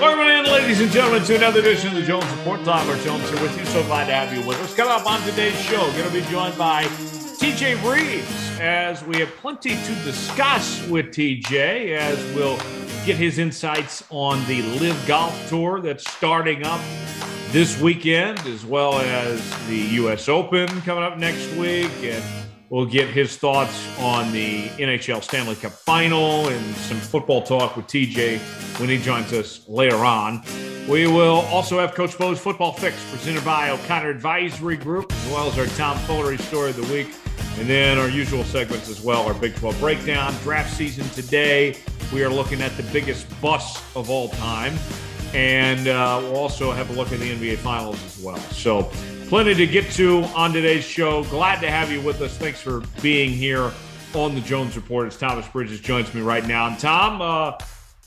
[0.00, 2.64] Welcome in, ladies and gentlemen, to another edition of the Jones Report.
[2.64, 3.64] Tyler Jones here with you.
[3.66, 4.74] So glad to have you with us.
[4.74, 9.28] Coming up on today's show, going to be joined by TJ Rives as we have
[9.36, 12.56] plenty to discuss with TJ as we'll
[13.06, 16.80] get his insights on the LIV Golf Tour that's starting up
[17.50, 20.28] this weekend, as well as the U.S.
[20.28, 21.92] Open coming up next week.
[22.02, 22.24] And
[22.74, 27.86] we'll get his thoughts on the NHL Stanley Cup final and some football talk with
[27.86, 28.40] TJ
[28.80, 30.42] when he joins us later on.
[30.88, 35.46] We will also have Coach Bo's Football Fix presented by O'Connor Advisory Group, as well
[35.46, 37.14] as our Tom Foolery Story of the Week.
[37.60, 41.76] And then our usual segments as well, our Big 12 breakdown, draft season today.
[42.12, 44.76] We are looking at the biggest bust of all time.
[45.32, 48.36] And uh, we'll also have a look at the NBA Finals as well.
[48.36, 48.90] So,
[49.34, 51.24] plenty to get to on today's show.
[51.24, 52.36] Glad to have you with us.
[52.38, 53.72] Thanks for being here
[54.14, 55.08] on the Jones Report.
[55.08, 56.68] As Thomas Bridges joins me right now.
[56.68, 57.58] And Tom, uh,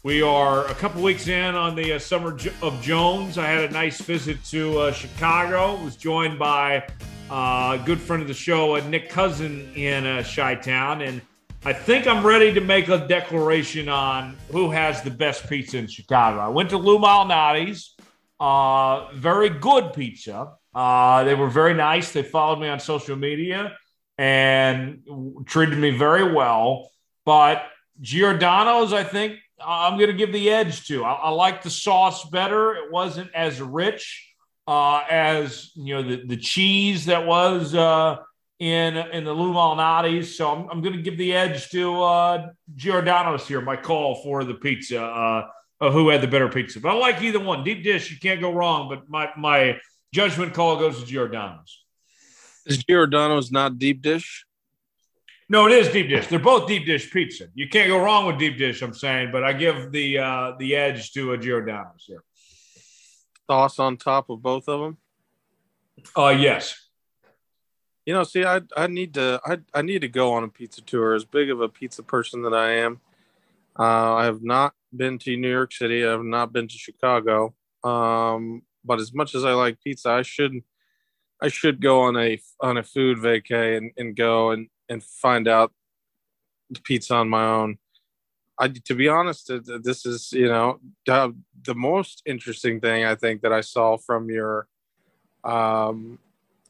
[0.04, 3.38] we are a couple weeks in on the uh, Summer of Jones.
[3.38, 5.84] I had a nice visit to uh, Chicago.
[5.84, 6.88] Was joined by
[7.30, 11.02] uh, a good friend of the show, uh, Nick Cousin in uh, Chi Town.
[11.02, 11.22] And
[11.66, 15.88] I think I'm ready to make a declaration on who has the best pizza in
[15.88, 16.40] Chicago.
[16.40, 17.98] I went to Lou Malnati's,
[18.40, 20.54] uh, very good pizza.
[20.78, 22.12] Uh, they were very nice.
[22.12, 23.76] They followed me on social media
[24.20, 25.02] and
[25.48, 26.92] treated me very well.
[27.26, 27.64] But
[28.00, 31.04] Giordano's, I think I'm going to give the edge to.
[31.04, 32.76] I, I like the sauce better.
[32.76, 34.36] It wasn't as rich
[34.68, 38.18] uh, as you know the, the cheese that was uh,
[38.60, 40.38] in in the Lou Malnati's.
[40.38, 43.62] So I'm, I'm going to give the edge to uh, Giordano's here.
[43.62, 45.02] My call for the pizza.
[45.02, 45.48] Uh,
[45.80, 46.80] who had the better pizza?
[46.80, 47.64] But I like either one.
[47.64, 48.90] Deep dish, you can't go wrong.
[48.90, 49.80] But my my
[50.14, 51.84] judgment call goes to Giordano's.
[52.66, 54.46] Is Giordano's not deep dish?
[55.50, 56.28] No, it is deep dish.
[56.28, 57.48] They're both deep dish pizza.
[57.54, 58.82] You can't go wrong with deep dish.
[58.82, 62.24] I'm saying, but I give the uh, the edge to a Giordano's here.
[63.50, 64.98] Sauce on top of both of them.
[66.16, 66.76] Uh yes.
[68.06, 70.82] You know, see, I I need to I I need to go on a pizza
[70.82, 71.14] tour.
[71.14, 73.00] As big of a pizza person that I am,
[73.80, 76.06] uh, I have not been to New York City.
[76.06, 77.54] I have not been to Chicago.
[77.84, 80.64] Um, but as much as I like pizza, I should
[81.42, 85.48] I should go on a on a food vacay and, and go and and find
[85.48, 85.72] out
[86.70, 87.78] the pizza on my own.
[88.60, 89.52] I, to be honest,
[89.84, 94.68] this is you know the, most interesting thing I think that I saw from your
[95.44, 96.18] um,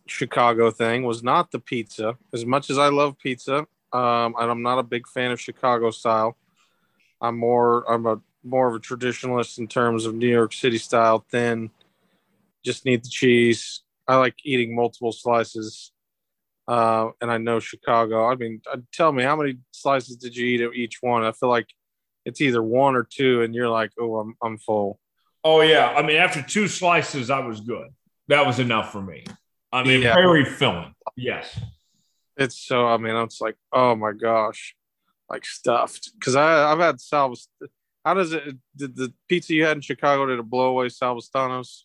[0.06, 2.18] Chicago thing was not the pizza.
[2.34, 3.60] As much as I love pizza,
[3.94, 6.36] um, and I'm not a big fan of Chicago style.
[7.22, 11.26] I'm more I'm a more of a traditionalist in terms of New York City style,
[11.32, 11.70] thin.
[12.68, 13.82] Just need the cheese.
[14.10, 15.94] I like eating multiple slices.
[16.68, 18.30] Uh, and I know Chicago.
[18.30, 21.24] I mean, uh, tell me how many slices did you eat of each one?
[21.24, 21.68] I feel like
[22.26, 25.00] it's either one or two, and you're like, oh, I'm I'm full.
[25.46, 27.88] Oh yeah, I mean, after two slices, I was good.
[28.28, 29.24] That was enough for me.
[29.72, 30.14] I mean, yeah.
[30.14, 30.94] very filling.
[31.16, 31.58] Yes,
[32.36, 32.86] it's so.
[32.86, 34.76] I mean, it's like, oh my gosh,
[35.30, 36.12] like stuffed.
[36.20, 37.48] Because I I've had Salvas.
[38.04, 38.44] How does it?
[38.76, 41.84] Did the pizza you had in Chicago did it blow away Salvastanos?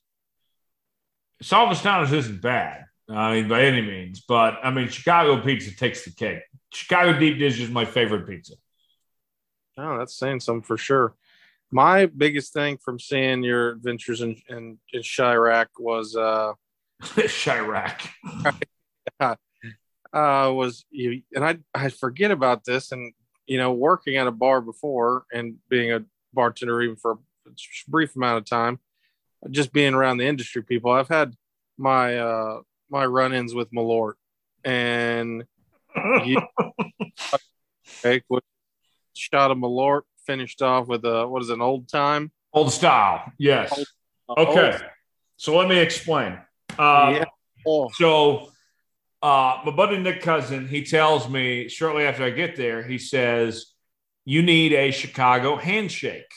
[1.43, 2.85] Salvastanos isn't bad.
[3.09, 4.23] I mean, by any means.
[4.27, 6.41] But I mean, Chicago pizza takes the cake.
[6.73, 8.55] Chicago deep dish is my favorite pizza.
[9.77, 11.15] Oh, that's saying something for sure.
[11.71, 16.53] My biggest thing from seeing your adventures in in, in Chiraq was uh
[17.03, 18.09] Chiraq.
[19.21, 19.37] uh,
[20.13, 23.13] was you and I I forget about this and
[23.47, 27.51] you know working at a bar before and being a bartender even for a
[27.89, 28.79] brief amount of time,
[29.51, 30.91] just being around the industry people.
[30.91, 31.35] I've had
[31.79, 32.61] my uh
[32.91, 34.15] my run-ins with Malort,
[34.65, 35.45] and
[36.25, 36.41] you,
[39.15, 43.33] shot of Malort, finished off with a what is it, an old time, old style.
[43.39, 43.73] Yes.
[43.77, 43.87] Old,
[44.29, 44.73] uh, okay.
[44.73, 44.85] Old.
[45.37, 46.39] So let me explain.
[46.79, 47.25] Uh, yeah.
[47.67, 47.91] Oh.
[47.95, 48.53] So
[49.23, 53.67] uh, my buddy Nick Cousin, he tells me shortly after I get there, he says,
[54.25, 56.33] "You need a Chicago handshake."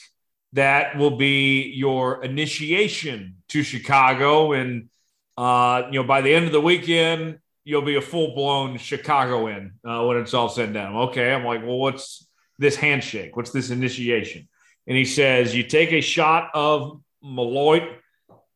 [0.56, 4.90] That will be your initiation to Chicago and
[5.38, 9.74] uh, you know, by the end of the weekend, you'll be a full blown Chicagoan
[9.86, 10.96] uh, when it's all said and done.
[10.96, 11.34] Okay.
[11.34, 13.36] I'm like, well, what's this handshake?
[13.36, 14.48] What's this initiation?
[14.88, 17.98] And he says, you take a shot of Malort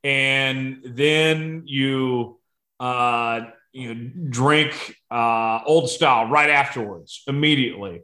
[0.04, 2.40] and then you,
[2.80, 3.42] uh,
[3.74, 8.04] you know, drink uh, old style right afterwards, immediately.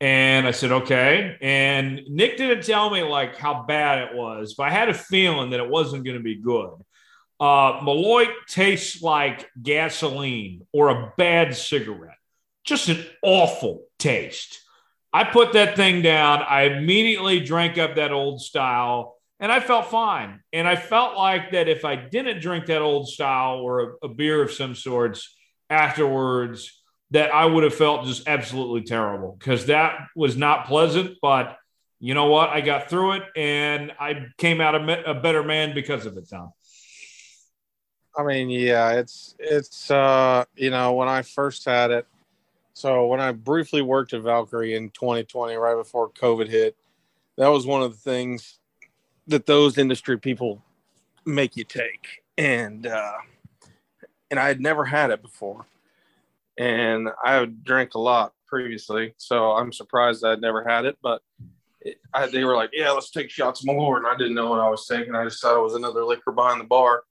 [0.00, 1.36] And I said, okay.
[1.40, 5.50] And Nick didn't tell me like how bad it was, but I had a feeling
[5.50, 6.72] that it wasn't going to be good.
[7.40, 12.18] Uh, Malort tastes like gasoline or a bad cigarette.
[12.64, 14.60] Just an awful taste.
[15.12, 16.42] I put that thing down.
[16.42, 19.16] I immediately drank up that old style.
[19.40, 20.40] and I felt fine.
[20.52, 24.08] And I felt like that if I didn't drink that old style or a, a
[24.08, 25.36] beer of some sorts
[25.70, 31.18] afterwards, that I would have felt just absolutely terrible because that was not pleasant.
[31.22, 31.58] But
[32.00, 32.50] you know what?
[32.50, 36.28] I got through it and I came out a, a better man because of it,
[36.28, 36.52] Tom.
[38.16, 42.06] I mean, yeah, it's it's uh, you know when I first had it.
[42.72, 46.76] So when I briefly worked at Valkyrie in 2020, right before COVID hit,
[47.36, 48.58] that was one of the things
[49.28, 50.62] that those industry people
[51.24, 53.18] make you take, and uh,
[54.30, 55.66] and I had never had it before,
[56.58, 61.22] and I drink a lot previously, so I'm surprised I'd never had it, but.
[61.86, 64.58] It, I, they were like, "Yeah, let's take shots more," and I didn't know what
[64.58, 65.14] I was taking.
[65.14, 67.02] I just thought it was another liquor behind the bar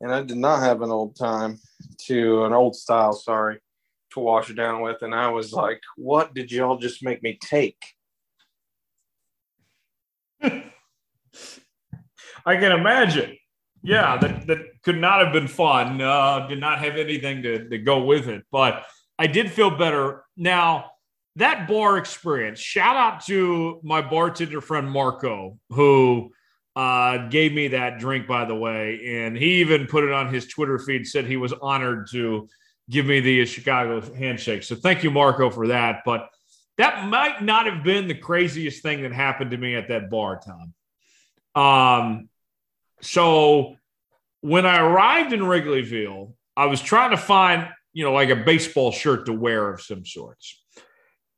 [0.00, 1.58] and I did not have an old time
[2.06, 3.58] to an old style, sorry,
[4.12, 5.02] to wash it down with.
[5.02, 7.82] And I was like, what did y'all just make me take?
[10.42, 10.62] I
[12.56, 13.36] can imagine.
[13.82, 16.00] Yeah, that, that could not have been fun.
[16.00, 18.84] Uh, did not have anything to, to go with it, but
[19.18, 20.24] I did feel better.
[20.36, 20.90] Now,
[21.36, 26.32] that bar experience, shout out to my bartender friend Marco, who
[26.76, 29.00] uh, gave me that drink, by the way.
[29.06, 32.48] And he even put it on his Twitter feed, said he was honored to
[32.90, 34.62] give me the Chicago handshake.
[34.62, 36.02] So thank you, Marco, for that.
[36.04, 36.28] But
[36.76, 40.40] that might not have been the craziest thing that happened to me at that bar,
[40.44, 40.74] Tom.
[41.54, 42.28] Um,
[43.00, 43.76] so
[44.44, 48.92] when I arrived in Wrigleyville, I was trying to find, you know, like a baseball
[48.92, 50.62] shirt to wear of some sorts.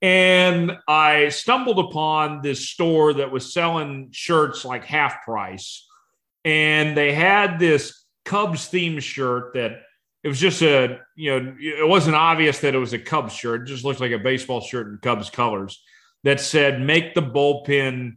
[0.03, 5.87] And I stumbled upon this store that was selling shirts like half price.
[6.45, 9.83] And they had this Cubs themed shirt that
[10.25, 13.63] it was just a, you know, it wasn't obvious that it was a Cubs shirt.
[13.63, 15.81] It just looked like a baseball shirt in Cubs colors
[16.25, 18.17] that said, make the bullpen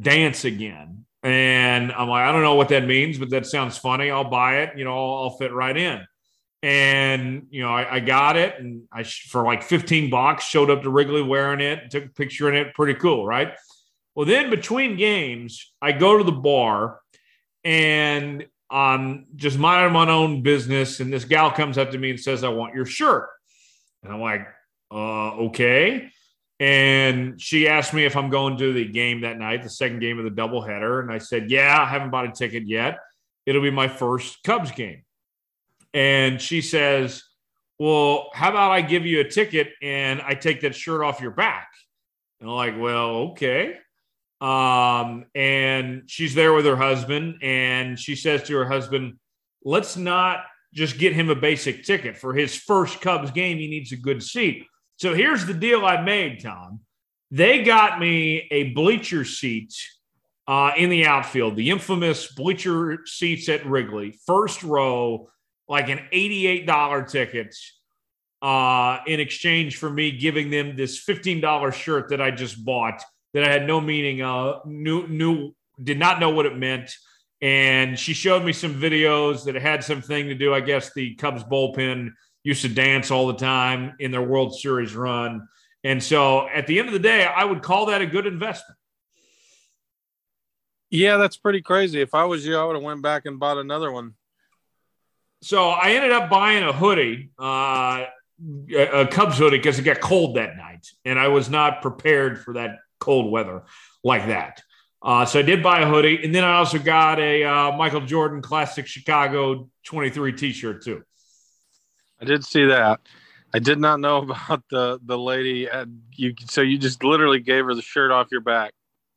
[0.00, 1.04] dance again.
[1.22, 4.10] And I'm like, I don't know what that means, but that sounds funny.
[4.10, 4.78] I'll buy it.
[4.78, 6.06] You know, I'll, I'll fit right in.
[6.62, 10.82] And you know I, I, got it and i for like 15 bucks showed up
[10.82, 12.74] to wrigley wearing it took a picture in it.
[12.74, 13.54] Pretty cool right?
[14.14, 17.00] Well then between games i go to the bar
[17.64, 21.00] and i'm just minding my own business.
[21.00, 23.30] And this gal comes up to me and says i want your shirt.
[24.02, 24.46] And i'm like
[24.92, 26.10] uh, okay
[26.60, 30.18] and she asked me if i'm going to the game that night the second game
[30.18, 32.98] of the doubleheader and i said yeah i haven't bought a ticket yet
[33.46, 35.02] it'll be my first cubs game
[35.92, 37.24] and she says,
[37.78, 41.32] Well, how about I give you a ticket and I take that shirt off your
[41.32, 41.68] back?
[42.40, 43.76] And I'm like, Well, okay.
[44.40, 49.18] Um, and she's there with her husband, and she says to her husband,
[49.64, 53.58] Let's not just get him a basic ticket for his first Cubs game.
[53.58, 54.66] He needs a good seat.
[55.00, 56.80] So here's the deal I made, Tom.
[57.30, 59.74] They got me a bleacher seat
[60.46, 65.30] uh, in the outfield, the infamous bleacher seats at Wrigley, first row,
[65.68, 67.56] like an $88 ticket
[68.42, 73.02] uh, in exchange for me giving them this $15 shirt that I just bought
[73.32, 76.94] that I had no meaning, uh, knew, knew, did not know what it meant.
[77.40, 80.52] And she showed me some videos that had something to do.
[80.52, 82.10] I guess the Cubs bullpen
[82.42, 85.48] used to dance all the time in their World Series run.
[85.84, 88.78] And so at the end of the day, I would call that a good investment.
[90.90, 92.00] Yeah, that's pretty crazy.
[92.00, 94.14] If I was you, I would have went back and bought another one
[95.42, 98.04] so I ended up buying a hoodie, uh,
[98.76, 102.54] a Cubs hoodie, because it got cold that night, and I was not prepared for
[102.54, 103.62] that cold weather
[104.04, 104.62] like that.
[105.02, 108.02] Uh, so I did buy a hoodie, and then I also got a uh, Michael
[108.02, 111.02] Jordan Classic Chicago 23 T-shirt too.
[112.20, 113.00] I did see that.
[113.52, 115.68] I did not know about the the lady.
[115.68, 118.72] At, you so you just literally gave her the shirt off your back.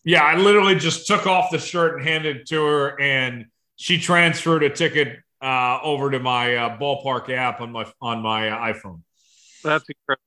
[0.05, 3.45] Yeah, I literally just took off the shirt and handed it to her, and
[3.77, 8.50] she transferred a ticket uh, over to my uh, ballpark app on my on my
[8.50, 9.01] uh, iPhone.
[9.63, 10.24] That's incredible.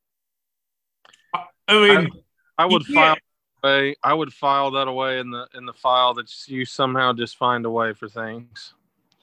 [1.69, 2.11] I mean,
[2.59, 3.17] I, I would file
[3.63, 3.97] away.
[4.03, 7.67] I would file that away in the in the file that you somehow just find
[7.67, 8.73] a way for things.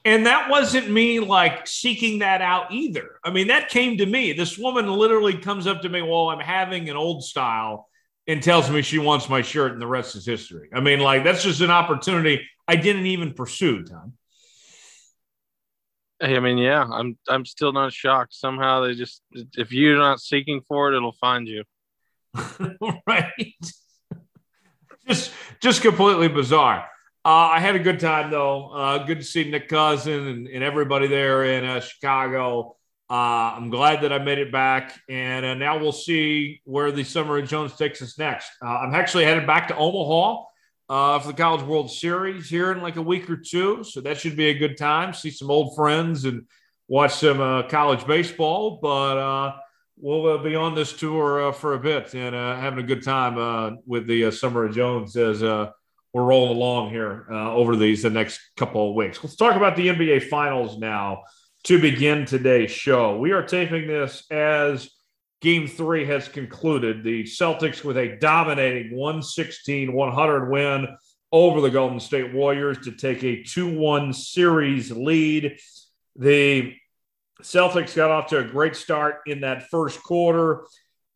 [0.04, 3.18] And that wasn't me like seeking that out either.
[3.24, 4.34] I mean, that came to me.
[4.34, 7.88] This woman literally comes up to me while I'm having an old style
[8.26, 10.68] and tells me she wants my shirt, and the rest is history.
[10.74, 14.14] I mean, like that's just an opportunity I didn't even pursue, Tom.
[16.20, 18.34] I mean, yeah, I'm I'm still not shocked.
[18.34, 21.64] Somehow they just if you're not seeking for it, it'll find you.
[23.06, 23.32] right.
[25.06, 26.86] just just completely bizarre.
[27.26, 28.68] Uh, I had a good time though.
[28.68, 32.76] Uh, good to see Nick Cousin and, and everybody there in uh, Chicago.
[33.08, 37.02] Uh, I'm glad that I made it back, and uh, now we'll see where the
[37.02, 38.50] summer of Jones takes us next.
[38.62, 40.42] Uh, I'm actually headed back to Omaha
[41.20, 43.84] for the College World Series here in like a week or two.
[43.84, 45.14] So that should be a good time.
[45.14, 46.46] See some old friends and
[46.88, 47.38] watch some
[47.68, 48.80] college baseball.
[48.82, 49.54] But
[49.96, 54.30] we'll be on this tour for a bit and having a good time with the
[54.30, 55.42] Summer of Jones as
[56.14, 59.22] we're rolling along here uh, over these the next couple of weeks.
[59.22, 61.24] Let's talk about the NBA Finals now
[61.64, 63.18] to begin today's show.
[63.18, 64.88] We are taping this as
[65.40, 67.02] game three has concluded.
[67.02, 70.86] The Celtics with a dominating 116 100 win
[71.32, 75.58] over the Golden State Warriors to take a 2 1 series lead.
[76.14, 76.74] The
[77.42, 80.64] Celtics got off to a great start in that first quarter,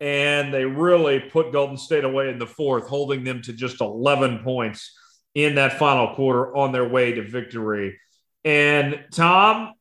[0.00, 4.40] and they really put Golden State away in the fourth, holding them to just 11
[4.44, 4.96] points
[5.34, 7.98] in that final quarter on their way to victory.
[8.44, 9.74] And Tom,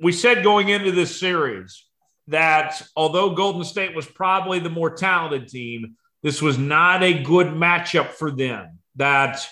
[0.00, 1.86] we said going into this series
[2.28, 7.48] that although Golden State was probably the more talented team, this was not a good
[7.48, 8.78] matchup for them.
[8.96, 9.46] That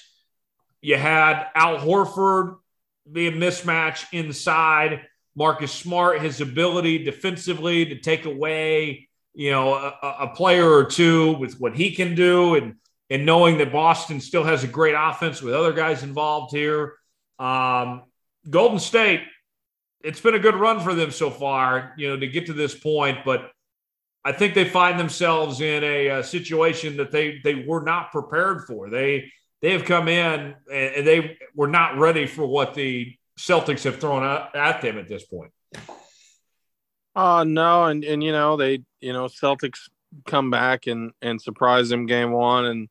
[0.80, 2.56] you had Al Horford
[3.10, 5.02] be a mismatch inside
[5.36, 11.32] Marcus Smart, his ability defensively to take away, you know, a, a, player or two
[11.32, 12.76] with what he can do, and
[13.10, 16.94] and knowing that Boston still has a great offense with other guys involved here.
[17.38, 18.02] Um,
[18.48, 19.22] Golden State,
[20.02, 22.74] it's been a good run for them so far, you know, to get to this
[22.74, 23.50] point, but
[24.24, 28.64] I think they find themselves in a, a situation that they they were not prepared
[28.64, 28.88] for.
[28.88, 34.00] They they have come in and they were not ready for what the Celtics have
[34.00, 34.22] thrown
[34.54, 35.52] at them at this point.
[37.14, 39.88] Uh no, and and you know they you know Celtics
[40.26, 42.88] come back and and surprise them game one, and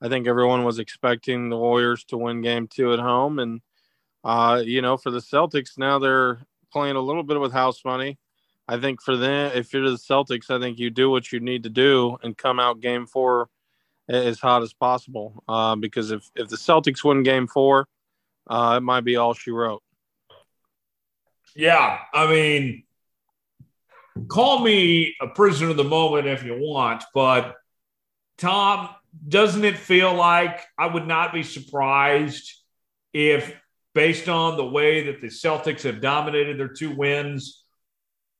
[0.00, 3.60] I think everyone was expecting the Warriors to win game two at home, and
[4.22, 6.38] uh you know for the Celtics now they're
[6.72, 8.18] playing a little bit with house money.
[8.66, 11.64] I think for them, if you're the Celtics, I think you do what you need
[11.64, 13.50] to do and come out game four
[14.08, 15.42] as hot as possible.
[15.48, 17.88] Uh, because if if the Celtics win game four,
[18.46, 19.82] uh, it might be all she wrote.
[21.54, 22.83] Yeah, I mean,
[24.28, 27.54] call me a prisoner of the moment if you want, but
[28.38, 28.88] Tom,
[29.28, 32.52] doesn't it feel like I would not be surprised
[33.12, 33.54] if,
[33.94, 37.62] based on the way that the Celtics have dominated their two wins,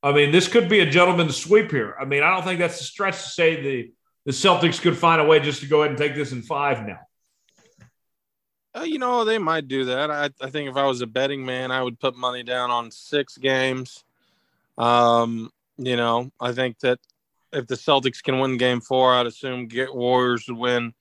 [0.03, 1.95] I mean, this could be a gentleman's sweep here.
[1.99, 3.91] I mean, I don't think that's a stretch to say the,
[4.25, 6.85] the Celtics could find a way just to go ahead and take this in five
[6.85, 6.99] now.
[8.75, 10.11] Uh, you know, they might do that.
[10.11, 12.91] I, I think if I was a betting man, I would put money down on
[12.91, 14.03] six games.
[14.77, 16.99] Um, you know, I think that
[17.51, 20.93] if the Celtics can win game four, I'd assume get Warriors would win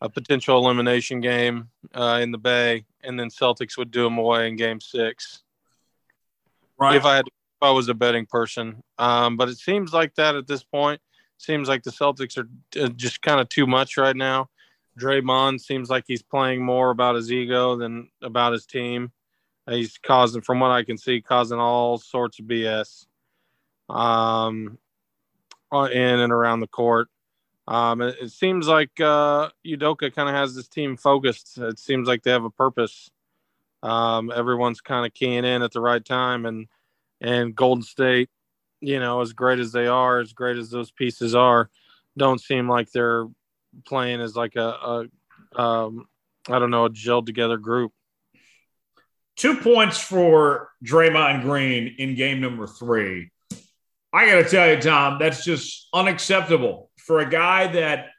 [0.00, 4.48] a potential elimination game uh, in the Bay, and then Celtics would do them away
[4.48, 5.42] in game six.
[6.78, 6.96] Right.
[6.96, 10.34] If I had, if I was a betting person, um, but it seems like that
[10.34, 11.00] at this point.
[11.38, 12.48] Seems like the Celtics are
[12.80, 14.48] uh, just kind of too much right now.
[14.98, 19.10] Draymond seems like he's playing more about his ego than about his team.
[19.68, 23.06] He's causing, from what I can see, causing all sorts of BS
[23.92, 24.78] um,
[25.72, 27.08] in and around the court.
[27.68, 31.58] Um, it, it, seems like uh, Udoka kind of has this team focused.
[31.58, 33.10] It seems like they have a purpose.
[33.82, 36.66] Um, everyone's kind of keying in at the right time, and
[37.20, 38.30] and Golden State,
[38.80, 41.70] you know, as great as they are, as great as those pieces are,
[42.16, 43.26] don't seem like they're
[43.86, 45.08] playing as like a,
[45.56, 46.06] a um,
[46.48, 47.92] I don't know, a gelled together group.
[49.36, 53.31] Two points for Draymond Green in game number three.
[54.12, 58.10] I got to tell you, Tom, that's just unacceptable for a guy that,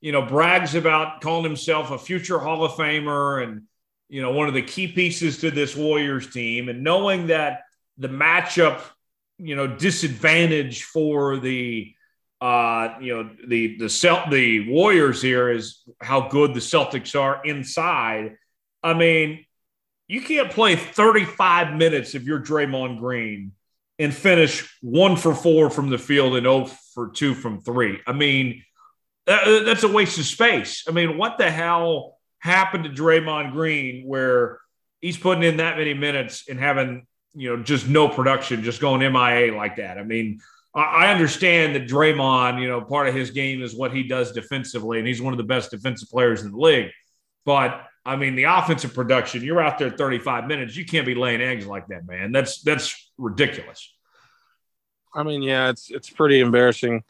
[0.00, 3.62] you know, brags about calling himself a future Hall of Famer and,
[4.08, 6.68] you know, one of the key pieces to this Warriors team.
[6.68, 7.62] And knowing that
[7.96, 8.80] the matchup,
[9.38, 11.92] you know, disadvantage for the
[12.40, 17.40] uh, you know, the the Celt- the Warriors here is how good the Celtics are
[17.44, 18.36] inside.
[18.82, 19.46] I mean,
[20.06, 23.52] you can't play 35 minutes if you're Draymond Green
[23.98, 28.00] and finish one for four from the field and 0 for two from three.
[28.06, 28.62] I mean,
[29.26, 30.84] that, that's a waste of space.
[30.88, 34.60] I mean, what the hell happened to Draymond Green where
[35.00, 39.00] he's putting in that many minutes and having, you know, just no production, just going
[39.00, 39.98] MIA like that?
[39.98, 40.40] I mean,
[40.74, 44.98] I understand that Draymond, you know, part of his game is what he does defensively,
[44.98, 46.90] and he's one of the best defensive players in the league.
[47.46, 51.40] But I mean, the offensive production, you're out there 35 minutes, you can't be laying
[51.40, 52.30] eggs like that, man.
[52.30, 53.92] That's that's ridiculous.
[55.14, 57.02] I mean, yeah, it's it's pretty embarrassing,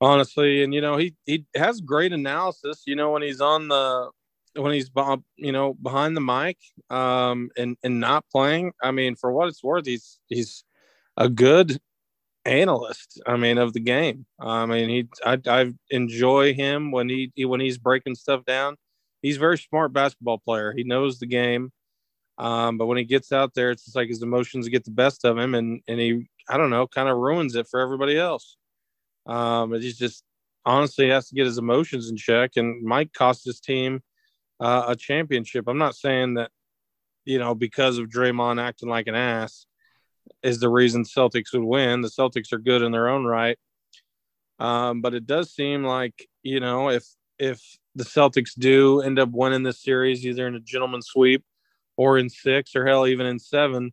[0.00, 0.62] honestly.
[0.62, 2.82] And you know, he he has great analysis.
[2.86, 4.10] You know, when he's on the
[4.54, 4.90] when he's
[5.36, 6.58] you know behind the mic
[6.90, 10.62] um and and not playing i mean for what it's worth he's he's
[11.16, 11.80] a good
[12.44, 13.20] analyst.
[13.26, 14.26] I mean, of the game.
[14.40, 18.76] I mean, he I, I enjoy him when he when he's breaking stuff down.
[19.20, 20.72] he's a very smart basketball player.
[20.76, 21.72] He knows the game.
[22.42, 25.38] Um, but when he gets out there, it's like his emotions get the best of
[25.38, 28.56] him, and and he, I don't know, kind of ruins it for everybody else.
[29.26, 30.24] Um, he's just
[30.66, 34.00] honestly has to get his emotions in check, and might cost his team
[34.58, 35.68] uh, a championship.
[35.68, 36.50] I'm not saying that,
[37.24, 39.66] you know, because of Draymond acting like an ass,
[40.42, 42.00] is the reason Celtics would win.
[42.00, 43.56] The Celtics are good in their own right,
[44.58, 47.06] um, but it does seem like you know if
[47.38, 47.62] if
[47.94, 51.44] the Celtics do end up winning this series, either in a gentleman sweep
[51.96, 53.92] or in six, or hell, even in seven,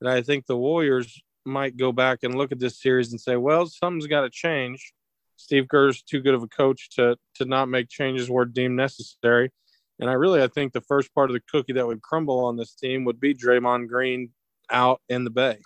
[0.00, 3.36] that I think the Warriors might go back and look at this series and say,
[3.36, 4.92] well, something's got to change.
[5.36, 9.50] Steve Kerr's too good of a coach to to not make changes where deemed necessary.
[9.98, 12.56] And I really, I think the first part of the cookie that would crumble on
[12.56, 14.30] this team would be Draymond Green
[14.70, 15.58] out in the Bay.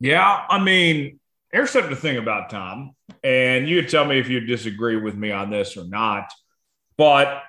[0.00, 1.20] Yeah, I mean,
[1.52, 2.96] here's something to think about, Tom.
[3.22, 6.32] And you tell me if you disagree with me on this or not.
[6.96, 7.42] But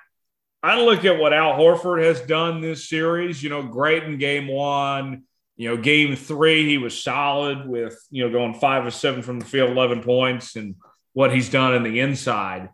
[0.64, 3.42] I look at what Al Horford has done this series.
[3.42, 5.24] You know, great in game one.
[5.56, 9.38] You know, game three, he was solid with, you know, going five or seven from
[9.38, 10.76] the field, 11 points, and
[11.12, 12.70] what he's done in the inside.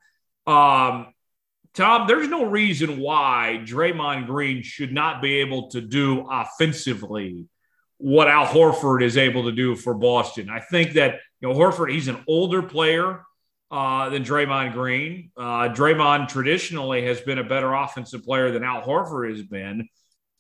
[0.47, 1.13] Um,
[1.75, 7.49] Tom, there's no reason why Draymond Green should not be able to do offensively
[7.99, 10.49] what Al Horford is able to do for Boston.
[10.49, 13.25] I think that you know Horford, he's an older player
[13.71, 15.31] uh, than Draymond Green.
[15.37, 19.89] Uh, Draymond traditionally has been a better offensive player than Al Horford has been.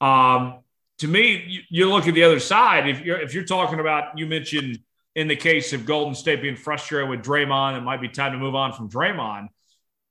[0.00, 0.60] Um,
[0.98, 2.88] to me, you, you, look at the other side.
[2.88, 4.78] If you're if you're talking about, you mentioned
[5.14, 8.38] in the case of Golden State being frustrated with Draymond, it might be time to
[8.38, 9.48] move on from Draymond.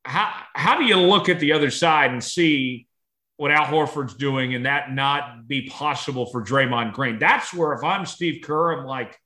[0.05, 2.87] How how do you look at the other side and see
[3.39, 7.19] what Al Horford's doing and that not be possible for Draymond Green.
[7.19, 9.17] That's where if I'm Steve Kerr, I'm like,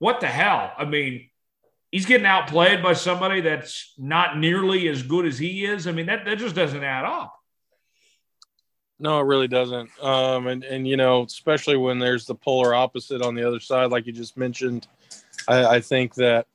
[0.00, 0.70] what the hell?
[0.76, 1.30] I mean,
[1.94, 5.86] he's getting outplayed by somebody that's not nearly as good as he is.
[5.86, 7.40] I mean, that, that just doesn't add up.
[8.98, 9.90] No, it really doesn't.
[10.02, 13.92] Um, and, and, you know, especially when there's the polar opposite on the other side,
[13.92, 14.88] like you just mentioned,
[15.46, 16.48] I, I think that,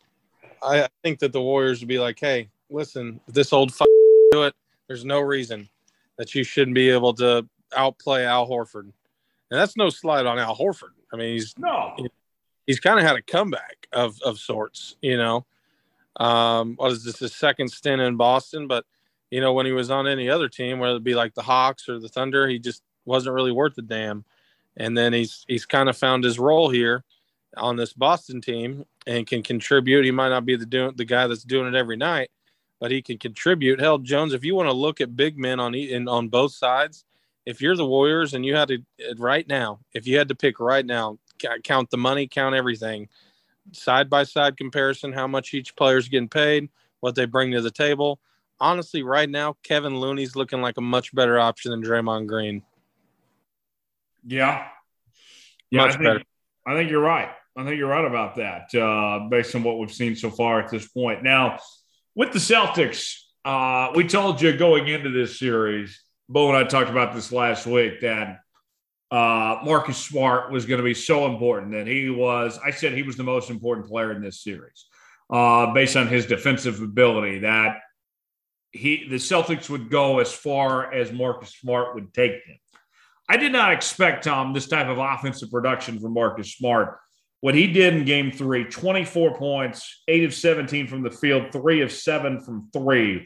[0.61, 3.87] I think that the Warriors would be like, Hey, listen, this old f-
[4.31, 4.53] do it.
[4.87, 5.69] There's no reason
[6.17, 7.47] that you shouldn't be able to
[7.77, 8.91] outplay Al Horford.
[9.51, 10.95] And that's no slide on Al Horford.
[11.13, 11.95] I mean, he's no,
[12.69, 15.43] he's kind of had a comeback of of sorts, you know.
[16.17, 18.67] Um, what is this his second stint in Boston?
[18.67, 18.85] But
[19.31, 21.89] you know, when he was on any other team, whether it be like the Hawks
[21.89, 24.23] or the Thunder, he just wasn't really worth a damn.
[24.77, 27.03] And then he's he's kind of found his role here
[27.57, 30.05] on this Boston team and can contribute.
[30.05, 32.29] He might not be the do- the guy that's doing it every night,
[32.79, 33.79] but he can contribute.
[33.79, 37.03] Hell, Jones, if you want to look at big men on in, on both sides,
[37.47, 38.83] if you're the Warriors and you had to
[39.17, 41.17] right now, if you had to pick right now,
[41.63, 43.07] count the money, count everything,
[43.71, 47.71] side by side comparison, how much each player's getting paid, what they bring to the
[47.71, 48.19] table.
[48.59, 52.63] Honestly, right now, Kevin Looney's looking like a much better option than Draymond Green.
[54.25, 54.67] Yeah,
[55.71, 56.23] yeah, much I think, better.
[56.67, 57.29] I think you're right.
[57.57, 60.69] I think you're right about that, uh, based on what we've seen so far at
[60.69, 61.23] this point.
[61.23, 61.59] Now,
[62.15, 66.89] with the Celtics, uh, we told you going into this series, Bo and I talked
[66.89, 68.41] about this last week, that
[69.11, 73.03] uh, Marcus Smart was going to be so important that he was, I said he
[73.03, 74.85] was the most important player in this series
[75.31, 77.77] uh, based on his defensive ability, that
[78.71, 82.57] he the Celtics would go as far as Marcus Smart would take them.
[83.27, 86.99] I did not expect, Tom, this type of offensive production from Marcus Smart
[87.41, 91.81] what he did in game three 24 points, eight of 17 from the field, three
[91.81, 93.25] of seven from three.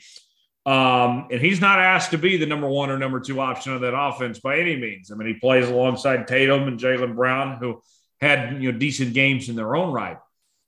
[0.65, 3.81] Um, and he's not asked to be the number one or number two option of
[3.81, 5.11] that offense by any means.
[5.11, 7.81] I mean, he plays alongside Tatum and Jaylen Brown, who
[8.21, 10.17] had you know decent games in their own right.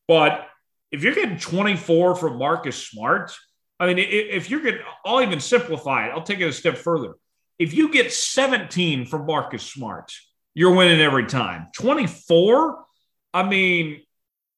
[0.08, 0.47] But
[0.91, 3.31] if you're getting 24 from Marcus Smart,
[3.79, 6.12] I mean, if you're getting, I'll even simplify it.
[6.12, 7.15] I'll take it a step further.
[7.58, 10.12] If you get 17 from Marcus Smart,
[10.53, 11.67] you're winning every time.
[11.77, 12.86] 24
[13.36, 14.01] I mean,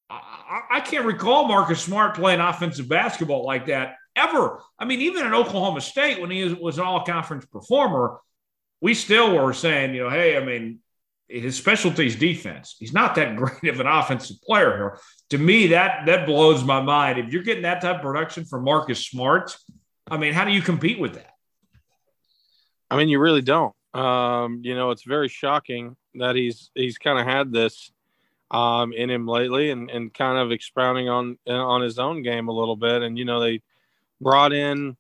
[0.07, 4.61] I, I can't recall Marcus Smart playing offensive basketball like that ever.
[4.77, 8.19] I mean, even in Oklahoma State, when he was an all conference performer,
[8.81, 10.79] we still were saying, you know, hey, I mean,
[11.27, 12.75] his specialty is defense.
[12.79, 14.99] He's not that great of an offensive player here.
[15.31, 17.19] To me, that that blows my mind.
[17.19, 19.55] If you're getting that type of production from Marcus Smart,
[20.09, 21.33] I mean, how do you compete with that?
[22.89, 23.75] I mean, you really don't.
[23.93, 27.91] Um, you know, it's very shocking that he's he's kind of had this
[28.51, 32.53] um, in him lately and, and kind of expounding on on his own game a
[32.53, 33.01] little bit.
[33.01, 33.61] And you know, they
[34.21, 34.97] brought in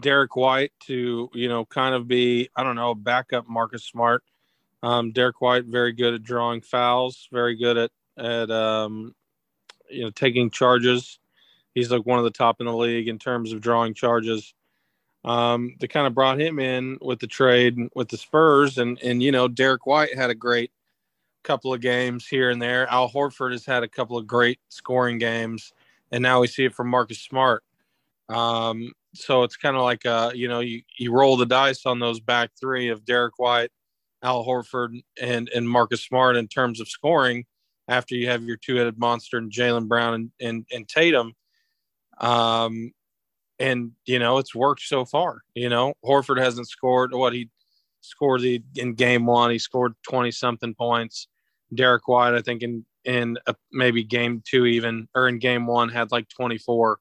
[0.00, 4.22] Derrick White to you know kind of be I don't know backup Marcus Smart.
[4.82, 9.14] Um, Derrick White very good at drawing fouls, very good at at um,
[9.90, 11.18] you know taking charges.
[11.74, 14.54] He's like one of the top in the league in terms of drawing charges.
[15.24, 19.22] Um, they kind of brought him in with the trade with the Spurs, and and
[19.22, 20.70] you know Derrick White had a great
[21.42, 22.86] couple of games here and there.
[22.88, 25.72] Al Horford has had a couple of great scoring games,
[26.10, 27.64] and now we see it from Marcus Smart.
[28.28, 31.98] Um, so it's kind of like uh, you know you you roll the dice on
[31.98, 33.70] those back three of Derrick White,
[34.22, 37.44] Al Horford, and and Marcus Smart in terms of scoring.
[37.88, 41.32] After you have your two-headed monster and Jaylen Brown and, and and Tatum,
[42.18, 42.92] um,
[43.58, 45.40] and you know it's worked so far.
[45.54, 47.48] You know Horford hasn't scored what he
[48.02, 49.50] scored the, in game one.
[49.50, 51.28] He scored twenty something points.
[51.74, 55.88] Derrick White, I think in in a, maybe game two even or in game one
[55.88, 56.98] had like twenty four,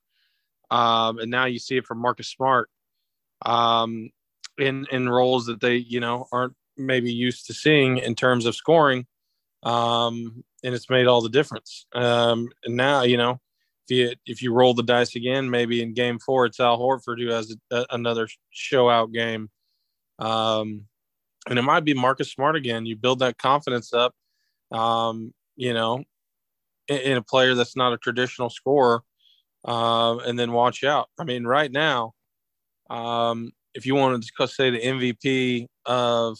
[0.71, 2.69] um, and now you see it from Marcus Smart,
[3.45, 4.09] um,
[4.57, 8.55] in in roles that they you know aren't maybe used to seeing in terms of
[8.55, 9.05] scoring,
[9.63, 11.85] um, and it's made all the difference.
[11.93, 13.39] Um, and now you know
[13.87, 17.21] if you if you roll the dice again, maybe in Game Four, it's Al Horford
[17.21, 19.49] who has a, another show out game,
[20.19, 20.85] um,
[21.49, 22.85] and it might be Marcus Smart again.
[22.85, 24.13] You build that confidence up,
[24.71, 26.03] um, you know,
[26.87, 29.03] in, a player that's not a traditional scorer,
[29.65, 31.09] uh, and then watch out.
[31.19, 32.13] I mean, right now,
[32.89, 36.37] um, if you wanted to say the MVP of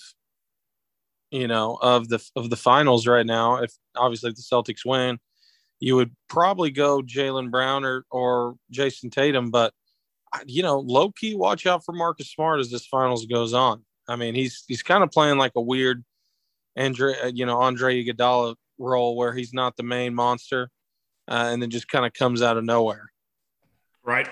[1.31, 5.19] you know of the of the finals right now, if obviously if the Celtics win
[5.79, 9.73] you would probably go Jaylen Brown or, or Jayson Tatum, but
[10.45, 13.83] you know, low key, watch out for Marcus Smart as this finals goes on.
[14.07, 16.03] I mean, he's he's kind of playing like a weird
[16.77, 20.69] Andre, you know, Andre Iguodala role where he's not the main monster,
[21.27, 23.11] uh, and then just kind of comes out of nowhere.
[24.03, 24.27] Right.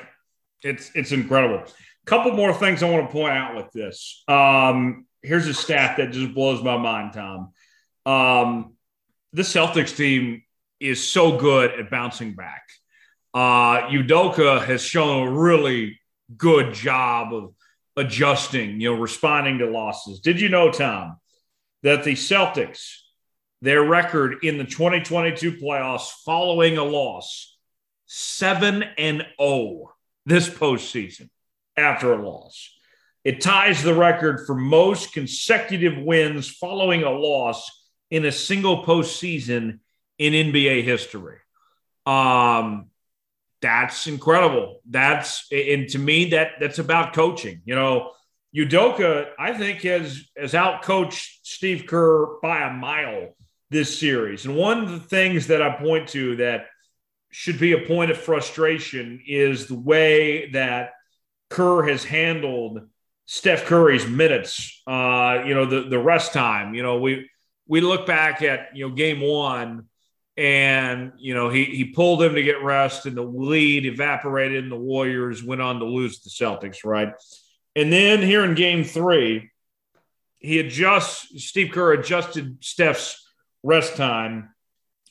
[0.63, 1.63] It's it's incredible.
[2.05, 4.23] Couple more things I want to point out with this.
[4.27, 7.51] Um, here's a stat that just blows my mind, Tom.
[8.05, 8.73] Um,
[9.33, 10.43] the Celtics team
[10.79, 12.63] is so good at bouncing back.
[13.33, 15.99] Uh, Udoka has shown a really
[16.37, 17.53] good job of
[17.97, 20.19] adjusting, you know, responding to losses.
[20.19, 21.17] Did you know, Tom,
[21.83, 22.99] that the Celtics,
[23.61, 27.57] their record in the 2022 playoffs following a loss,
[28.05, 29.93] 7 and 0
[30.25, 31.29] this postseason
[31.77, 32.71] after a loss.
[33.23, 39.79] It ties the record for most consecutive wins following a loss in a single postseason
[40.19, 41.37] in NBA history.
[42.05, 42.89] Um,
[43.61, 44.81] that's incredible.
[44.87, 47.61] That's and to me that that's about coaching.
[47.65, 48.11] You know,
[48.55, 53.35] Udoka, I think has has outcoached Steve Kerr by a mile
[53.75, 54.45] this series.
[54.45, 56.67] And one of the things that I point to that
[57.29, 60.91] should be a point of frustration is the way that
[61.49, 62.87] Kerr has handled
[63.25, 64.81] Steph Curry's minutes.
[64.87, 66.73] Uh, you know, the the rest time.
[66.73, 67.29] You know, we
[67.67, 69.87] we look back at you know game one
[70.37, 74.71] and you know he he pulled him to get rest and the lead evaporated and
[74.71, 77.13] the warriors went on to lose the celtics right
[77.73, 79.49] and then here in game three
[80.39, 83.24] he adjusts steve kerr adjusted steph's
[83.65, 84.53] rest time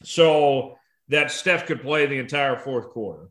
[0.03, 0.77] so
[1.09, 3.29] that steph could play the entire fourth quarter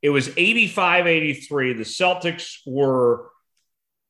[0.00, 3.28] it was 85 83 the celtics were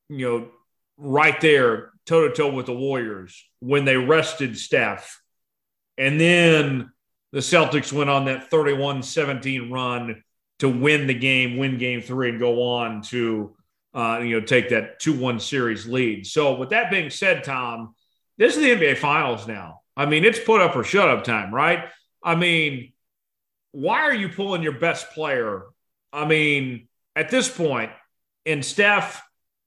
[0.09, 0.49] you know
[0.97, 5.21] right there toe to toe with the warriors when they rested steph
[5.99, 6.91] and then
[7.33, 10.23] the Celtics went on that 31 17 run
[10.59, 13.57] to win the game, win game three, and go on to
[13.95, 16.27] uh, you know take that 2 1 series lead.
[16.27, 17.95] So, with that being said, Tom,
[18.39, 19.81] this is the NBA Finals now.
[19.97, 21.85] I mean, it's put up or shut up time, right?
[22.23, 22.93] I mean,
[23.73, 25.65] why are you pulling your best player?
[26.13, 27.49] I mean, at this
[28.47, 29.23] and Steph,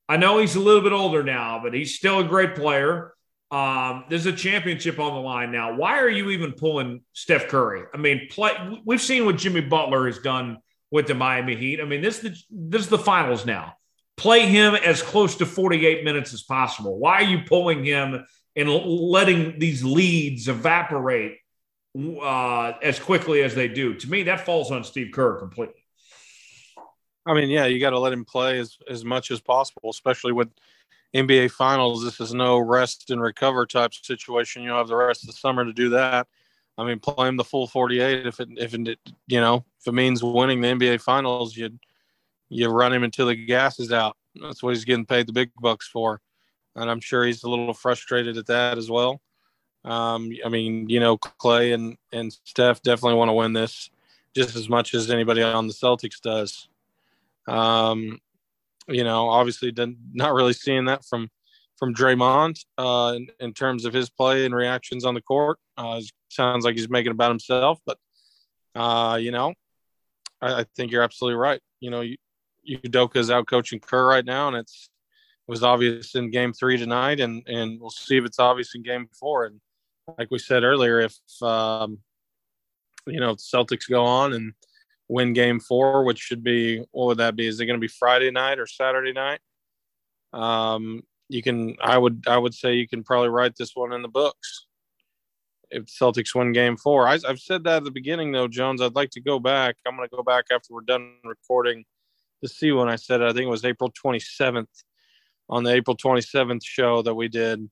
[0.07, 3.13] I know he's a little bit older now, but he's still a great player.
[3.51, 5.75] Um, there's a championship on the line now.
[5.75, 7.83] Why are you even pulling Steph Curry?
[7.93, 8.51] I mean, play.
[8.83, 10.57] We've seen what Jimmy Butler has done
[10.91, 11.79] with the Miami Heat.
[11.79, 13.73] I mean, this the, this is the finals now.
[14.17, 16.97] Play him as close to 48 minutes as possible.
[16.97, 21.39] Why are you pulling him and letting these leads evaporate
[21.97, 23.93] uh, as quickly as they do?
[23.95, 25.81] To me, that falls on Steve Kerr completely.
[27.25, 30.31] I mean, yeah, you got to let him play as, as much as possible, especially
[30.31, 30.49] with
[31.15, 32.03] NBA Finals.
[32.03, 34.63] This is no rest and recover type situation.
[34.63, 36.27] You'll have the rest of the summer to do that.
[36.77, 39.93] I mean, play him the full 48 if it if it you know if it
[39.93, 41.71] means winning the NBA Finals, you
[42.49, 44.17] you run him until the gas is out.
[44.35, 46.21] That's what he's getting paid the big bucks for,
[46.75, 49.21] and I'm sure he's a little frustrated at that as well.
[49.83, 53.89] Um, I mean, you know, Klay and and Steph definitely want to win this
[54.35, 56.67] just as much as anybody on the Celtics does.
[57.47, 58.19] Um,
[58.87, 59.73] you know, obviously
[60.13, 61.29] not really seeing that from
[61.77, 65.57] from Draymond uh, in, in, terms of his play and reactions on the court.
[65.77, 67.97] Uh, sounds like he's making about himself, but
[68.75, 69.53] uh, you know,
[70.41, 71.61] I, I, think you're absolutely right.
[71.81, 72.17] You know, you,
[72.67, 74.94] Udoka is out coaching Kerr right now, and it's it
[75.47, 79.07] was obvious in Game Three tonight, and and we'll see if it's obvious in Game
[79.19, 79.45] Four.
[79.45, 79.61] And
[80.17, 81.99] like we said earlier, if um,
[83.05, 84.53] you know Celtics go on and
[85.07, 87.47] win Game Four, which should be what would that be?
[87.47, 89.39] Is it going to be Friday night or Saturday night?
[90.33, 94.01] Um, you can, I would, I would say you can probably write this one in
[94.01, 94.67] the books
[95.71, 97.07] if Celtics win Game Four.
[97.07, 98.81] I, have said that at the beginning, though, Jones.
[98.81, 99.75] I'd like to go back.
[99.85, 101.85] I'm going to go back after we're done recording
[102.43, 103.25] to see when I said it.
[103.25, 104.67] I think it was April 27th
[105.49, 107.69] on the April 27th show that we did.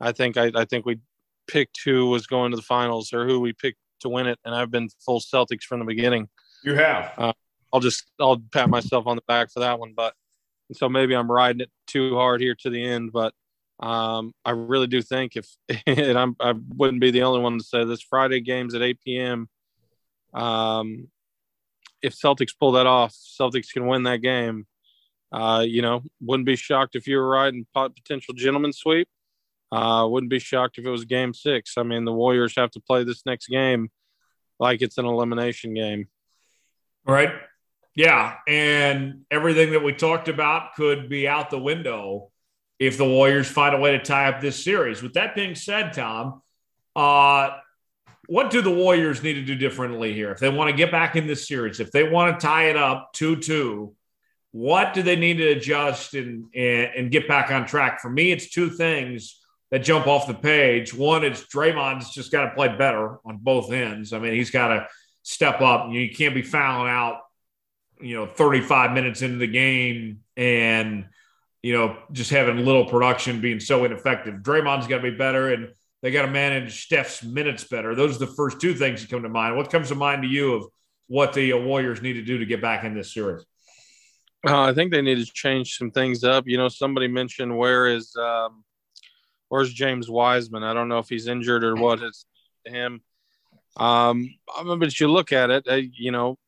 [0.00, 0.98] I think I, I think we
[1.46, 4.54] picked who was going to the finals or who we picked to win it, and
[4.54, 6.28] I've been full Celtics from the beginning.
[6.64, 7.12] You have.
[7.16, 7.32] Uh,
[7.72, 10.14] I'll just I'll pat myself on the back for that one, but
[10.72, 13.34] so maybe I'm riding it too hard here to the end, but
[13.80, 15.48] um, I really do think if
[15.86, 18.98] and I'm, I wouldn't be the only one to say this Friday games at 8
[19.04, 19.48] p.m.
[20.34, 21.08] Um,
[22.02, 24.66] if Celtics pull that off, Celtics can win that game.
[25.32, 29.08] Uh, you know, wouldn't be shocked if you were riding potential gentleman sweep.
[29.70, 31.78] Uh, wouldn't be shocked if it was game six.
[31.78, 33.90] I mean, the Warriors have to play this next game
[34.58, 36.08] like it's an elimination game.
[37.06, 37.32] Right.
[37.94, 38.36] Yeah.
[38.46, 42.30] And everything that we talked about could be out the window
[42.78, 45.02] if the Warriors find a way to tie up this series.
[45.02, 46.42] With that being said, Tom,
[46.94, 47.50] uh,
[48.26, 51.16] what do the Warriors need to do differently here if they want to get back
[51.16, 51.80] in this series?
[51.80, 53.94] If they want to tie it up 2 2,
[54.52, 58.00] what do they need to adjust and, and, and get back on track?
[58.00, 60.92] For me, it's two things that jump off the page.
[60.92, 64.12] One is Draymond's just got to play better on both ends.
[64.12, 64.86] I mean, he's got to
[65.22, 65.90] step up.
[65.90, 67.20] You can't be fouling out,
[67.98, 71.06] you know, 35 minutes into the game and,
[71.62, 74.34] you know, just having little production being so ineffective.
[74.42, 75.70] Draymond's got to be better and
[76.02, 77.94] they got to manage Steph's minutes better.
[77.94, 79.56] Those are the first two things that come to mind.
[79.56, 80.66] What comes to mind to you of
[81.06, 83.46] what the Warriors need to do to get back in this series?
[84.46, 86.44] Uh, I think they need to change some things up.
[86.46, 88.64] You know, somebody mentioned where is um,
[89.48, 90.64] where's James Wiseman?
[90.64, 92.02] I don't know if he's injured or what.
[92.02, 92.26] It's
[92.64, 93.02] him.
[93.76, 96.38] Um, but you look at it, uh, you know,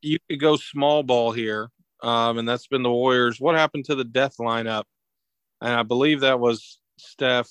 [0.00, 1.70] you could go small ball here,
[2.02, 3.40] um, and that's been the Warriors.
[3.40, 4.84] What happened to the death lineup?
[5.60, 7.50] And I believe that was Steph,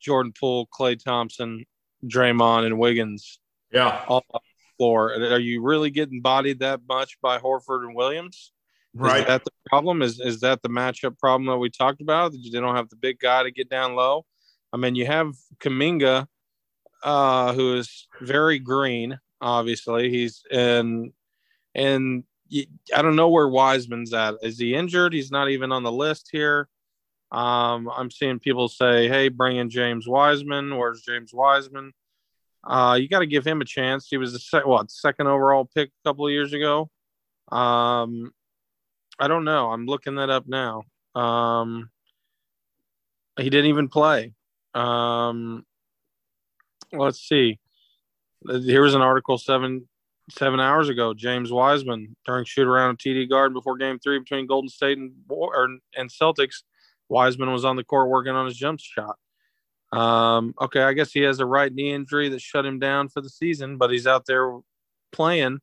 [0.00, 1.66] Jordan Poole, Klay Thompson,
[2.04, 3.38] Draymond, and Wiggins.
[3.70, 4.40] Yeah, all the
[4.78, 5.12] floor.
[5.12, 8.52] Are you really getting bodied that much by Horford and Williams?
[8.94, 9.20] Right.
[9.20, 10.02] Is that the problem?
[10.02, 12.32] Is is that the matchup problem that we talked about?
[12.32, 14.24] That they don't have the big guy to get down low.
[14.72, 16.26] I mean, you have Kuminga,
[17.02, 19.18] uh, who is very green.
[19.40, 21.12] Obviously, he's and
[21.74, 22.24] and
[22.94, 24.36] I don't know where Wiseman's at.
[24.42, 25.12] Is he injured?
[25.12, 26.68] He's not even on the list here.
[27.32, 31.92] Um, I'm seeing people say, "Hey, bring in James Wiseman." Where's James Wiseman?
[32.62, 34.06] Uh, you got to give him a chance.
[34.08, 36.90] He was the sec- what second overall pick a couple of years ago.
[37.50, 38.32] Um,
[39.18, 39.70] I don't know.
[39.70, 40.82] I'm looking that up now.
[41.14, 41.90] Um,
[43.38, 44.32] he didn't even play.
[44.74, 45.64] Um,
[46.92, 47.58] let's see.
[48.46, 49.88] Here was an article seven
[50.30, 51.14] seven hours ago.
[51.14, 55.12] James Wiseman during shoot around at TD Garden before Game Three between Golden State and
[55.28, 56.62] or, and Celtics.
[57.08, 59.16] Wiseman was on the court working on his jump shot.
[59.92, 63.20] Um, okay, I guess he has a right knee injury that shut him down for
[63.20, 64.58] the season, but he's out there
[65.12, 65.60] playing.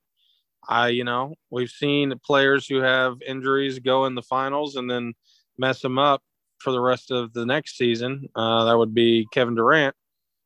[0.68, 5.14] I, you know, we've seen players who have injuries go in the finals and then
[5.58, 6.22] mess them up
[6.60, 8.28] for the rest of the next season.
[8.36, 9.96] Uh, that would be Kevin Durant.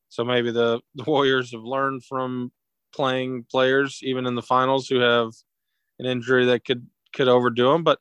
[0.10, 2.52] So maybe the, the Warriors have learned from
[2.94, 5.32] playing players even in the finals who have
[6.00, 7.84] an injury that could could overdo them.
[7.84, 8.00] But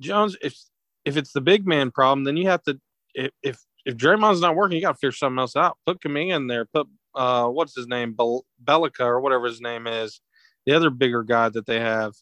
[0.00, 0.56] Jones, if
[1.04, 2.80] if it's the big man problem, then you have to
[3.14, 5.78] if if, if Draymond's not working, you got to figure something else out.
[5.86, 6.64] Put Kuminga in there.
[6.64, 10.20] Put uh, what's his name, Bel- Bjelica or whatever his name is
[10.66, 12.14] the other bigger guy that they have.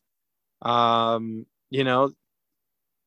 [0.63, 2.13] Um, you know,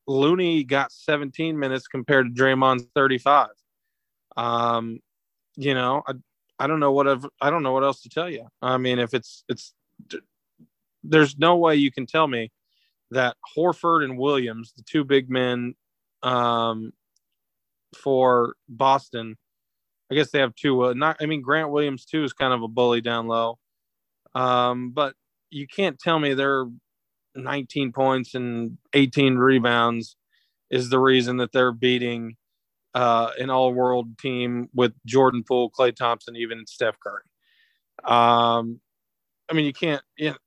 [0.08, 3.50] Looney got 17 minutes compared to Draymond's 35.
[4.38, 5.00] Um,
[5.56, 6.14] you know, I,
[6.60, 8.48] I don't know what I've, I don't know what else to tell you.
[8.62, 9.74] I mean, if it's it's
[11.04, 12.52] there's no way you can tell me
[13.12, 15.76] that Horford and Williams, the two big men
[16.24, 16.92] um,
[17.96, 19.38] for Boston,
[20.12, 20.86] I guess they have two.
[20.86, 23.58] Uh, not, I mean, Grant Williams too is kind of a bully down low.
[24.34, 25.16] Um, but
[25.50, 26.66] you can't tell me they're
[27.36, 30.16] 19 points and 18 rebounds
[30.70, 32.36] is the reason that they're beating
[32.94, 37.24] uh, an all-world team with Jordan Poole, Klay Thompson, even Steph Curry.
[38.04, 38.80] Um,
[39.50, 40.38] I mean, you can't you, know,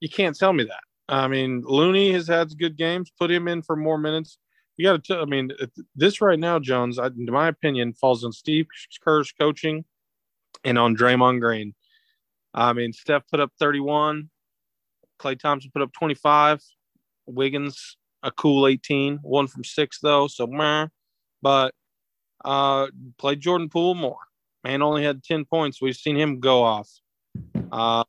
[0.00, 0.80] you can't tell me that.
[1.08, 3.12] I mean, Looney has had good games.
[3.18, 4.38] Put him in for more minutes.
[4.76, 5.18] You got to.
[5.18, 5.50] I mean,
[5.94, 8.66] this right now, Jones, in my opinion, falls on Steve
[9.02, 9.84] Kerr's coaching
[10.64, 11.74] and on Draymond Green.
[12.54, 14.30] I mean, Steph put up 31.
[15.18, 16.62] Klay Thompson put up 25.
[17.26, 19.18] Wiggins a cool 18.
[19.22, 20.88] One from six though, so meh.
[21.42, 21.74] But
[22.44, 24.18] uh, played Jordan Poole more.
[24.64, 25.80] Man only had 10 points.
[25.80, 26.90] We've seen him go off.
[27.70, 28.04] Um,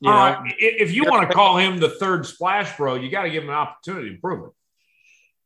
[0.00, 0.54] you know, right.
[0.58, 3.50] if you want to call him the third splash bro, you got to give him
[3.50, 4.52] an opportunity to prove it.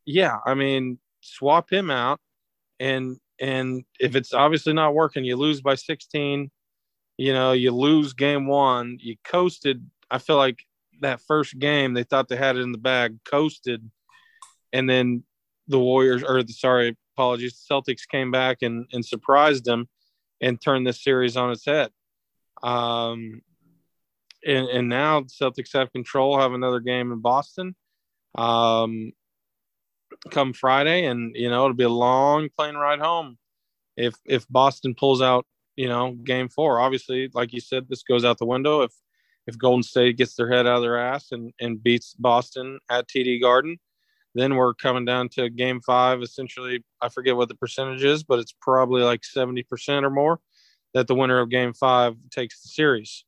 [0.06, 2.20] Yeah, I mean, swap him out,
[2.78, 6.50] and and if it's obviously not working, you lose by 16.
[7.16, 8.98] You know, you lose game one.
[9.00, 9.84] You coasted.
[10.10, 10.64] I feel like
[11.04, 13.88] that first game they thought they had it in the bag, coasted,
[14.72, 15.22] and then
[15.68, 19.88] the Warriors or the sorry, apologies, Celtics came back and and surprised them
[20.40, 21.90] and turned this series on its head.
[22.62, 23.42] Um,
[24.46, 27.74] and, and now Celtics have control, have another game in Boston.
[28.34, 29.12] Um,
[30.30, 33.38] come Friday, and you know it'll be a long plane ride home
[33.96, 36.80] if if Boston pulls out, you know, game four.
[36.80, 38.92] Obviously, like you said, this goes out the window if
[39.46, 43.08] if Golden State gets their head out of their ass and, and beats Boston at
[43.08, 43.78] TD Garden,
[44.34, 46.22] then we're coming down to game five.
[46.22, 50.40] Essentially, I forget what the percentage is, but it's probably like 70% or more
[50.92, 53.24] that the winner of game five takes the series.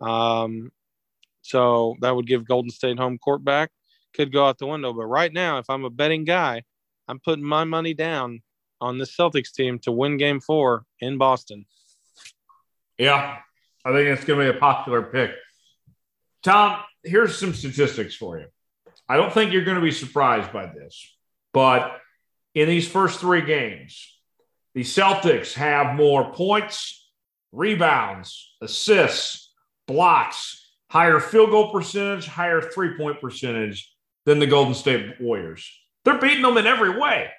[0.00, 0.70] Um,
[1.42, 3.70] so that would give Golden State home court back.
[4.14, 4.92] Could go out the window.
[4.92, 6.62] But right now, if I'm a betting guy,
[7.06, 8.42] I'm putting my money down
[8.80, 11.66] on the Celtics team to win game four in Boston.
[12.98, 13.38] Yeah,
[13.84, 15.32] I think it's going to be a popular pick.
[16.42, 18.46] Tom, here's some statistics for you.
[19.08, 21.16] I don't think you're going to be surprised by this,
[21.52, 22.00] but
[22.54, 24.16] in these first three games,
[24.74, 27.10] the Celtics have more points,
[27.52, 29.52] rebounds, assists,
[29.86, 33.92] blocks, higher field goal percentage, higher three point percentage
[34.26, 35.68] than the Golden State Warriors.
[36.04, 37.30] They're beating them in every way.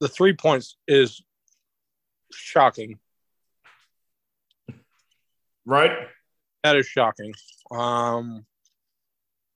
[0.00, 1.22] The three points is
[2.32, 2.98] shocking.
[5.64, 5.92] Right?
[6.64, 7.34] That is shocking.
[7.70, 8.46] Um,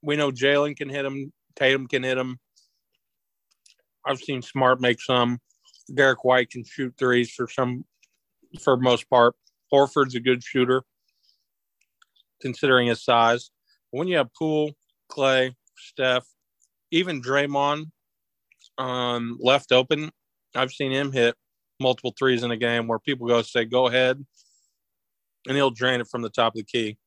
[0.02, 2.38] we know Jaylen can hit him, Tatum can hit him.
[4.04, 5.40] I've seen Smart make some.
[5.92, 7.84] Derrick White can shoot threes for some,
[8.62, 9.34] for most part.
[9.72, 10.82] Horford's a good shooter,
[12.40, 13.50] considering his size.
[13.90, 14.72] When you have Poole,
[15.10, 16.26] Klay, Steph,
[16.90, 17.90] even Draymond
[18.78, 20.10] um, left open,
[20.54, 21.34] I've seen him hit
[21.80, 24.24] multiple threes in a game where people go say, "Go ahead,"
[25.46, 26.98] and he'll drain it from the top of the key.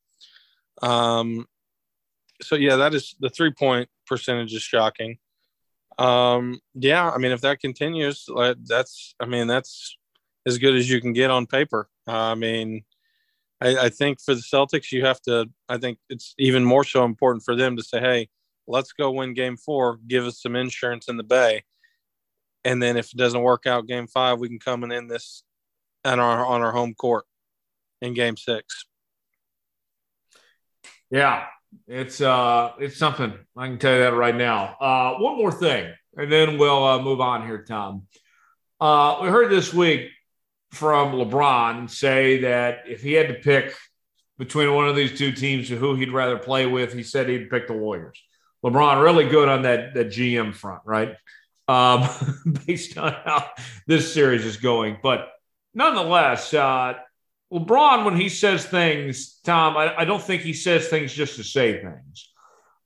[0.82, 1.46] Um,
[2.42, 5.18] so yeah, that is the three point percentage is shocking.
[5.98, 8.26] Um, yeah, I mean, if that continues,
[8.66, 9.96] that's I mean that's
[10.46, 11.88] as good as you can get on paper.
[12.06, 12.84] I mean,
[13.60, 15.50] I, I, think for the Celtics, you have to.
[15.68, 18.28] I think it's even more so important for them to say, "Hey,
[18.66, 19.98] let's go win Game Four.
[20.06, 21.64] Give us some insurance in the Bay,
[22.64, 25.44] and then if it doesn't work out Game Five, we can come and end this
[26.04, 27.26] on our on our home court
[28.00, 28.84] in Game Six.
[31.10, 31.44] Yeah,
[31.86, 34.76] it's uh, it's something I can tell you that right now.
[34.80, 38.06] Uh, one more thing, and then we'll uh, move on here, Tom.
[38.80, 40.10] Uh, we heard this week
[40.70, 43.74] from LeBron say that if he had to pick
[44.38, 47.66] between one of these two teams who he'd rather play with, he said he'd pick
[47.66, 48.18] the Warriors.
[48.64, 51.16] LeBron really good on that that GM front, right?
[51.68, 52.08] Um,
[52.66, 53.50] based on how
[53.86, 55.28] this series is going, but
[55.74, 56.94] nonetheless, uh,
[57.52, 61.44] LeBron, when he says things, Tom, I, I, don't think he says things just to
[61.44, 62.30] say things.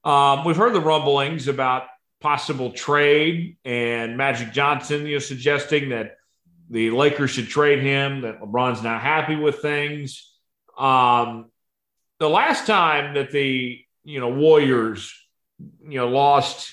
[0.05, 1.85] Um, we've heard the rumblings about
[2.20, 6.16] possible trade and Magic Johnson, you know, suggesting that
[6.70, 10.33] the Lakers should trade him, that LeBron's not happy with things.
[10.79, 11.50] Um,
[12.18, 15.14] the last time that the, you know, Warriors,
[15.83, 16.72] you know, lost,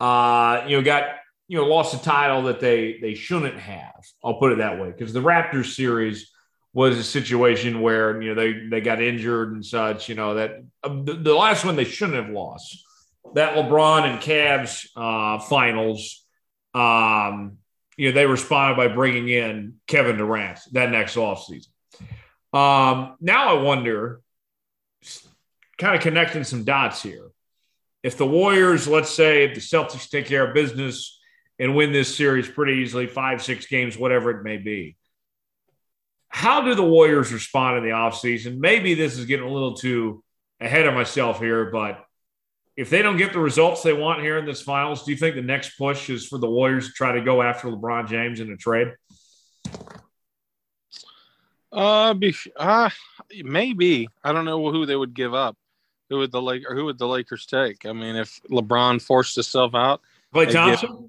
[0.00, 1.04] uh, you know, got,
[1.46, 4.04] you know, lost a title that they they shouldn't have.
[4.24, 6.30] I'll put it that way because the Raptors series
[6.78, 10.08] was a situation where you know they they got injured and such.
[10.08, 12.84] You know that uh, the, the, last one they shouldn't have lost.
[13.34, 16.24] That LeBron and Cavs uh, finals,
[16.74, 17.58] um,
[17.96, 21.66] you know, they responded by bringing in Kevin Durant that next offseason.
[22.52, 24.20] Um, now I wonder,
[25.78, 27.26] kind of connecting some dots here.
[28.04, 31.18] If the Warriors, let's say, if the Celtics take care of business
[31.58, 34.96] and win this series pretty easily, five, six games, whatever it may be
[36.28, 38.58] how do the Warriors respond in the offseason?
[38.58, 40.22] Maybe this is getting a little too
[40.60, 42.04] ahead of myself here, but
[42.76, 45.34] if they don't get the results they want here in this finals, do you think
[45.34, 48.52] the next push is for the Warriors to try to go after LeBron James in
[48.52, 48.92] a trade?
[51.72, 52.88] Uh, be, uh
[53.42, 54.08] maybe.
[54.22, 55.56] I don't know who they would give up.
[56.08, 57.84] Who would the Lake or who would the Lakers take?
[57.84, 60.00] I mean, if LeBron forced himself out,
[60.34, 60.88] Klay Thompson.
[60.88, 61.08] Give,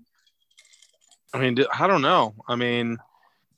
[1.34, 2.34] I mean, I don't know.
[2.48, 2.98] I mean,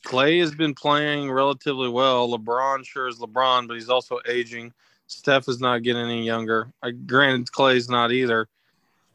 [0.05, 2.29] Klay has been playing relatively well.
[2.29, 4.73] LeBron sure is LeBron, but he's also aging.
[5.07, 6.71] Steph is not getting any younger.
[6.81, 8.47] I, granted, Klay's not either.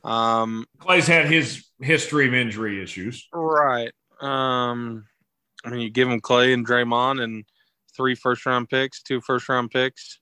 [0.04, 3.26] Um, Klay's had his history of injury issues.
[3.32, 3.92] Right.
[4.20, 5.06] Um,
[5.64, 7.44] I mean, you give him Klay and Draymond and
[7.94, 10.20] three first round picks, two first round picks.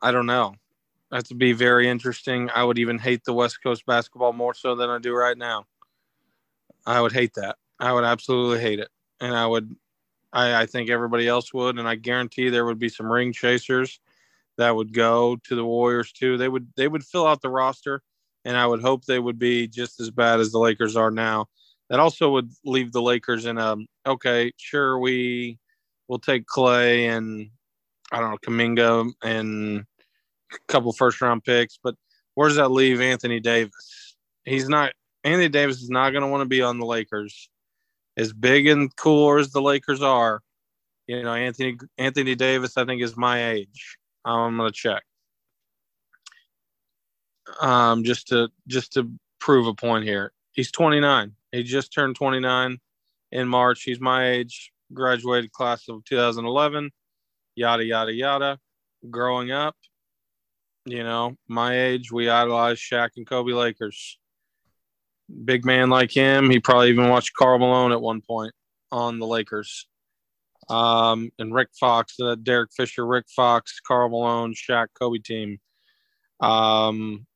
[0.00, 0.54] I don't know.
[1.10, 2.48] That would be very interesting.
[2.54, 5.66] I would even hate the West Coast basketball more so than I do right now.
[6.86, 7.56] I would hate that.
[7.78, 8.88] I would absolutely hate it.
[9.20, 9.74] And I would,
[10.32, 11.78] I, I think everybody else would.
[11.78, 14.00] And I guarantee there would be some ring chasers
[14.58, 16.36] that would go to the Warriors too.
[16.36, 18.02] They would, they would fill out the roster
[18.44, 21.46] and I would hope they would be just as bad as the Lakers are now.
[21.90, 25.58] That also would leave the Lakers in a okay, sure we
[26.08, 27.50] will take Klay and
[28.12, 29.84] I don't know Kuminga and
[30.52, 31.94] a couple first round picks, but
[32.34, 34.16] where does that leave Anthony Davis?
[34.44, 34.92] He's not
[35.24, 37.48] Anthony Davis is not going to want to be on the Lakers.
[38.16, 40.40] As big and cool as the Lakers are,
[41.06, 43.98] you know, Anthony Anthony Davis I think is my age.
[44.24, 45.02] I'm to check
[47.60, 49.10] um, just to just to
[49.40, 50.32] prove a point here.
[50.52, 51.32] He's 29.
[51.52, 52.78] He just turned 29
[53.32, 53.82] in March.
[53.82, 56.90] He's my age, graduated class of 2011.
[57.56, 58.58] Yada yada yada.
[59.10, 59.76] Growing up,
[60.86, 64.18] you know, my age, we idolized Shaq and Kobe Lakers.
[65.44, 68.52] Big man like him, he probably even watched Karl Malone at one point
[68.92, 69.86] on the Lakers.
[70.68, 75.58] Um, and Rick Fox, uh, Derek Fisher, Rick Fox, Karl Malone, Shaq, Kobe team.
[76.40, 77.26] Um,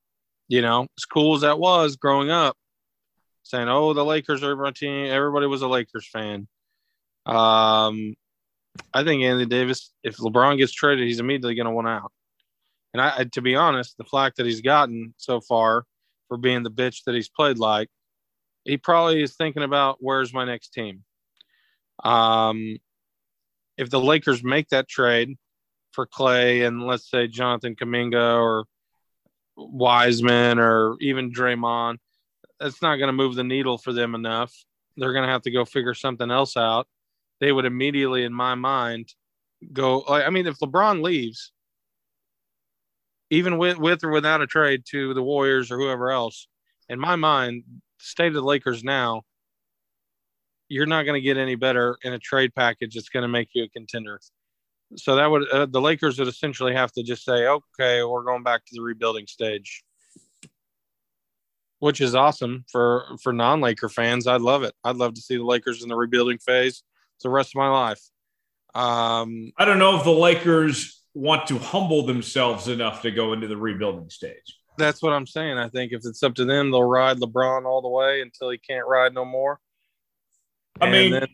[0.49, 2.57] you know, as cool as that was growing up,
[3.43, 6.49] saying, "Oh, the Lakers are my team." Everybody was a Lakers fan.
[7.27, 8.15] Um,
[8.95, 12.13] I think Anthony Davis, if LeBron gets traded, he's immediately going to want out.
[12.95, 15.85] And I, to be honest, the flack that he's gotten so far
[16.29, 17.89] for being the bitch that he's played like,
[18.65, 21.05] he probably is thinking about where's my next team.
[22.05, 22.79] Um,
[23.77, 25.37] if the Lakers make that trade
[25.93, 28.65] for Klay and let's say Jonathan Kuminga or
[29.57, 31.97] Wiseman or even Draymond,
[32.61, 34.53] that's not going to move the needle for them enough.
[34.97, 36.87] They're going to have to go figure something else out.
[37.41, 39.15] They would immediately, in my mind,
[39.73, 40.05] go.
[40.09, 41.53] I mean, if LeBron leaves,
[43.31, 46.49] even with with or without a trade to the Warriors or whoever else,
[46.89, 47.65] in my mind,
[47.99, 49.23] state of the Lakers now,
[50.69, 53.51] you're not going to get any better in a trade package that's going to make
[53.53, 54.21] you a contender
[54.97, 58.43] so that would uh, the Lakers would essentially have to just say, okay, we're going
[58.43, 59.85] back to the rebuilding stage,
[61.79, 64.27] which is awesome for for non-Laker fans.
[64.27, 64.75] I'd love it.
[64.85, 66.83] I'd love to see the Lakers in the rebuilding phase
[67.23, 68.01] the rest of my life.
[68.75, 73.49] Um, I don't know if the Lakers want to humble themselves enough to go into
[73.49, 74.59] the rebuilding stage.
[74.79, 75.59] That's what I'm saying.
[75.59, 78.59] I think if it's up to them, they'll ride LeBron all the way until he
[78.59, 79.59] can't ride no more.
[80.81, 81.27] I mean, then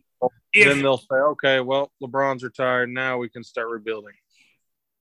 [0.54, 2.88] if, then they'll say, okay, well, LeBron's retired.
[2.88, 4.14] Now we can start rebuilding.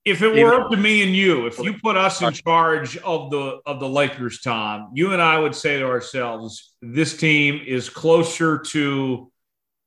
[0.04, 3.30] If it were up to me and you, if you put us in charge of
[3.30, 7.88] the of the Lakers, Tom, you and I would say to ourselves, this team is
[7.88, 9.32] closer to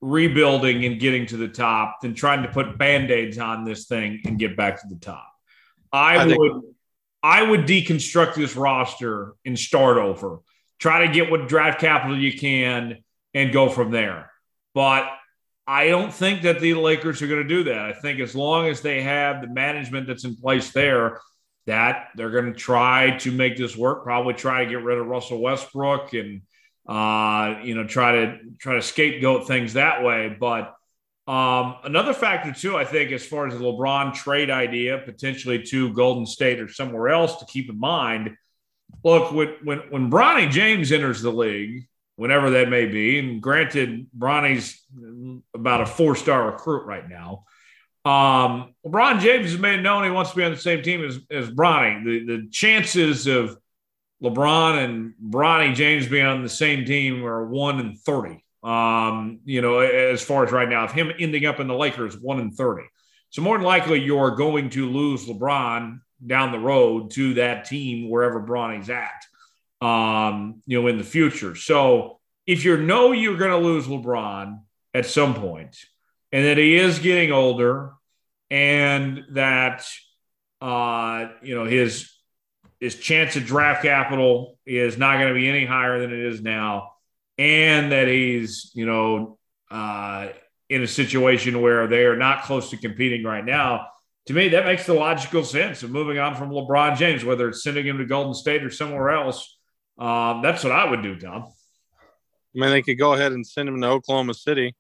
[0.02, 4.38] rebuilding and getting to the top than trying to put band-aids on this thing and
[4.38, 5.32] get back to the top.
[5.92, 6.66] I, I would think-
[7.24, 10.40] I would deconstruct this roster and start over.
[10.80, 14.32] Try to get what draft capital you can and go from there.
[14.76, 15.10] But
[15.66, 17.80] I don't think that the Lakers are going to do that.
[17.80, 21.20] I think as long as they have the management that's in place there,
[21.66, 24.04] that they're going to try to make this work.
[24.04, 26.44] Probably try to get rid of Russell Westbrook and
[26.88, 30.36] uh, you know try to try to scapegoat things that way.
[30.40, 30.76] But
[31.28, 35.94] um, another factor too, I think, as far as the LeBron trade idea, potentially to
[35.94, 38.36] Golden State or somewhere else to keep in mind.
[39.04, 43.20] Look, when when when Bronny James enters the league, whenever that may be.
[43.20, 44.84] And granted, Bronny's
[45.56, 47.46] about a four star recruit right now.
[48.04, 51.20] Um, LeBron James has made known he wants to be on the same team as,
[51.32, 52.04] as Bronny.
[52.04, 53.58] The, the chances of
[54.24, 58.44] LeBron and Bronny James being on the same team are one in 30.
[58.64, 62.18] Um, you know, as far as right now, of him ending up in the Lakers,
[62.18, 62.84] one in 30.
[63.30, 68.10] So more than likely, you're going to lose LeBron down the road to that team
[68.10, 69.24] wherever Bronny's at
[69.82, 71.56] um, you know, in the future.
[71.56, 74.60] So if you know you're going to lose LeBron
[74.94, 75.78] at some point,
[76.32, 77.94] and that he is getting older,
[78.50, 79.86] and that
[80.62, 82.12] uh, you know his
[82.80, 86.42] his chance at draft capital is not going to be any higher than it is
[86.42, 86.92] now,
[87.38, 89.38] and that he's you know
[89.72, 90.28] uh,
[90.70, 93.88] in a situation where they are not close to competing right now.
[94.28, 97.64] To me, that makes the logical sense of moving on from LeBron James, whether it's
[97.64, 99.58] sending him to Golden State or somewhere else
[99.98, 101.48] um, that's what I would do, Tom.
[102.56, 104.76] I mean, they could go ahead and send him to Oklahoma City.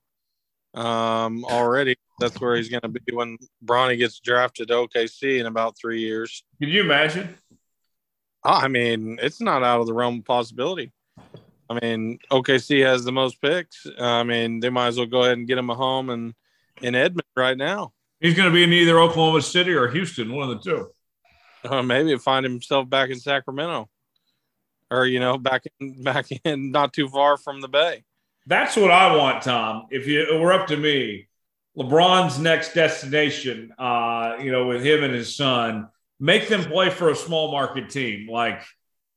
[0.73, 1.95] um, already.
[2.19, 6.01] That's where he's going to be when Bronny gets drafted to OKC in about three
[6.01, 6.43] years.
[6.61, 7.35] Can you imagine?
[8.47, 10.93] I mean, it's not out of the realm of possibility.
[11.69, 13.85] I mean, OKC has the most picks.
[13.99, 16.33] I mean, they might as well go ahead and get him a home and
[16.81, 17.93] in Edmond right now.
[18.19, 20.89] He's going to be in either Oklahoma City or Houston, one of the two.
[21.63, 23.89] Uh, maybe find himself back in Sacramento,
[24.89, 28.03] or you know, back in back in not too far from the Bay.
[28.45, 29.87] That's what I want, Tom.
[29.91, 31.27] If you it were up to me,
[31.77, 35.89] LeBron's next destination, uh, you know, with him and his son,
[36.19, 38.27] make them play for a small market team.
[38.29, 38.63] Like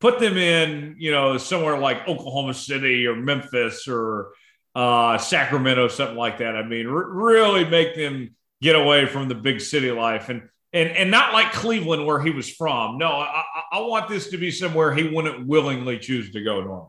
[0.01, 4.33] put them in, you know, somewhere like Oklahoma City or Memphis or
[4.75, 6.57] uh, Sacramento, something like that.
[6.57, 10.91] I mean, r- really make them get away from the big city life and and
[10.91, 12.99] and not like Cleveland where he was from.
[12.99, 16.89] No, I, I want this to be somewhere he wouldn't willingly choose to go normally.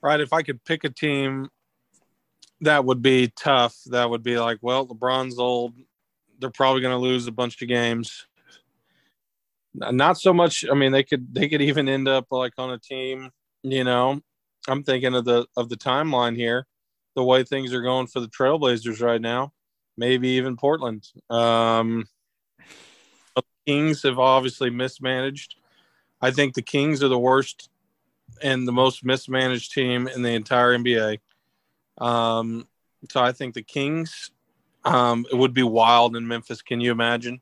[0.00, 0.20] Right.
[0.20, 1.48] If I could pick a team
[2.60, 5.74] that would be tough, that would be like, well, LeBron's old.
[6.38, 8.26] They're probably going to lose a bunch of games.
[9.74, 10.64] Not so much.
[10.70, 13.30] I mean, they could they could even end up like on a team.
[13.62, 14.20] You know,
[14.66, 16.66] I'm thinking of the of the timeline here,
[17.14, 19.52] the way things are going for the Trailblazers right now.
[19.96, 21.06] Maybe even Portland.
[21.28, 22.06] Um,
[23.34, 25.56] the Kings have obviously mismanaged.
[26.20, 27.68] I think the Kings are the worst
[28.42, 31.18] and the most mismanaged team in the entire NBA.
[31.98, 32.66] Um,
[33.10, 34.30] so I think the Kings.
[34.88, 36.62] Um, it would be wild in Memphis.
[36.62, 37.40] Can you imagine?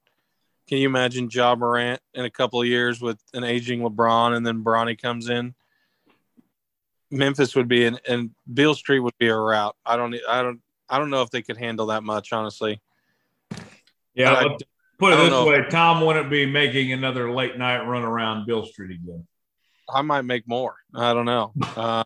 [0.68, 4.44] Can you imagine Ja Morant in a couple of years with an aging LeBron and
[4.44, 5.55] then Bronny comes in?
[7.11, 9.76] Memphis would be and, and Beale Street would be a route.
[9.86, 12.80] I don't I don't I don't know if they could handle that much, honestly.
[14.14, 14.57] Yeah, I,
[14.99, 18.90] put it this way: Tom wouldn't be making another late night run around Beale Street
[18.90, 19.24] again.
[19.88, 20.74] I might make more.
[20.94, 21.53] I don't know.
[21.76, 22.05] Uh,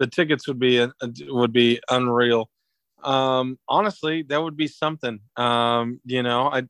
[0.00, 0.84] the tickets would be
[1.28, 2.50] would be unreal.
[3.04, 5.20] Um, honestly, that would be something.
[5.36, 6.62] Um, you know, I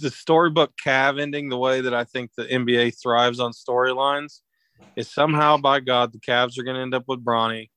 [0.00, 4.40] the storybook Cav ending the way that I think the NBA thrives on storylines
[4.96, 7.70] is somehow by God the Cavs are going to end up with Bronny.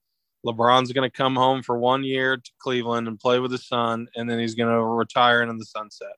[0.45, 4.07] LeBron's going to come home for one year to Cleveland and play with his son,
[4.15, 6.13] and then he's going to retire into the sunset.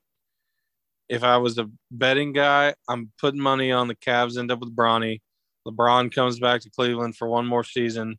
[1.08, 4.76] If I was a betting guy, I'm putting money on the Cavs end up with
[4.76, 5.20] Bronny.
[5.66, 8.18] LeBron comes back to Cleveland for one more season.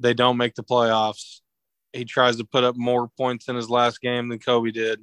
[0.00, 1.40] They don't make the playoffs.
[1.92, 5.00] He tries to put up more points in his last game than Kobe did,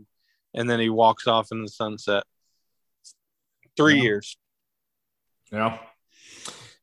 [0.53, 2.23] and then he walks off in the sunset.
[3.75, 4.03] Three yeah.
[4.03, 4.38] years.
[5.51, 5.77] Yeah.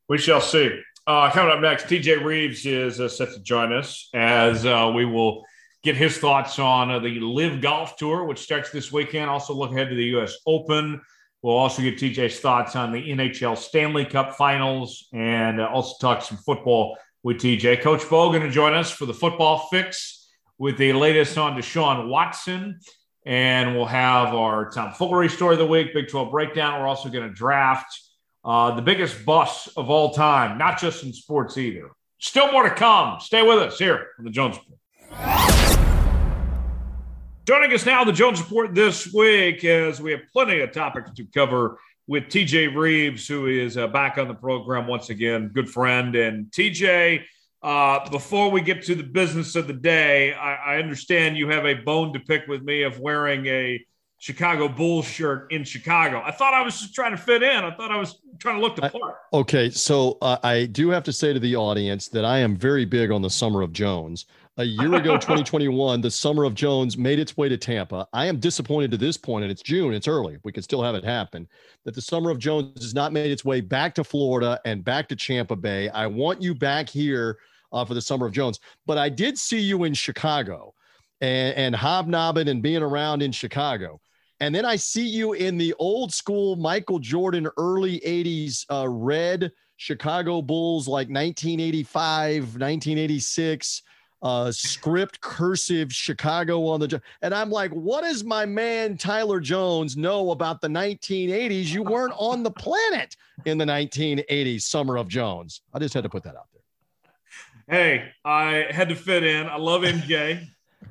[0.08, 0.80] We shall see.
[1.06, 5.04] Uh, coming up next, TJ Rives is uh, set to join us as uh, we
[5.04, 5.44] will
[5.82, 9.28] get his thoughts on uh, the LIV Golf Tour, which starts this weekend.
[9.28, 10.36] Also, look ahead to the U.S.
[10.46, 11.00] Open.
[11.42, 16.22] We'll also get TJ's thoughts on the NHL Stanley Cup Finals and uh, also talk
[16.22, 17.80] some football with TJ.
[17.82, 22.08] Coach Bo going to join us for the football fix with the latest on Deshaun
[22.08, 22.80] Watson.
[23.24, 26.80] And we'll have our Tom Foolery story of the week, Big 12 breakdown.
[26.80, 27.86] We're also going to draft
[28.44, 31.90] uh, the biggest bust of all time, not just in sports either.
[32.18, 33.20] Still more to come.
[33.20, 34.78] Stay with us here on the Jones Report.
[37.44, 41.24] Joining us now, the Jones Report this week, as we have plenty of topics to
[41.26, 41.78] cover
[42.12, 46.14] with TJ Rives, who is uh, back on the program once again, good friend.
[46.14, 47.22] And TJ,
[47.62, 51.64] uh, before we get to the business of the day, I, I understand you have
[51.64, 53.82] a bone to pick with me of wearing a
[54.18, 56.20] Chicago Bulls shirt in Chicago.
[56.22, 57.64] I thought I was just trying to fit in.
[57.64, 59.14] I thought I was trying to look the part.
[59.32, 62.54] I, okay, so uh, I do have to say to the audience that I am
[62.54, 64.26] very big on the Summer of Jones.
[64.58, 68.06] A year ago, 2021, the Summer of Jones made its way to Tampa.
[68.12, 70.36] I am disappointed to this point, and it's June, it's early.
[70.44, 71.48] We can still have it happen.
[71.86, 75.08] That the Summer of Jones has not made its way back to Florida and back
[75.08, 75.88] to Tampa Bay.
[75.88, 77.38] I want you back here
[77.72, 78.60] uh, for the Summer of Jones.
[78.84, 80.74] But I did see you in Chicago
[81.22, 84.02] and, and hobnobbing and being around in Chicago.
[84.40, 89.50] And then I see you in the old school Michael Jordan early 80s uh, red
[89.78, 93.82] Chicago Bulls, like 1985, 1986,
[94.22, 97.00] uh, script cursive Chicago on the.
[97.22, 101.66] And I'm like, what does my man Tyler Jones know about the 1980s?
[101.66, 105.62] You weren't on the planet in the 1980s, Summer of Jones.
[105.74, 107.78] I just had to put that out there.
[107.78, 109.46] Hey, I had to fit in.
[109.46, 110.46] I love MJ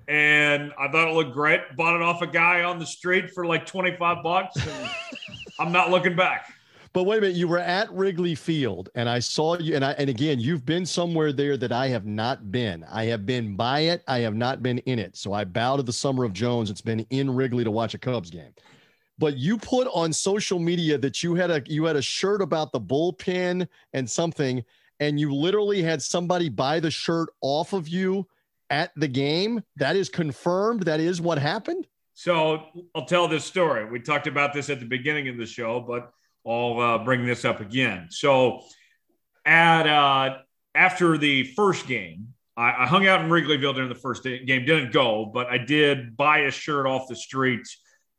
[0.07, 1.61] and I thought it looked great.
[1.77, 4.57] Bought it off a guy on the street for like 25 bucks.
[5.59, 6.50] I'm not looking back.
[6.93, 9.91] But wait a minute, you were at Wrigley Field and I saw you and I
[9.93, 12.83] and again, you've been somewhere there that I have not been.
[12.91, 15.15] I have been by it, I have not been in it.
[15.15, 16.69] So I bow to the summer of Jones.
[16.69, 18.53] It's been in Wrigley to watch a Cubs game.
[19.17, 22.73] But you put on social media that you had a you had a shirt about
[22.73, 24.63] the bullpen and something
[24.99, 28.27] and you literally had somebody buy the shirt off of you
[28.69, 29.63] at the game.
[29.77, 30.83] That is confirmed.
[30.83, 31.87] That is what happened.
[32.13, 33.85] So I'll tell this story.
[33.85, 36.13] We talked about this at the beginning of the show, but
[36.45, 38.07] I'll uh, bring this up again.
[38.09, 38.61] So
[39.45, 40.37] at uh,
[40.75, 44.45] after the first game, I, I, hung out in Wrigleyville during the first game.
[44.45, 47.67] Didn't go, but I did buy a shirt off the street.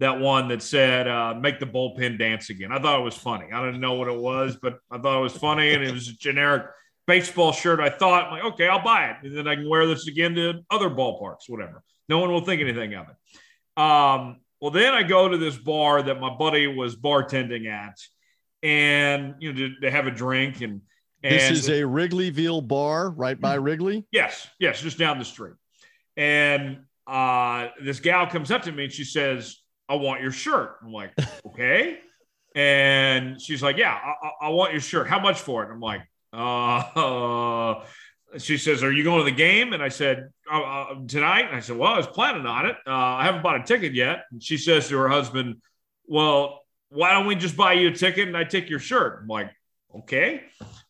[0.01, 3.47] That one that said uh, "Make the bullpen dance again." I thought it was funny.
[3.53, 6.09] I didn't know what it was, but I thought it was funny, and it was
[6.09, 6.65] a generic
[7.07, 7.79] baseball shirt.
[7.79, 10.61] I thought, like, okay, I'll buy it, and then I can wear this again to
[10.71, 11.85] other ballparks, whatever.
[12.09, 13.81] No one will think anything of it.
[13.81, 17.99] Um, well, then I go to this bar that my buddy was bartending at,
[18.63, 20.81] and you know, to, to have a drink and.
[21.25, 24.05] And this is a Wrigleyville bar right by Wrigley.
[24.11, 25.55] Yes, yes, just down the street.
[26.17, 29.57] And uh, this gal comes up to me and she says,
[29.89, 31.13] "I want your shirt." I'm like,
[31.47, 32.01] "Okay."
[32.55, 35.09] and she's like, "Yeah, I, I, want your shirt.
[35.09, 36.03] How much for it?" I'm like,
[36.33, 37.85] uh,
[38.39, 41.57] she says, "Are you going to the game?" And I said, uh, uh, "Tonight." And
[41.57, 42.77] I said, "Well, I was planning on it.
[42.87, 45.63] Uh, I haven't bought a ticket yet." And she says to her husband,
[46.07, 49.29] "Well, why don't we just buy you a ticket and I take your shirt?" I'm
[49.29, 49.51] like,
[49.97, 50.43] "Okay."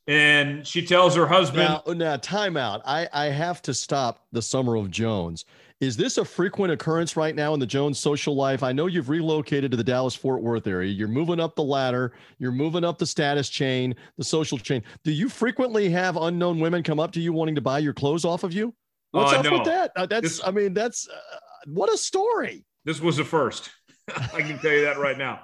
[0.07, 2.83] And she tells her husband, "Now, now, timeout.
[2.85, 5.45] I I have to stop the summer of Jones."
[5.83, 8.63] Is this a frequent occurrence right now in the Jones social life?
[8.63, 10.93] I know you've relocated to the Dallas Fort Worth area.
[10.93, 14.85] You're moving up the ladder, you're moving up the status chain, the social chain.
[15.03, 18.25] Do you frequently have unknown women come up to you wanting to buy your clothes
[18.25, 18.73] off of you?
[19.11, 19.53] What's uh, up no.
[19.55, 19.91] with that?
[19.97, 22.65] Uh, that's, this, I mean, that's uh, what a story.
[22.85, 23.71] This was the first.
[24.17, 25.41] I can tell you that right now.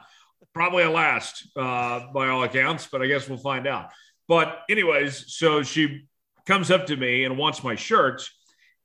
[0.54, 3.90] Probably a last uh, by all accounts, but I guess we'll find out.
[4.28, 6.02] But, anyways, so she
[6.46, 8.30] comes up to me and wants my shirts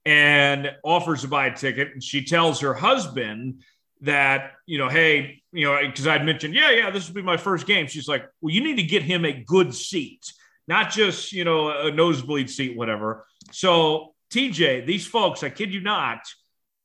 [0.05, 1.89] and offers to buy a ticket.
[1.93, 3.63] And she tells her husband
[4.01, 7.37] that, you know, hey, you know, because I'd mentioned, yeah, yeah, this will be my
[7.37, 7.87] first game.
[7.87, 10.31] She's like, well, you need to get him a good seat,
[10.67, 13.25] not just, you know, a nosebleed seat, whatever.
[13.51, 16.19] So, TJ, these folks, I kid you not,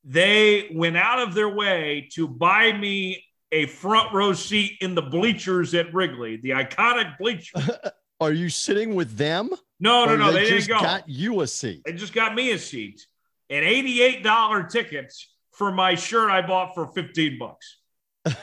[0.05, 5.03] they went out of their way to buy me a front row seat in the
[5.03, 7.71] bleachers at Wrigley, the iconic bleachers.
[8.21, 9.51] Are you sitting with them?
[9.81, 10.33] No, no, no.
[10.33, 11.83] They, they just got you a seat.
[11.85, 13.07] They just got me a seat
[13.51, 17.78] and eighty-eight dollar tickets for my shirt I bought for fifteen bucks.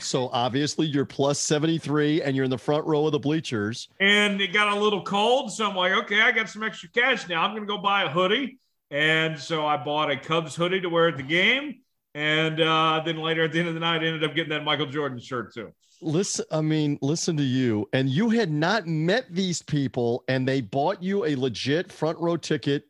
[0.00, 3.88] so obviously you're plus 73 and you're in the front row of the bleachers.
[3.98, 5.52] And it got a little cold.
[5.52, 7.42] So I'm like, okay, I got some extra cash now.
[7.42, 8.58] I'm going to go buy a hoodie.
[8.90, 11.80] And so I bought a Cubs hoodie to wear at the game.
[12.14, 14.64] And uh, then later at the end of the night, I ended up getting that
[14.64, 19.26] Michael Jordan shirt too listen i mean listen to you and you had not met
[19.30, 22.84] these people and they bought you a legit front row ticket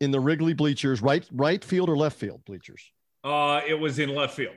[0.00, 2.92] in the wrigley bleachers right right field or left field bleachers
[3.24, 4.54] uh it was in left field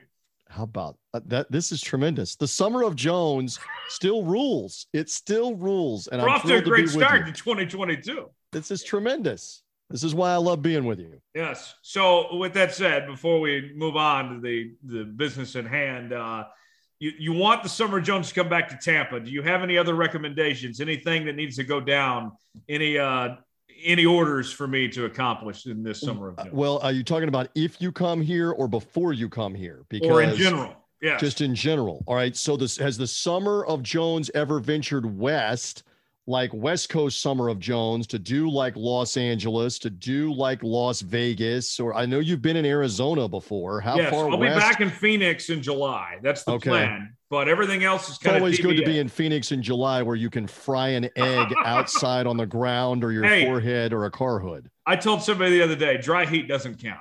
[0.48, 3.58] how about uh, that this is tremendous the summer of jones
[3.88, 7.32] still rules it still rules and we're I'm off to a great to start to
[7.32, 11.20] 2022 this is tremendous this is why I love being with you.
[11.34, 11.74] Yes.
[11.80, 16.44] So, with that said, before we move on to the the business at hand, uh,
[16.98, 19.20] you, you want the Summer Jones to come back to Tampa.
[19.20, 20.80] Do you have any other recommendations?
[20.80, 22.32] Anything that needs to go down?
[22.68, 23.36] Any uh,
[23.82, 26.50] any orders for me to accomplish in this summer of Jones?
[26.52, 29.84] Well, are you talking about if you come here or before you come here?
[29.88, 30.74] Because or in general.
[31.00, 31.16] Yeah.
[31.18, 32.02] Just in general.
[32.06, 32.36] All right.
[32.36, 35.84] So this has the summer of Jones ever ventured west
[36.28, 41.00] like West Coast Summer of Jones, to do like Los Angeles, to do like Las
[41.00, 43.80] Vegas, or I know you've been in Arizona before.
[43.80, 44.30] How yes, far?
[44.30, 44.54] I'll west?
[44.54, 46.18] be back in Phoenix in July.
[46.22, 46.68] That's the okay.
[46.68, 47.16] plan.
[47.30, 50.16] But everything else is kind it's always good to be in Phoenix in July, where
[50.16, 54.10] you can fry an egg outside on the ground or your hey, forehead or a
[54.10, 54.70] car hood.
[54.86, 57.00] I told somebody the other day, dry heat doesn't count.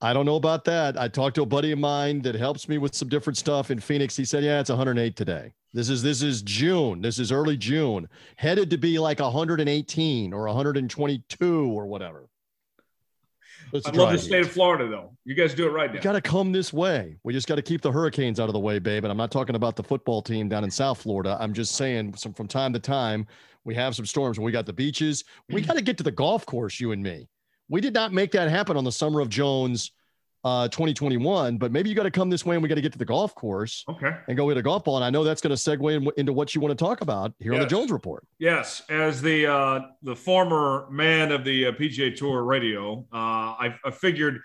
[0.00, 0.98] I don't know about that.
[0.98, 3.80] I talked to a buddy of mine that helps me with some different stuff in
[3.80, 4.16] Phoenix.
[4.16, 7.02] He said, "Yeah, it's 108 today." This is this is June.
[7.02, 8.08] This is early June.
[8.36, 12.28] Headed to be like 118 or 122 or whatever.
[13.74, 15.16] I love the state of Florida, though.
[15.24, 15.96] You guys do it right now.
[15.96, 17.16] You got to come this way.
[17.24, 19.04] We just got to keep the hurricanes out of the way, babe.
[19.04, 21.36] And I'm not talking about the football team down in South Florida.
[21.40, 23.26] I'm just saying, some, from time to time,
[23.64, 24.38] we have some storms.
[24.38, 25.24] We got the beaches.
[25.48, 25.66] We mm.
[25.66, 27.28] got to get to the golf course, you and me.
[27.68, 29.92] We did not make that happen on the Summer of Jones
[30.44, 32.92] uh, 2021, but maybe you got to come this way and we got to get
[32.92, 34.16] to the golf course okay.
[34.26, 34.96] and go hit a golf ball.
[34.96, 37.32] And I know that's going to segue in, into what you want to talk about
[37.38, 37.62] here yes.
[37.62, 38.26] on the Jones Report.
[38.38, 43.74] Yes, as the uh, the former man of the uh, PGA Tour radio, uh, I,
[43.84, 44.40] I figured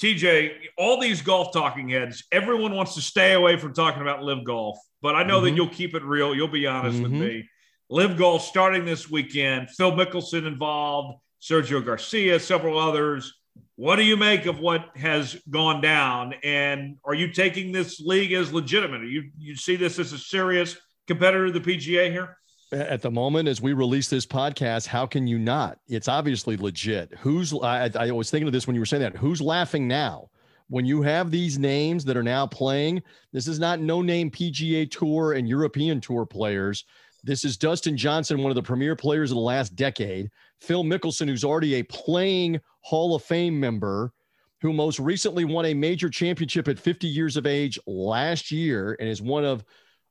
[0.00, 4.44] TJ, all these golf talking heads, everyone wants to stay away from talking about LIV
[4.44, 5.44] golf, but I know mm-hmm.
[5.46, 6.34] that you'll keep it real.
[6.34, 7.18] You'll be honest mm-hmm.
[7.18, 7.48] with me.
[7.88, 9.70] LIV golf starting this weekend.
[9.70, 13.32] Phil Mickelson involved, Sergio Garcia, several others.
[13.76, 16.34] What do you make of what has gone down?
[16.42, 19.02] And are you taking this league as legitimate?
[19.02, 22.38] Are you you see this as a serious competitor to the PGA here?
[22.72, 25.78] At the moment, as we release this podcast, how can you not?
[25.88, 27.12] It's obviously legit.
[27.20, 29.16] Who's I, I was thinking of this when you were saying that.
[29.16, 30.30] Who's laughing now?
[30.68, 33.02] When you have these names that are now playing,
[33.32, 36.84] this is not no name PGA Tour and European Tour players.
[37.22, 40.30] This is Dustin Johnson, one of the premier players of the last decade.
[40.60, 44.12] Phil Mickelson, who's already a playing Hall of Fame member,
[44.60, 49.08] who most recently won a major championship at 50 years of age last year and
[49.08, 49.64] is one of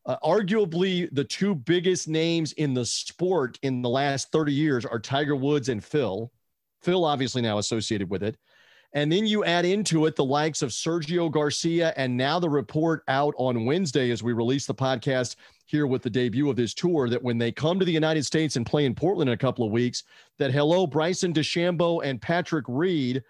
[0.05, 4.99] uh, arguably the two biggest names in the sport in the last 30 years are
[4.99, 6.31] Tiger Woods and Phil.
[6.83, 8.37] Phil obviously now associated with it.
[8.93, 13.03] And then you add into it the likes of Sergio Garcia and now the report
[13.07, 15.35] out on Wednesday as we release the podcast
[15.65, 18.55] here with the debut of this tour that when they come to the United States
[18.55, 20.03] and play in Portland in a couple of weeks,
[20.37, 23.23] that hello, Bryson DeChambeau and Patrick Reed,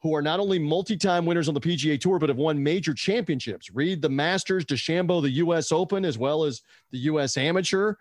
[0.00, 3.70] who are not only multi-time winners on the PGA Tour, but have won major championships.
[3.74, 5.72] Reed the Masters, DeChambeau the U.S.
[5.72, 7.36] Open, as well as the U.S.
[7.36, 7.94] Amateur.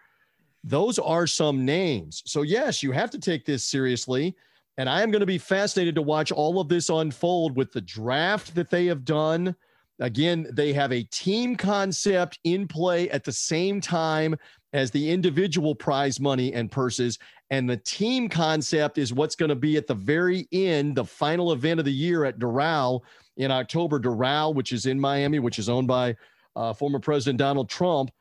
[0.64, 2.22] Those are some names.
[2.26, 4.36] So yes, you have to take this seriously.
[4.78, 7.82] And I am going to be fascinated to watch all of this unfold with the
[7.82, 9.56] draft that they have done–
[10.00, 14.36] Again, they have a team concept in play at the same time
[14.72, 17.18] as the individual prize money and purses.
[17.50, 21.52] And the team concept is what's going to be at the very end, the final
[21.52, 23.02] event of the year at Doral
[23.38, 24.00] in October.
[24.00, 26.16] Doral, which is in Miami, which is owned by
[26.56, 28.12] uh, former President Donald Trump.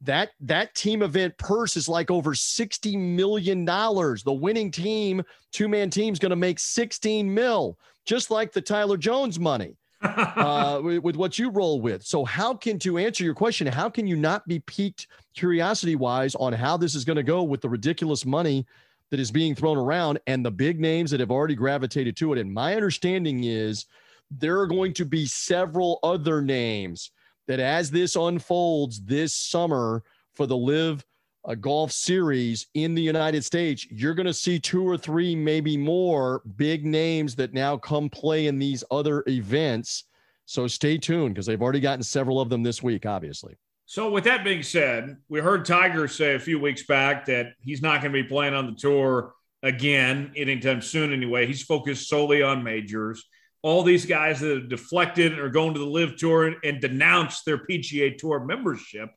[0.00, 4.22] That that team event purse is like over sixty million dollars.
[4.22, 5.22] The winning team,
[5.52, 7.76] two man team, is going to make sixteen mil,
[8.06, 12.04] just like the Tyler Jones money uh, with what you roll with.
[12.04, 16.34] So, how can to answer your question, how can you not be piqued curiosity wise
[16.36, 18.64] on how this is going to go with the ridiculous money
[19.10, 22.38] that is being thrown around and the big names that have already gravitated to it?
[22.38, 23.86] And my understanding is
[24.30, 27.10] there are going to be several other names
[27.48, 31.04] that, as this unfolds this summer for the LIV
[31.48, 35.78] a golf series in the United States, you're going to see two or three, maybe
[35.78, 40.04] more big names that now come play in these other events.
[40.44, 43.56] So stay tuned because they've already gotten several of them this week, obviously.
[43.86, 47.80] So, with that being said, we heard Tiger say a few weeks back that he's
[47.80, 49.32] not going to be playing on the tour
[49.62, 51.46] again anytime soon, anyway.
[51.46, 53.24] He's focused solely on majors.
[53.62, 57.66] All these guys that have deflected are going to the LIV Tour and denounced their
[57.66, 59.08] PGA Tour membership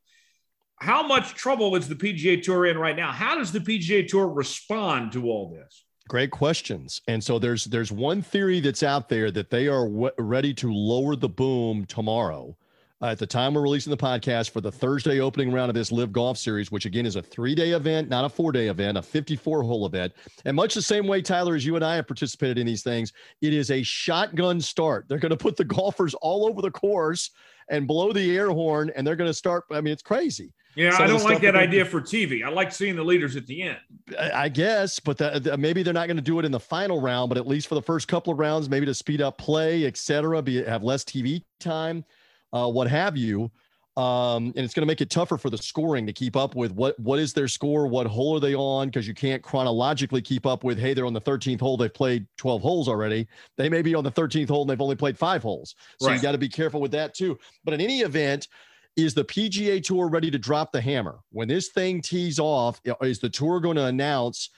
[0.82, 3.12] how much trouble is the PGA Tour in right now?
[3.12, 5.86] How does the PGA Tour respond to all this?
[6.10, 7.02] Great questions.
[7.08, 10.74] And so there's there's one theory that's out there that they are w- ready to
[10.74, 12.58] lower the boom tomorrow.
[13.00, 15.92] Uh, at the time we're releasing the podcast for the Thursday opening round of this
[15.92, 19.86] LIV Golf Series, which again is a three-day event, not a four-day event, a 54-hole
[19.86, 20.14] event.
[20.46, 23.14] And much the same way, Tyler, as you and I have participated in these things,
[23.42, 25.06] it is a shotgun start.
[25.08, 27.32] They're going to put the golfers all over the course
[27.70, 29.66] and blow the air horn, and they're going to start.
[29.72, 30.54] I mean, it's crazy.
[30.76, 32.46] Yeah, I don't like that idea for TV.
[32.46, 33.78] I like seeing the leaders at the end.
[34.18, 37.02] I guess, but the, the, maybe they're not going to do it in the final
[37.02, 39.86] round, but at least for the first couple of rounds, maybe to speed up play,
[39.86, 42.06] et cetera, be have less TV time,
[42.54, 43.52] uh, what have you.
[43.98, 46.72] Um, and it's going to make it tougher for the scoring to keep up with
[46.72, 50.46] what what is their score, what hole are they on, because you can't chronologically keep
[50.46, 50.80] up with.
[50.80, 53.28] Hey, they're on the 13th hole, they've played 12 holes already.
[53.58, 56.16] They may be on the 13th hole and they've only played five holes, so right.
[56.16, 57.38] you got to be careful with that too.
[57.66, 58.48] But in any event
[58.96, 61.20] is the PGA Tour ready to drop the hammer?
[61.32, 64.50] When this thing tees off, is the tour going to announce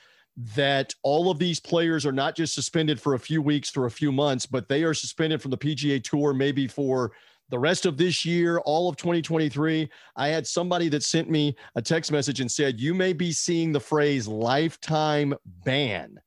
[0.56, 3.92] that all of these players are not just suspended for a few weeks or a
[3.92, 7.12] few months, but they are suspended from the PGA Tour maybe for
[7.54, 9.88] the rest of this year, all of 2023.
[10.16, 13.72] I had somebody that sent me a text message and said, You may be seeing
[13.72, 16.20] the phrase lifetime ban.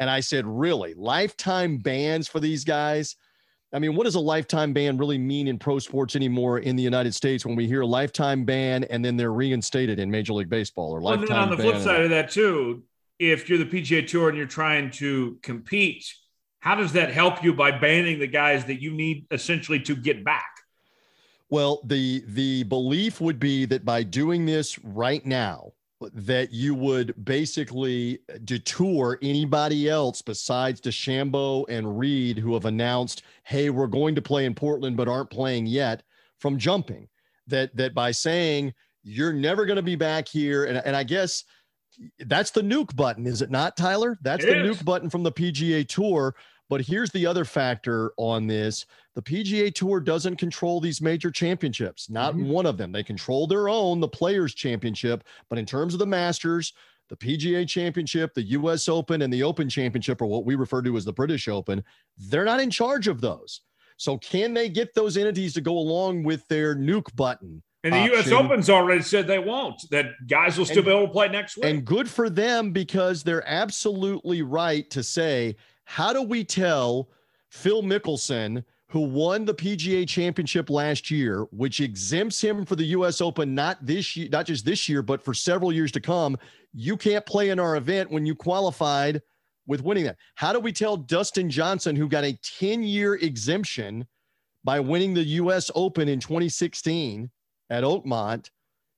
[0.00, 0.94] And I said, Really?
[0.94, 3.14] Lifetime bans for these guys?
[3.72, 6.82] I mean, what does a lifetime ban really mean in pro sports anymore in the
[6.82, 10.90] United States when we hear lifetime ban and then they're reinstated in Major League Baseball
[10.90, 12.82] or lifetime well, on the flip side of that too,
[13.20, 16.12] if you're the PGA Tour and you're trying to compete,
[16.58, 20.24] how does that help you by banning the guys that you need essentially to get
[20.24, 20.51] back?
[21.52, 27.14] Well, the the belief would be that by doing this right now, that you would
[27.26, 34.22] basically detour anybody else besides DeChambeau and Reed who have announced, "Hey, we're going to
[34.22, 36.02] play in Portland but aren't playing yet,"
[36.38, 37.06] from jumping.
[37.48, 38.72] That that by saying
[39.02, 41.44] you're never going to be back here, and and I guess
[42.20, 44.16] that's the nuke button, is it not, Tyler?
[44.22, 44.78] That's it the is.
[44.78, 46.34] nuke button from the PGA Tour.
[46.72, 52.08] But here's the other factor on this the PGA Tour doesn't control these major championships,
[52.08, 52.48] not mm-hmm.
[52.48, 52.92] one of them.
[52.92, 55.22] They control their own, the Players' Championship.
[55.50, 56.72] But in terms of the Masters,
[57.10, 60.96] the PGA Championship, the US Open, and the Open Championship, or what we refer to
[60.96, 61.84] as the British Open,
[62.16, 63.60] they're not in charge of those.
[63.98, 67.98] So, can they get those entities to go along with their nuke button And the
[67.98, 68.14] option.
[68.14, 68.32] U.S.
[68.32, 69.82] Open's already said they won't.
[69.90, 71.66] That guys will still and, be able to play next week.
[71.66, 77.08] And good for them because they're absolutely right to say, how do we tell
[77.50, 83.20] Phil Mickelson, who won the PGA Championship last year, which exempts him for the U.S.
[83.20, 86.36] Open not this year, not just this year, but for several years to come?
[86.72, 89.22] You can't play in our event when you qualified
[89.66, 90.16] with winning that.
[90.34, 94.06] How do we tell Dustin Johnson, who got a 10 year exemption
[94.64, 95.70] by winning the U.S.
[95.74, 97.30] Open in 2016
[97.70, 98.50] at Oakmont?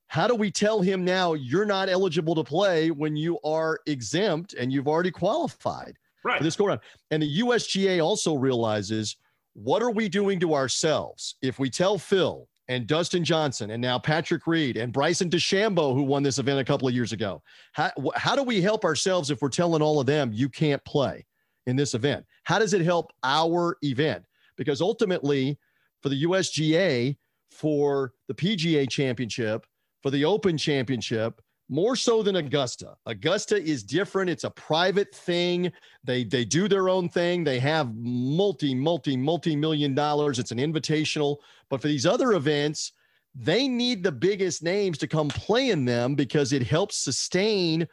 [0.09, 4.55] How do we tell him now you're not eligible to play when you are exempt
[4.55, 6.43] and you've already qualified right.
[6.43, 6.81] this go around?
[7.11, 9.16] And the USGA also realizes
[9.55, 13.99] what are we doing to ourselves if we tell Phil and Dustin Johnson and now
[13.99, 17.43] Patrick Reed and Bryson DeChambeau, who won this event a couple of years ago.
[17.72, 21.27] How, how do we help ourselves if we're telling all of them you can't play
[21.66, 22.25] in this event?
[22.45, 24.25] How does it help our event?
[24.57, 25.59] Because ultimately,
[26.03, 27.16] for the USGA,
[27.51, 29.66] for the PGA Championship,
[30.03, 32.96] for the Open Championship, more so than Augusta.
[33.06, 34.30] Augusta is different.
[34.30, 35.72] It's a private thing.
[36.02, 37.44] They they do their own thing.
[37.44, 40.38] They have multi multi multi million dollars.
[40.38, 41.38] It's an invitational.
[41.70, 42.92] But for these other events,
[43.34, 47.88] they need the biggest names to come play in them because it helps sustain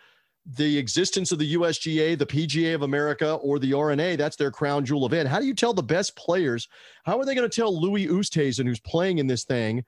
[0.46, 4.16] the existence of the USGA, the PGA of America, or the R&A.
[4.16, 5.30] That's their crown jewel event.
[5.30, 6.68] How do you tell the best players?
[7.04, 9.86] How are they going to tell Louis Oosthuizen, who's playing in this thing,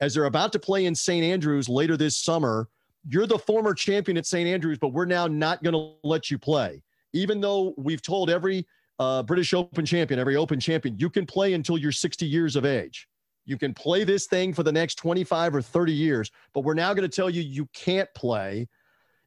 [0.00, 1.24] as they're about to play in St.
[1.24, 2.68] Andrews later this summer?
[3.08, 4.48] You're the former champion at St.
[4.48, 6.82] Andrews, but we're now not going to let you play.
[7.12, 8.66] Even though we've told every
[8.98, 12.64] uh, British Open champion, every Open champion, you can play until you're 60 years of
[12.64, 13.08] age.
[13.44, 16.92] You can play this thing for the next 25 or 30 years, but we're now
[16.94, 18.68] going to tell you you can't play,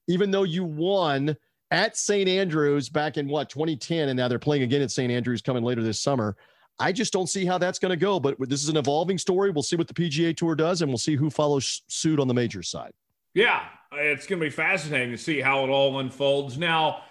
[0.07, 1.37] even though you won
[1.71, 2.27] at St.
[2.27, 5.11] Andrews back in what 2010, and now they're playing again at St.
[5.11, 6.35] Andrews coming later this summer.
[6.79, 8.19] I just don't see how that's going to go.
[8.19, 9.51] But this is an evolving story.
[9.51, 12.33] We'll see what the PGA Tour does, and we'll see who follows suit on the
[12.33, 12.93] major side.
[13.33, 13.63] Yeah,
[13.93, 16.57] it's going to be fascinating to see how it all unfolds.
[16.57, 17.03] Now,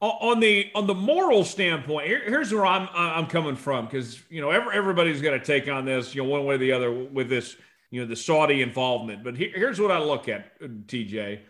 [0.00, 4.40] on the on the moral standpoint, here, here's where I'm I'm coming from because you
[4.40, 6.92] know every, everybody's got to take on this, you know, one way or the other
[6.92, 7.56] with this,
[7.90, 9.24] you know, the Saudi involvement.
[9.24, 11.40] But here, here's what I look at, TJ,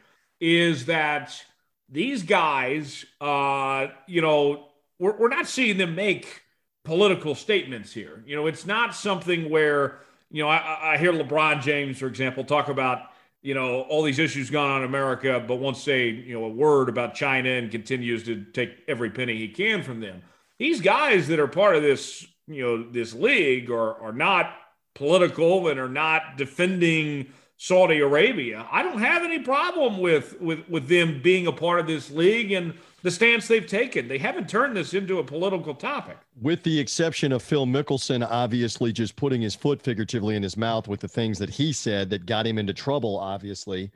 [0.41, 1.43] is that
[1.89, 4.69] these guys, uh, you know,
[4.99, 6.43] we're, we're not seeing them make
[6.85, 8.23] political statements here.
[8.27, 10.01] You know, it's not something where
[10.31, 13.11] you know I, I hear LeBron James, for example, talk about
[13.45, 16.49] you know, all these issues going on in America, but won't say, you know, a
[16.49, 20.23] word about China and continues to take every penny he can from them.
[20.59, 24.57] These guys that are part of this, you know, this league are, are not
[24.95, 27.27] political and are not defending
[27.59, 28.67] Saudi Arabia.
[28.73, 32.51] I don't have any problem with, with, with them being a part of this league
[32.51, 32.73] and
[33.05, 34.09] the stance they've taken.
[34.09, 36.17] They haven't turned this into a political topic.
[36.41, 40.89] With the exception of Phil Mickelson, obviously just putting his foot figuratively in his mouth
[40.89, 43.91] with the things that he said that got him into trouble, obviously.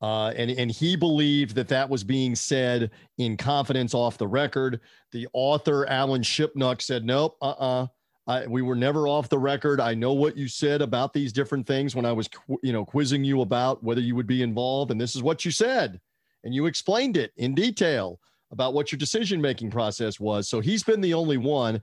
[0.00, 4.80] Uh, and, and he believed that that was being said in confidence off the record.
[5.10, 7.86] The author, Alan Shipnuck, said, nope, uh uh-uh.
[8.28, 9.80] uh we were never off the record.
[9.80, 12.30] I know what you said about these different things when I was,
[12.62, 14.92] you know, quizzing you about whether you would be involved.
[14.92, 16.00] And this is what you said.
[16.44, 18.20] And you explained it in detail
[18.52, 20.48] about what your decision making process was.
[20.48, 21.80] So he's been the only one.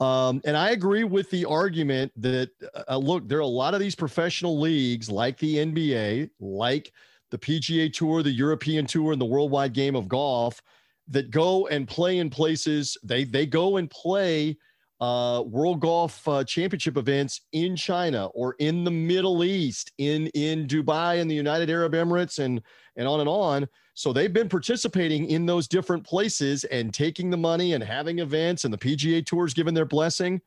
[0.00, 2.50] Um, and I agree with the argument that
[2.88, 6.92] uh, look, there are a lot of these professional leagues like the NBA, like
[7.30, 10.62] the PGA Tour, the European Tour, and the Worldwide Game of Golf
[11.08, 12.96] that go and play in places.
[13.02, 14.56] They they go and play
[15.00, 20.66] uh, World Golf uh, Championship events in China or in the Middle East, in in
[20.66, 22.62] Dubai and the United Arab Emirates, and
[22.98, 23.66] and on and on.
[23.94, 28.64] So they've been participating in those different places and taking the money and having events,
[28.64, 30.42] and the PGA Tours given their blessing.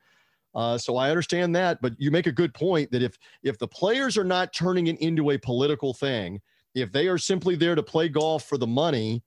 [0.53, 3.67] Uh, so I understand that, but you make a good point that if if the
[3.67, 6.41] players are not turning it into a political thing,
[6.75, 9.23] if they are simply there to play golf for the money,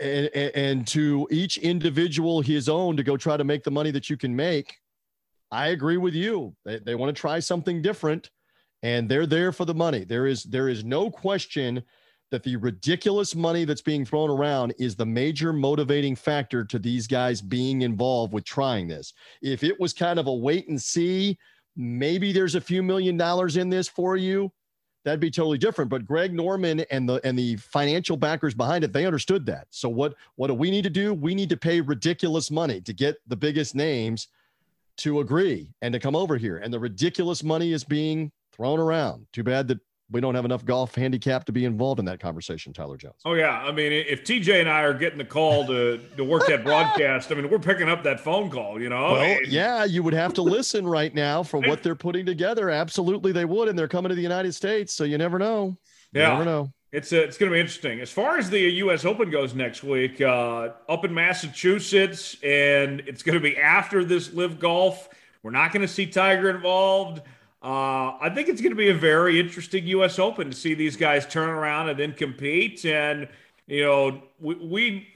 [0.00, 4.08] and, and to each individual his own to go try to make the money that
[4.08, 4.78] you can make,
[5.50, 6.54] I agree with you.
[6.64, 8.30] They, they want to try something different,
[8.82, 10.04] and they're there for the money.
[10.04, 11.82] There is there is no question
[12.30, 17.06] that the ridiculous money that's being thrown around is the major motivating factor to these
[17.06, 19.14] guys being involved with trying this.
[19.42, 21.38] If it was kind of a wait and see,
[21.76, 24.52] maybe there's a few million dollars in this for you,
[25.04, 25.90] that'd be totally different.
[25.90, 29.66] But Greg Norman and the and the financial backers behind it, they understood that.
[29.70, 31.14] So what what do we need to do?
[31.14, 34.28] We need to pay ridiculous money to get the biggest names
[34.98, 36.58] to agree and to come over here.
[36.58, 39.26] And the ridiculous money is being thrown around.
[39.32, 39.78] Too bad that
[40.10, 43.20] we don't have enough golf handicap to be involved in that conversation, Tyler Jones.
[43.24, 46.46] Oh yeah, I mean, if TJ and I are getting the call to to work
[46.46, 48.80] that broadcast, I mean, we're picking up that phone call.
[48.80, 49.12] You know.
[49.12, 52.70] Well, yeah, you would have to listen right now for what they're putting together.
[52.70, 55.76] Absolutely, they would, and they're coming to the United States, so you never know.
[56.12, 56.72] You yeah, never know.
[56.90, 58.00] It's uh, it's going to be interesting.
[58.00, 59.04] As far as the U.S.
[59.04, 64.32] Open goes next week, uh, up in Massachusetts, and it's going to be after this
[64.32, 65.10] LIV Golf.
[65.42, 67.20] We're not going to see Tiger involved.
[67.62, 70.18] Uh, I think it's going to be a very interesting U.S.
[70.18, 72.84] Open to see these guys turn around and then compete.
[72.84, 73.28] And
[73.66, 75.08] you know, we, we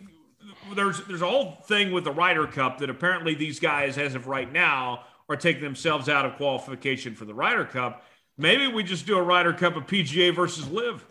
[0.75, 4.27] there's there's a whole thing with the Ryder Cup that apparently these guys, as of
[4.27, 8.05] right now, are taking themselves out of qualification for the Ryder Cup.
[8.37, 11.07] Maybe we just do a Ryder Cup of PGA versus LIV.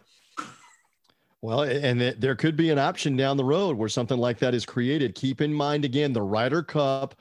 [1.42, 4.64] Well, and there could be an option down the road where something like that is
[4.64, 5.16] created.
[5.16, 7.16] Keep in mind again the Ryder Cup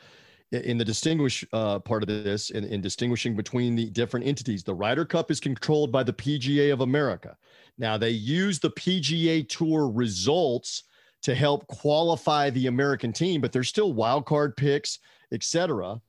[0.52, 4.74] in the distinguish uh, part of this in, in distinguishing between the different entities the
[4.74, 7.36] Ryder Cup is controlled by the pga of america
[7.78, 10.84] now they use the pga tour results
[11.22, 14.98] to help qualify the american team but there's still wild card picks
[15.32, 16.00] etc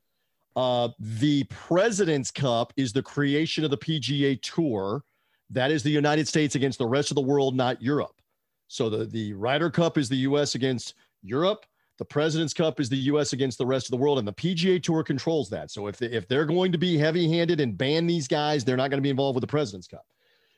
[0.55, 5.03] uh, the president's cup is the creation of the pga tour
[5.51, 8.21] that is the United States against the rest of the world, not Europe.
[8.67, 11.65] So the, the Ryder Cup is the US against Europe.
[12.01, 14.81] The President's Cup is the US against the rest of the world, and the PGA
[14.81, 15.69] Tour controls that.
[15.69, 18.89] So if, if they're going to be heavy handed and ban these guys, they're not
[18.89, 20.03] going to be involved with the President's Cup.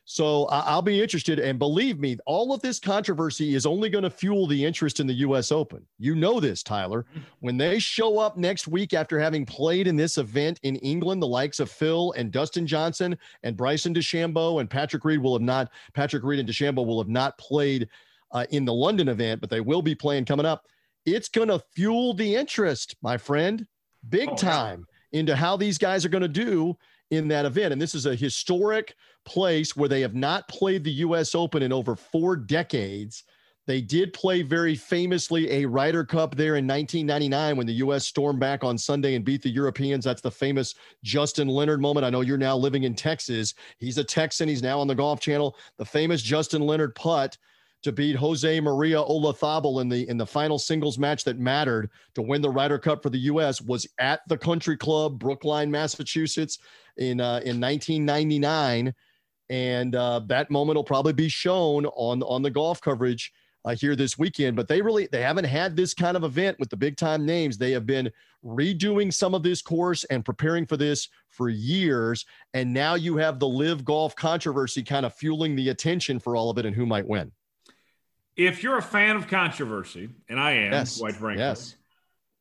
[0.05, 1.39] So I'll be interested.
[1.39, 5.07] And believe me, all of this controversy is only going to fuel the interest in
[5.07, 5.51] the U.S.
[5.51, 5.85] Open.
[5.99, 7.05] You know this, Tyler.
[7.41, 11.27] When they show up next week after having played in this event in England, the
[11.27, 15.71] likes of Phil and Dustin Johnson and Bryson DeChambeau and Patrick Reed will have not,
[15.93, 17.89] Patrick Reed and DeChambeau will have not played
[18.31, 20.67] uh, in the London event, but they will be playing coming up.
[21.05, 23.65] It's going to fuel the interest, my friend,
[24.07, 26.77] big oh, time into how these guys are going to do
[27.11, 27.73] in that event.
[27.73, 28.95] And this is a historic
[29.25, 33.23] place where they have not played the US Open in over four decades.
[33.65, 38.05] They did play very famously a Ryder Cup there in 1999 when the U.S.
[38.05, 40.03] stormed back on Sunday and beat the Europeans.
[40.03, 42.05] That's the famous Justin Leonard moment.
[42.05, 43.53] I know you're now living in Texas.
[43.77, 44.49] He's a Texan.
[44.49, 45.55] He's now on the Golf Channel.
[45.77, 47.37] The famous Justin Leonard putt
[47.83, 52.21] to beat Jose Maria Olazabal in the in the final singles match that mattered to
[52.21, 53.61] win the Ryder Cup for the U.S.
[53.61, 56.57] was at the Country Club, Brookline, Massachusetts,
[56.97, 58.93] in uh, in 1999,
[59.49, 63.33] and uh, that moment will probably be shown on on the golf coverage
[63.65, 64.55] uh, here this weekend.
[64.55, 67.57] But they really they haven't had this kind of event with the big time names.
[67.57, 68.09] They have been
[68.45, 73.39] redoing some of this course and preparing for this for years, and now you have
[73.39, 76.85] the LIV golf controversy kind of fueling the attention for all of it and who
[76.85, 77.29] might win
[78.35, 80.99] if you're a fan of controversy, and I am, yes.
[80.99, 81.75] quite frankly, yes.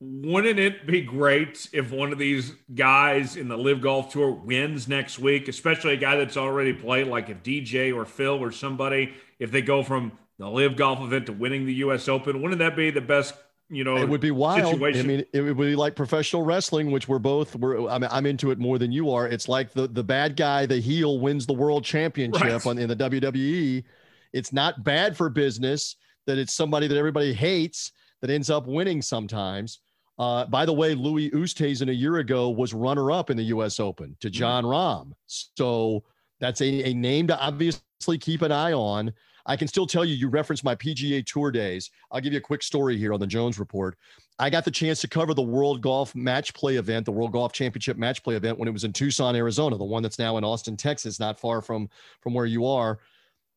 [0.01, 4.89] wouldn't it be great if one of these guys in the LIV Golf Tour wins
[4.89, 9.15] next week, especially a guy that's already played, like if DJ or Phil or somebody,
[9.39, 12.09] if they go from the LIV Golf event to winning the U.S.
[12.09, 13.35] Open, wouldn't that be the best?
[13.69, 14.75] You know, it would be wild.
[14.75, 15.01] Situation?
[15.01, 17.57] I mean, it would be like professional wrestling, which we're both.
[17.57, 17.89] We're.
[17.89, 19.27] I mean, I'm into it more than you are.
[19.27, 22.67] It's like the the bad guy, the heel, wins the world championship right.
[22.67, 23.83] on, in the WWE
[24.33, 29.03] it's not bad for business that it's somebody that everybody hates that ends up winning
[29.03, 29.81] sometimes.
[30.19, 33.81] Uh, by the way, Louis Oosthuizen a year ago was runner up in the U.S.
[33.81, 34.67] Open to mm-hmm.
[34.67, 35.13] Rahm.
[35.27, 36.05] So
[36.39, 39.13] that's a, a name to obviously keep an eye on.
[39.47, 41.91] I can still tell you, you referenced my PGA Tour days.
[42.11, 43.97] I'll give you a quick story here on the Jones Report.
[44.39, 47.53] I got the chance to cover the World Golf Match Play event, the World Golf
[47.53, 50.45] Championship Match Play event, when it was in Tucson, Arizona, the one that's now in
[50.45, 51.89] Austin, Texas, not far from
[52.21, 53.01] from where you are.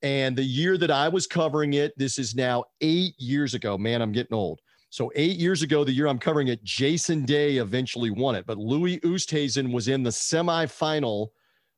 [0.02, 3.78] And the year that I was covering it, this is now eight years ago.
[3.78, 4.60] Man, I'm getting old.
[4.90, 8.58] So eight years ago, the year I'm covering it, Jason Day eventually won it, but
[8.58, 11.30] Louis Oosthuizen was in the semifinal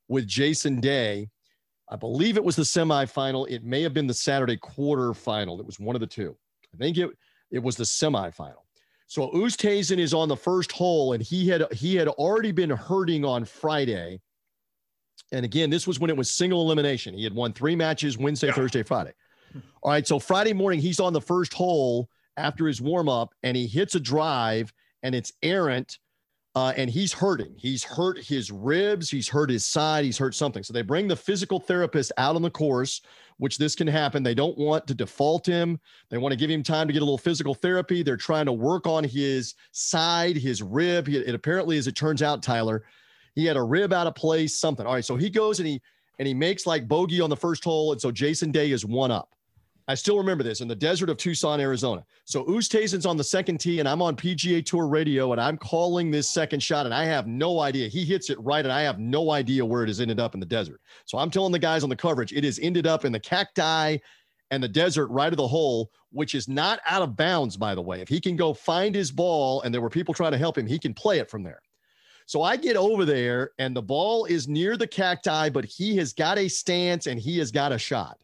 [0.08, 1.30] with Jason Day.
[1.90, 3.50] I believe it was the semifinal.
[3.50, 5.60] It may have been the Saturday quarterfinal.
[5.60, 6.36] It was one of the two.
[6.74, 7.10] I think it
[7.50, 8.64] it was the semifinal.
[9.08, 13.24] So Oosthuizen is on the first hole, and he had he had already been hurting
[13.24, 14.20] on Friday.
[15.32, 17.14] And again, this was when it was single elimination.
[17.14, 18.54] He had won three matches Wednesday, yeah.
[18.54, 19.14] Thursday, Friday.
[19.84, 20.08] All right.
[20.08, 23.96] So Friday morning, he's on the first hole after his warm up and he hits
[23.96, 24.72] a drive
[25.04, 26.00] and it's errant.
[26.56, 27.54] Uh, and he's hurting.
[27.56, 29.12] He's hurt his ribs.
[29.12, 30.04] He's hurt his side.
[30.06, 30.64] He's hurt something.
[30.64, 33.02] So they bring the physical therapist out on the course,
[33.38, 34.24] which this can happen.
[34.24, 35.80] They don't want to default him.
[36.10, 38.02] They want to give him time to get a little physical therapy.
[38.02, 41.08] They're trying to work on his side, his rib.
[41.10, 42.86] It apparently, as it turns out, Tyler,
[43.38, 44.84] he had a rib out of place, something.
[44.88, 45.80] All right, so he goes and he
[46.18, 49.12] and he makes like bogey on the first hole, and so Jason Day is one
[49.12, 49.30] up.
[49.88, 52.04] I still remember this in the desert of Tucson, Arizona.
[52.26, 56.10] So Oosthuizen's on the second tee, and I'm on PGA Tour radio, and I'm calling
[56.10, 57.88] this second shot, and I have no idea.
[57.88, 60.40] He hits it right, and I have no idea where it has ended up in
[60.40, 60.82] the desert.
[61.06, 63.98] So I'm telling the guys on the coverage, it has ended up in the cacti
[64.50, 67.82] and the desert right of the hole, which is not out of bounds, by the
[67.84, 68.02] way.
[68.02, 70.66] If he can go find his ball, and there were people trying to help him,
[70.66, 71.62] he can play it from there.
[72.28, 76.12] So I get over there, and the ball is near the cacti, but he has
[76.12, 78.20] got a stance and he has got a shot.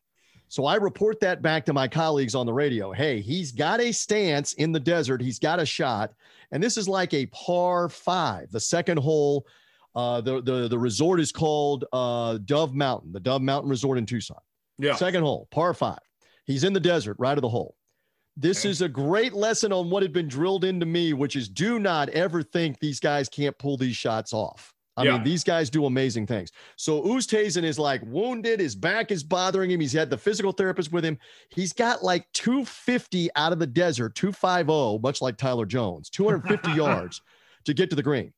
[0.49, 2.91] So I report that back to my colleagues on the radio.
[2.91, 5.22] Hey, he's got a stance in the desert.
[5.22, 6.12] He's got a shot.
[6.51, 9.47] And this is like a par five, the second hole.
[9.95, 14.06] Uh, the, the, the resort is called uh, Dove Mountain, the Dove Mountain Resort in
[14.06, 14.38] Tucson.
[14.78, 14.95] Yeah.
[14.95, 15.99] Second hole, par five.
[16.43, 17.76] He's in the desert, right of the hole.
[18.36, 21.77] This is a great lesson on what had been drilled into me, which is do
[21.79, 24.73] not ever think these guys can't pull these shots off.
[24.95, 25.13] I Yeah.
[25.13, 26.51] mean, these guys do amazing things.
[26.75, 28.59] So Oosthuizen is like wounded.
[28.59, 29.79] His back is bothering him.
[29.79, 31.17] He's had the physical therapist with him.
[31.49, 37.21] He's got like 250 out of the desert, 250, much like Tyler Jones, 250 yards
[37.65, 38.34] to get to the green.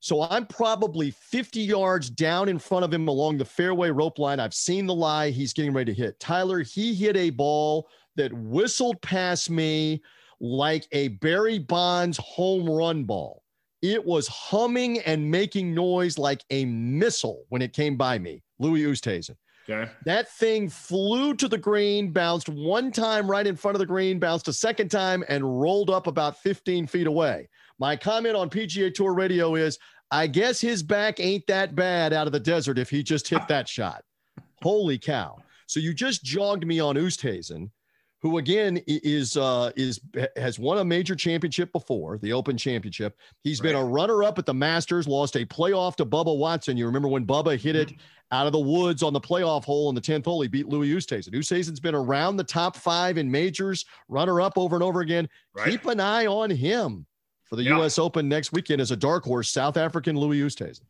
[0.00, 4.40] So I'm probably 50 yards down in front of him along the fairway rope line.
[4.40, 6.20] I've seen the lie he's getting ready to hit.
[6.20, 7.88] Tyler, he hit a ball
[8.18, 10.02] that whistled past me
[10.40, 13.42] like a Barry Bonds home run ball.
[13.80, 18.42] It was humming and making noise like a missile when it came by me.
[18.58, 19.36] Louis Oosthuizen.
[19.70, 19.90] Okay.
[20.04, 24.18] That thing flew to the green, bounced one time right in front of the green,
[24.18, 27.48] bounced a second time, and rolled up about 15 feet away.
[27.78, 29.78] My comment on PGA Tour radio is
[30.10, 33.46] I guess his back ain't that bad out of the desert if he just hit
[33.48, 34.02] that shot.
[34.62, 35.36] Holy cow.
[35.66, 37.70] So you just jogged me on Oosthuizen,
[38.20, 40.00] who again is uh is
[40.36, 43.16] has won a major championship before, the Open Championship.
[43.44, 46.76] He's been a runner-up at the Masters, lost a playoff to Bubba Watson.
[46.76, 47.92] You remember when Bubba hit it
[48.30, 50.90] out of the woods on the playoff hole in the 10th hole, he beat Louis
[50.90, 51.30] Oosthuizen.
[51.30, 55.28] Oosthuizen's been around the top five in majors, runner-up over and over again.
[55.54, 55.70] Right.
[55.70, 57.06] Keep an eye on him
[57.44, 57.78] for the Yeah.
[57.78, 57.98] U.S.
[57.98, 60.82] Open next weekend as a dark horse, South African Louis Oosthuizen.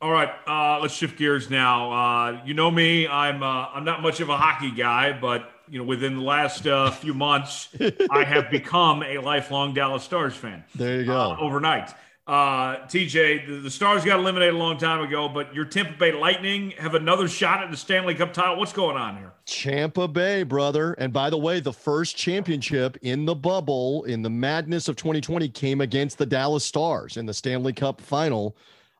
[0.00, 1.90] All right, uh, let's shift gears now.
[1.90, 5.78] Uh, you know me; I'm uh, I'm not much of a hockey guy, but you
[5.78, 7.68] know, within the last uh, few months,
[8.10, 10.64] I have become a lifelong Dallas Stars fan.
[10.74, 11.16] There you go.
[11.16, 11.94] uh, overnight.
[12.26, 16.12] Uh, TJ, the, the Stars got eliminated a long time ago, but your Tampa Bay
[16.12, 18.56] Lightning have another shot at the Stanley Cup title.
[18.58, 19.32] What's going on here?
[19.46, 20.92] Champa Bay, brother.
[20.94, 25.48] And by the way, the first championship in the bubble in the madness of 2020
[25.48, 28.54] came against the Dallas Stars in the Stanley Cup final.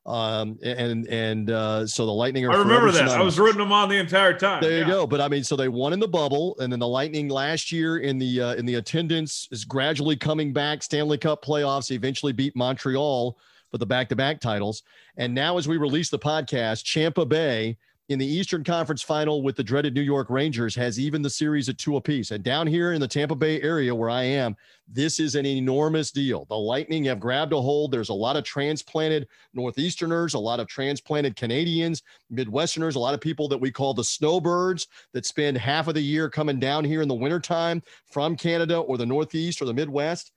[0.08, 3.10] Um, and and uh, so the Lightning are I remember that.
[3.10, 4.62] I was rooting them on the entire time.
[4.62, 5.06] There you go.
[5.06, 7.98] But I mean, so they won in the bubble, and then the Lightning last year
[7.98, 10.82] in the uh, in the attendance is gradually coming back.
[10.82, 11.88] Stanley Cup playoffs.
[11.88, 13.36] They eventually beat Montreal
[13.70, 14.82] for the back to back titles,
[15.18, 17.76] and now as we release the podcast, Champa Bay
[18.08, 21.68] in the Eastern Conference Final with the dreaded New York Rangers has even the series
[21.68, 22.30] at two apiece.
[22.30, 24.56] And down here in the Tampa Bay area where I am,
[24.90, 26.46] this is an enormous deal.
[26.46, 27.92] The Lightning have grabbed a hold.
[27.92, 32.02] There's a lot of transplanted Northeasterners, a lot of transplanted Canadians,
[32.32, 36.00] Midwesterners, a lot of people that we call the snowbirds that spend half of the
[36.00, 40.32] year coming down here in the wintertime from Canada or the Northeast or the Midwest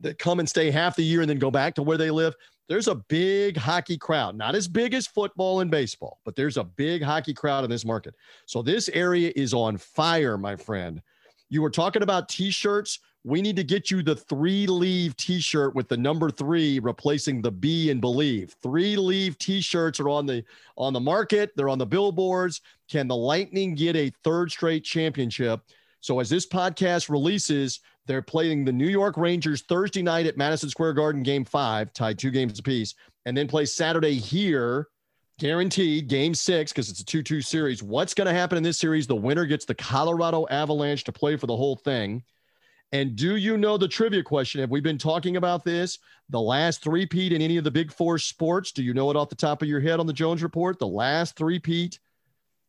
[0.00, 2.34] that come and stay half the year and then go back to where they live.
[2.68, 6.64] There's a big hockey crowd, not as big as football and baseball, but there's a
[6.64, 8.14] big hockey crowd in this market.
[8.46, 11.00] So this area is on fire, my friend.
[11.48, 12.98] You were talking about t-shirts.
[13.22, 17.52] We need to get you the three leave t-shirt with the number three replacing the
[17.52, 18.56] B in believe.
[18.62, 20.44] Three leave t-shirts are on the
[20.76, 21.50] on the market.
[21.56, 22.62] They're on the billboards.
[22.88, 25.60] Can the Lightning get a third straight championship?
[26.00, 30.70] So as this podcast releases, they're playing the New York Rangers Thursday night at Madison
[30.70, 32.94] Square Garden, game five, tied two games apiece,
[33.24, 34.88] and then play Saturday here,
[35.38, 37.82] guaranteed game six, because it's a 2 2 series.
[37.82, 39.06] What's going to happen in this series?
[39.06, 42.22] The winner gets the Colorado Avalanche to play for the whole thing.
[42.92, 44.60] And do you know the trivia question?
[44.60, 45.98] Have we been talking about this?
[46.30, 48.70] The last three-peat in any of the big four sports?
[48.70, 50.78] Do you know it off the top of your head on the Jones Report?
[50.78, 51.98] The last three-peat.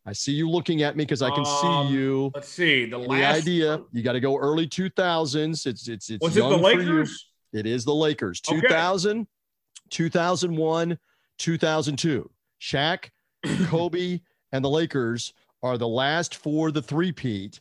[0.08, 2.32] I see you looking at me because I can Um, see you.
[2.34, 2.86] Let's see.
[2.86, 5.66] The last idea you got to go early 2000s.
[5.66, 6.78] It's it's it's was it the young for you.
[6.78, 7.26] Lakers?
[7.52, 8.42] It is the Lakers.
[8.48, 8.62] Okay.
[8.62, 9.28] 2000,
[9.90, 10.98] 2001,
[11.40, 12.30] 2002.
[12.62, 13.10] Shaq,
[13.66, 14.22] Kobe,
[14.54, 17.60] and the Lakers are the last for the three-peat.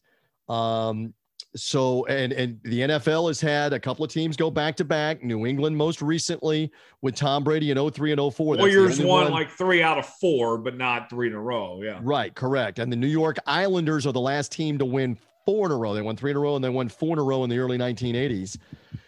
[0.48, 1.14] Um,
[1.56, 5.22] so and and the NFL has had a couple of teams go back to back.
[5.24, 6.70] New England most recently
[7.02, 8.56] with Tom Brady in 03 and 04.
[8.56, 11.80] That's Warriors won one- like three out of four, but not three in a row.
[11.82, 11.98] Yeah.
[12.02, 12.78] Right, correct.
[12.78, 15.94] And the New York Islanders are the last team to win four in a row.
[15.94, 17.58] They won three in a row and they won four in a row in the
[17.58, 18.56] early 1980s.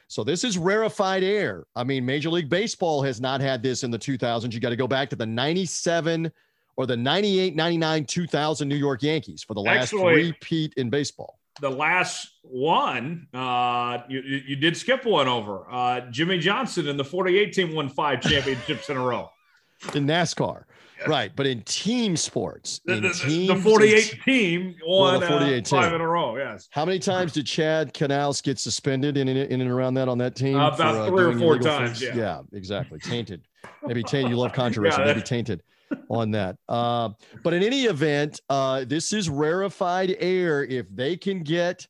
[0.06, 1.66] So this is rarefied air.
[1.76, 4.54] I mean, Major League Baseball has not had this in the 2000s.
[4.54, 6.32] You got to go back to the 97
[6.76, 11.38] or the 98, 99, 2000 New York Yankees for the last Actually- repeat in baseball.
[11.60, 15.64] The last one, uh, you, you did skip one over.
[15.70, 19.30] Uh, Jimmie Johnson and the 48 team won five championships in a row.
[19.94, 20.64] In NASCAR.
[21.06, 21.30] Right.
[21.36, 25.76] But in team sports, The, in the, teams, the 48 team won well, 48 uh,
[25.76, 25.94] five team.
[25.94, 26.36] in a row.
[26.36, 26.68] Yes.
[26.72, 30.18] How many times did Chad Knaus get suspended in, in, in and around that on
[30.18, 30.56] that team?
[30.56, 32.16] Uh, about three or four times, things?
[32.16, 32.40] yeah.
[32.52, 32.98] exactly.
[32.98, 33.43] Tainted.
[33.86, 34.30] Maybe tainted.
[34.30, 34.97] You love controversy.
[35.01, 35.62] Yeah, Maybe tainted
[36.10, 36.56] on that.
[36.69, 37.10] Uh,
[37.43, 40.65] but in any event, uh, this is rarefied air.
[40.65, 41.86] If they can get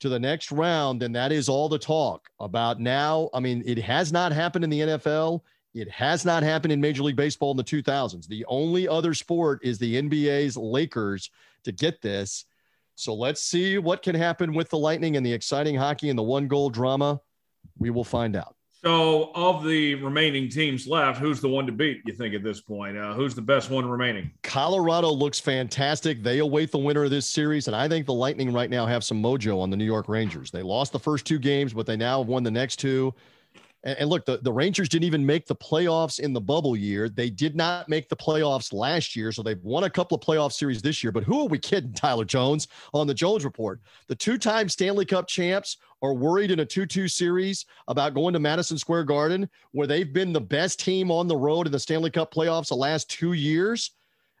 [0.00, 3.30] to the next round, then that is all the talk about now.
[3.32, 5.42] I mean, it has not happened in the NFL.
[5.74, 8.26] It has not happened in Major League Baseball in the 2000s.
[8.26, 11.30] The only other sport is the NBA's Lakers
[11.64, 12.44] to get this.
[12.94, 16.22] So let's see what can happen with the Lightning and the exciting hockey and the
[16.22, 17.20] one goal drama.
[17.78, 18.54] We will find out.
[18.84, 22.02] So, of the remaining teams left, who's the one to beat?
[22.04, 22.96] You think at this point?
[22.96, 24.32] Uh, who's the best one remaining?
[24.42, 26.24] Colorado looks fantastic.
[26.24, 29.04] They await the winner of this series, and I think the Lightning right now have
[29.04, 30.50] some mojo on the New York Rangers.
[30.50, 33.14] They lost the first two games, but they now have won the next two.
[33.84, 37.08] And, and look, the, the Rangers didn't even make the playoffs in the bubble year.
[37.08, 40.52] They did not make the playoffs last year, so they've won a couple of playoff
[40.52, 41.12] series this year.
[41.12, 43.80] But who are we kidding, Tyler Jones, on the Jones Report?
[44.08, 48.78] The two-time Stanley Cup champs are worried in a 2-2 series about going to Madison
[48.78, 52.32] Square Garden, where they've been the best team on the road in the Stanley Cup
[52.32, 53.92] playoffs the last two years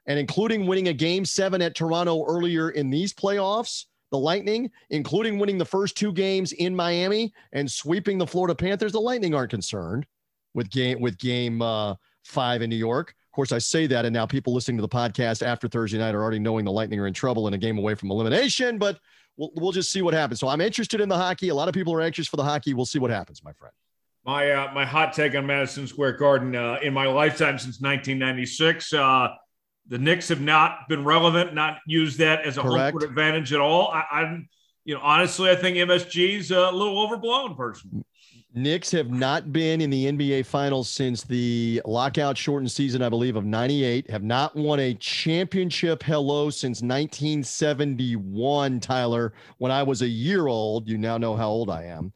[0.06, 5.38] and including winning a game seven at Toronto earlier in these playoffs, the Lightning, including
[5.38, 9.50] winning the first two games in Miami and sweeping the Florida Panthers, the Lightning aren't
[9.50, 10.06] concerned
[10.54, 13.14] with game with game uh, five in New York.
[13.30, 16.14] Of course, I say that, and now people listening to the podcast after Thursday night
[16.14, 18.76] are already knowing the Lightning are in trouble and a game away from elimination.
[18.76, 19.00] But
[19.38, 20.38] we'll, we'll just see what happens.
[20.38, 21.48] So I'm interested in the hockey.
[21.48, 22.74] A lot of people are anxious for the hockey.
[22.74, 23.72] We'll see what happens, my friend.
[24.26, 28.92] My uh, my hot take on Madison Square Garden uh, in my lifetime since 1996.
[28.92, 29.28] Uh,
[29.92, 32.94] the Knicks have not been relevant, not used that as a home Correct.
[32.94, 33.88] court advantage at all.
[33.88, 34.48] I, I'm,
[34.86, 37.54] you know, honestly, I think MSG's a little overblown.
[37.54, 38.02] Personally,
[38.54, 43.36] Knicks have not been in the NBA Finals since the lockout shortened season, I believe,
[43.36, 44.08] of 98.
[44.08, 49.34] Have not won a championship hello since 1971, Tyler.
[49.58, 52.14] When I was a year old, you now know how old I am.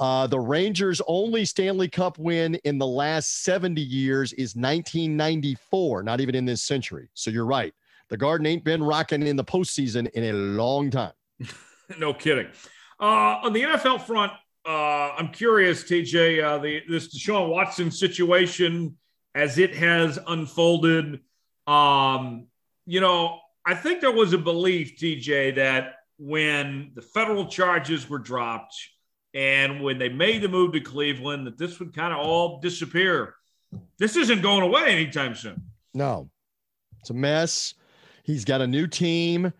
[0.00, 6.20] Uh, the Rangers' only Stanley Cup win in the last 70 years is 1994, not
[6.20, 7.08] even in this century.
[7.14, 7.74] So you're right.
[8.08, 11.12] The Garden ain't been rocking in the postseason in a long time.
[11.98, 12.48] no kidding.
[13.00, 14.32] Uh, on the NFL front,
[14.66, 18.96] uh, I'm curious, TJ, uh, the this Deshaun Watson situation
[19.34, 21.20] as it has unfolded.
[21.66, 22.46] Um,
[22.86, 28.18] you know, I think there was a belief, TJ, that when the federal charges were
[28.18, 28.74] dropped
[29.34, 33.34] and when they made the move to Cleveland, that this would kind of all disappear.
[33.98, 35.62] This isn't going away anytime soon.
[35.94, 36.30] No,
[37.00, 37.74] it's a mess.
[38.24, 39.52] He's got a new team,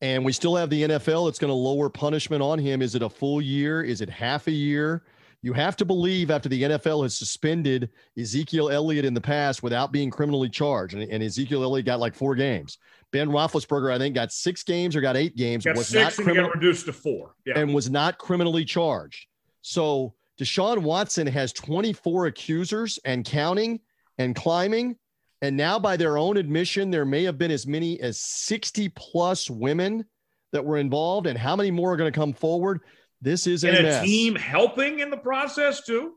[0.00, 1.26] and we still have the NFL.
[1.26, 2.82] that's going to lower punishment on him.
[2.82, 3.82] Is it a full year?
[3.82, 5.04] Is it half a year?
[5.42, 7.88] You have to believe after the NFL has suspended
[8.18, 12.14] Ezekiel Elliott in the past without being criminally charged, and, and Ezekiel Elliott got like
[12.14, 12.78] four games.
[13.12, 15.64] Ben Roethlisberger, I think, got six games or got eight games.
[15.64, 17.34] Got was six not and criminal got reduced to four.
[17.44, 17.58] Yeah.
[17.58, 19.26] and was not criminally charged.
[19.62, 23.80] So Deshaun Watson has 24 accusers and counting
[24.18, 24.96] and climbing.
[25.42, 29.48] And now, by their own admission, there may have been as many as 60 plus
[29.48, 30.04] women
[30.52, 31.26] that were involved.
[31.26, 32.80] And how many more are going to come forward?
[33.22, 34.04] This is a and a mess.
[34.04, 36.14] team helping in the process too.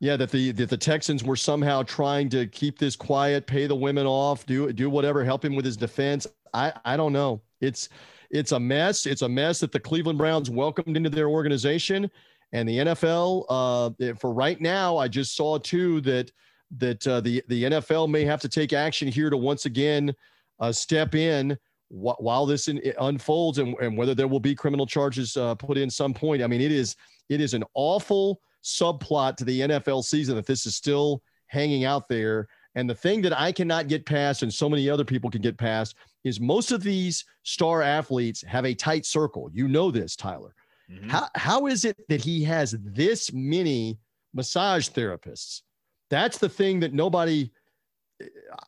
[0.00, 3.74] Yeah, that the that the Texans were somehow trying to keep this quiet, pay the
[3.74, 6.26] women off, do do whatever, help him with his defense.
[6.54, 7.42] I I don't know.
[7.60, 7.88] It's
[8.30, 9.06] it's a mess.
[9.06, 12.08] It's a mess that the Cleveland Browns welcomed into their organization,
[12.52, 13.44] and the NFL.
[13.48, 16.30] Uh, for right now, I just saw too that
[16.76, 20.14] that uh, the the NFL may have to take action here to once again
[20.60, 21.58] uh, step in
[21.88, 25.78] wh- while this in, unfolds, and, and whether there will be criminal charges uh, put
[25.78, 26.42] in some point.
[26.42, 26.96] I mean, it is
[27.28, 32.08] it is an awful subplot to the NFL season that this is still hanging out
[32.08, 32.48] there.
[32.74, 35.58] And the thing that I cannot get past, and so many other people can get
[35.58, 39.50] past, is most of these star athletes have a tight circle.
[39.52, 40.54] You know this, Tyler.
[40.90, 41.08] Mm-hmm.
[41.08, 43.98] How, how is it that he has this many
[44.34, 45.62] massage therapists?
[46.10, 47.50] That's the thing that nobody,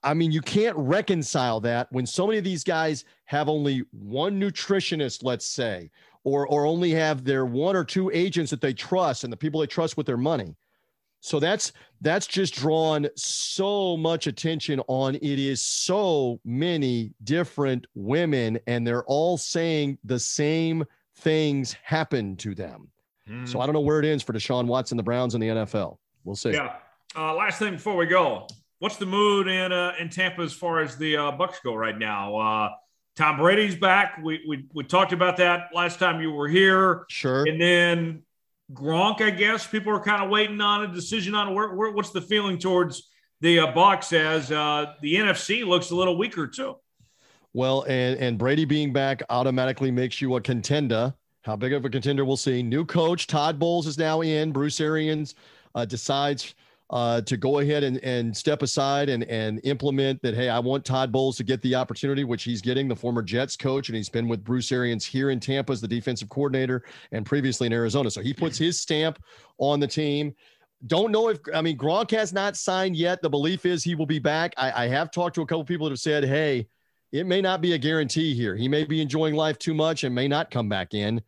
[0.02, 4.40] I mean, you can't reconcile that when so many of these guys have only one
[4.40, 5.90] nutritionist, let's say,
[6.24, 9.60] or, or only have their one or two agents that they trust and the people
[9.60, 10.54] they trust with their money.
[11.20, 18.58] So that's that's just drawn so much attention on it is so many different women
[18.66, 20.84] and they're all saying the same
[21.16, 22.88] things happen to them.
[23.28, 23.44] Mm-hmm.
[23.46, 25.98] So I don't know where it ends for Deshaun Watson, the Browns, and the NFL.
[26.24, 26.52] We'll see.
[26.52, 26.76] Yeah.
[27.14, 28.46] Uh, last thing before we go,
[28.78, 31.96] what's the mood in uh, in Tampa as far as the uh, Bucs go right
[31.96, 32.70] now?
[33.16, 34.18] Tom Brady's back.
[34.22, 37.04] We, we we talked about that last time you were here.
[37.08, 37.44] Sure.
[37.46, 38.22] And then
[38.72, 42.10] Gronk, I guess people are kind of waiting on a decision on where, where what's
[42.10, 43.08] the feeling towards
[43.40, 46.76] the uh, Bucs as uh, the NFC looks a little weaker too.
[47.52, 51.12] Well, and and Brady being back automatically makes you a contender.
[51.42, 52.62] How big of a contender we'll see.
[52.62, 54.52] New coach Todd Bowles is now in.
[54.52, 55.34] Bruce Arians
[55.74, 56.54] uh, decides
[56.90, 60.84] uh, to go ahead and, and step aside and, and implement that, hey, I want
[60.84, 64.08] Todd Bowles to get the opportunity, which he's getting, the former Jets coach, and he's
[64.08, 68.10] been with Bruce Arians here in Tampa as the defensive coordinator and previously in Arizona.
[68.10, 69.22] So he puts his stamp
[69.58, 70.34] on the team.
[70.86, 73.22] Don't know if I mean Gronk has not signed yet.
[73.22, 74.54] The belief is he will be back.
[74.56, 76.66] I, I have talked to a couple people that have said, hey,
[77.12, 78.56] it may not be a guarantee here.
[78.56, 81.22] He may be enjoying life too much and may not come back in.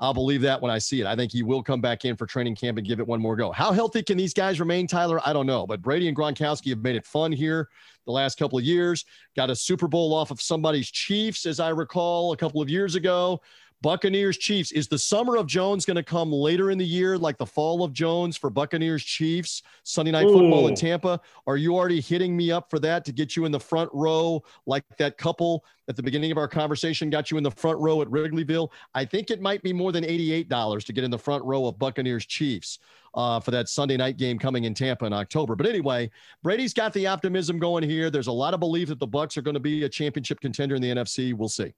[0.00, 1.06] I'll believe that when I see it.
[1.06, 3.34] I think he will come back in for training camp and give it one more
[3.34, 3.50] go.
[3.50, 5.20] How healthy can these guys remain, Tyler?
[5.26, 5.66] I don't know.
[5.66, 7.68] But Brady and Gronkowski have made it fun here
[8.06, 9.04] the last couple of years.
[9.34, 12.94] Got a Super Bowl off of somebody's Chiefs, as I recall, a couple of years
[12.94, 13.40] ago.
[13.80, 14.72] Buccaneers Chiefs.
[14.72, 17.84] Is the summer of Jones going to come later in the year, like the fall
[17.84, 21.20] of Jones for Buccaneers Chiefs, Sunday night football in Tampa?
[21.46, 24.42] Are you already hitting me up for that to get you in the front row,
[24.66, 28.02] like that couple at the beginning of our conversation got you in the front row
[28.02, 28.68] at Wrigleyville?
[28.94, 31.78] I think it might be more than $88 to get in the front row of
[31.78, 32.78] Buccaneers Chiefs.
[33.14, 35.56] Uh, for that Sunday night game coming in Tampa in October.
[35.56, 36.10] But anyway,
[36.42, 38.10] Brady's got the optimism going here.
[38.10, 40.76] There's a lot of belief that the Bucs are going to be a championship contender
[40.76, 41.32] in the NFC.
[41.32, 41.72] We'll see.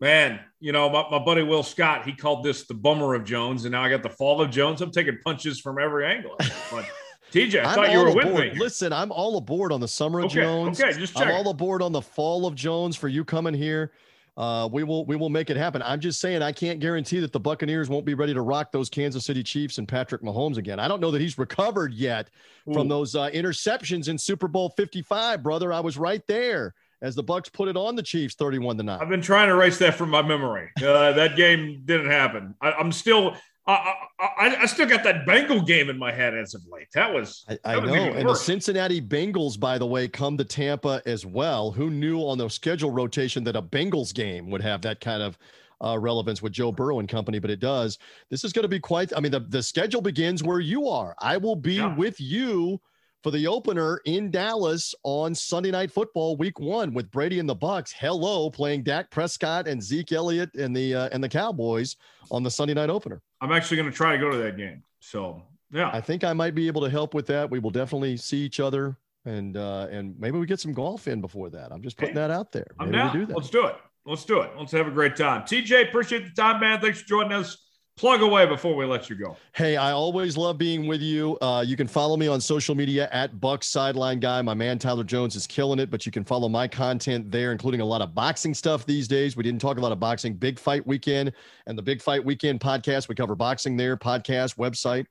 [0.00, 3.64] Man, you know, my, my, buddy Will Scott, he called this the bummer of Jones,
[3.64, 4.80] and now I got the fall of Jones.
[4.80, 6.36] I'm taking punches from every angle.
[6.38, 6.84] But
[7.32, 8.26] TJ, I thought you were aboard.
[8.26, 8.58] with me.
[8.58, 10.80] Listen, I'm all aboard on the summer of okay, Jones.
[10.80, 11.26] Okay, just check.
[11.26, 13.92] I'm all aboard on the fall of Jones for you coming here.
[14.36, 15.82] Uh, we will we will make it happen.
[15.82, 18.88] I'm just saying I can't guarantee that the Buccaneers won't be ready to rock those
[18.88, 20.78] Kansas City Chiefs and Patrick Mahomes again.
[20.78, 22.30] I don't know that he's recovered yet
[22.68, 22.72] Ooh.
[22.72, 25.72] from those uh, interceptions in Super Bowl 55, brother.
[25.72, 28.98] I was right there as the Bucs put it on the Chiefs 31 to 9.
[29.00, 30.70] I've been trying to erase that from my memory.
[30.78, 32.54] Uh, that game didn't happen.
[32.60, 33.36] I, am still
[33.68, 36.88] I, I, I, still got that Bengal game in my head as of late.
[36.94, 37.92] That was I, I know.
[37.92, 41.70] And the Cincinnati Bengals, by the way, come to Tampa as well.
[41.70, 45.36] Who knew on the schedule rotation that a Bengals game would have that kind of
[45.84, 47.98] uh, relevance with Joe Burrow and company, but it does.
[48.30, 49.12] This is going to be quite.
[49.14, 51.14] I mean, the, the schedule begins where you are.
[51.18, 51.94] I will be yeah.
[51.94, 52.80] with you
[53.22, 57.56] for the opener in Dallas on Sunday Night Football Week One with Brady and the
[57.56, 57.92] Bucs.
[57.92, 61.96] Hello, playing Dak Prescott and Zeke Elliott and the uh, and the Cowboys
[62.30, 63.20] on the Sunday Night opener.
[63.40, 64.82] I'm actually going to try to go to that game.
[65.00, 67.50] So yeah, I think I might be able to help with that.
[67.50, 71.20] We will definitely see each other and uh, and maybe we get some golf in
[71.20, 71.72] before that.
[71.72, 72.66] I'm just putting that out there.
[72.78, 73.26] Maybe I'm down.
[73.26, 73.76] Do Let's do it.
[74.06, 74.50] Let's do it.
[74.56, 75.42] Let's have a great time.
[75.42, 76.80] TJ, appreciate the time, man.
[76.80, 77.67] Thanks for joining us
[77.98, 79.36] plug away before we let you go.
[79.52, 81.36] Hey, I always love being with you.
[81.42, 84.40] Uh, you can follow me on social media at Buc Sideline Guy.
[84.40, 87.80] My man Tyler Jones is killing it, but you can follow my content there, including
[87.80, 89.36] a lot of boxing stuff these days.
[89.36, 90.34] We didn't talk a lot of boxing.
[90.34, 91.32] Big Fight Weekend
[91.66, 93.08] and the Big Fight Weekend podcast.
[93.08, 95.06] We cover boxing there, podcast, website,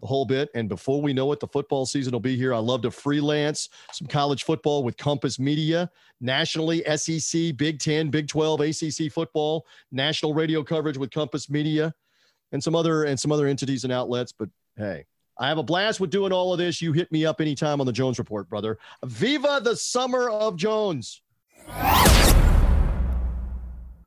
[0.00, 0.48] the whole bit.
[0.54, 2.54] And before we know it, the football season will be here.
[2.54, 5.90] I love to freelance some college football with Compass Media,
[6.22, 11.94] nationally, SEC, Big 10, Big 12, ACC football, national radio coverage with Compass Media
[12.52, 14.32] and some other and some other entities and outlets.
[14.32, 15.04] But hey,
[15.38, 16.82] I have a blast with doing all of this.
[16.82, 18.78] You hit me up anytime on the Jones Report, brother.
[19.04, 21.22] Viva the summer of Jones.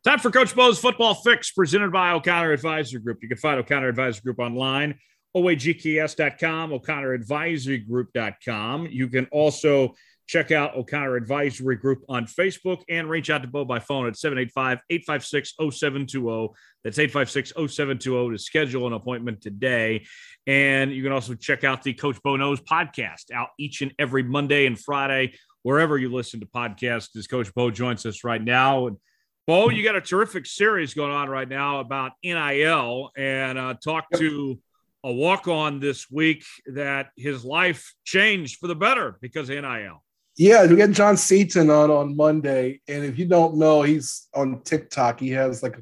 [0.03, 3.19] Time for Coach Bo's Football Fix, presented by O'Connor Advisory Group.
[3.21, 4.99] You can find O'Connor Advisory Group online,
[5.35, 8.87] oagks.com, o'connoradvisorygroup.com.
[8.91, 9.95] You can also
[10.25, 14.17] Check out O'Connor Advisory Group on Facebook and reach out to Bo by phone at
[14.17, 16.49] 785 856 0720.
[16.83, 20.05] That's 856 0720 to schedule an appointment today.
[20.47, 24.23] And you can also check out the Coach Bo Knows podcast out each and every
[24.23, 28.87] Monday and Friday, wherever you listen to podcasts, as Coach Bo joins us right now.
[28.87, 28.97] And
[29.45, 34.05] Bo, you got a terrific series going on right now about NIL and uh, talk
[34.15, 34.57] to
[35.03, 40.01] a walk on this week that his life changed for the better because of NIL.
[40.35, 44.61] Yeah, we got John Seaton on on Monday, and if you don't know, he's on
[44.63, 45.19] TikTok.
[45.19, 45.79] He has like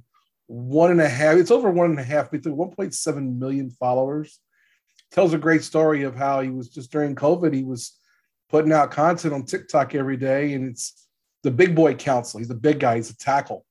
[0.48, 1.38] one and a half.
[1.38, 4.40] It's over one and a half, between 1.7 million followers.
[5.12, 7.54] Tells a great story of how he was just during COVID.
[7.54, 7.98] He was
[8.50, 11.08] putting out content on TikTok every day, and it's
[11.44, 12.40] the big boy council.
[12.40, 12.98] He's a big guy.
[12.98, 13.66] He's a tackle,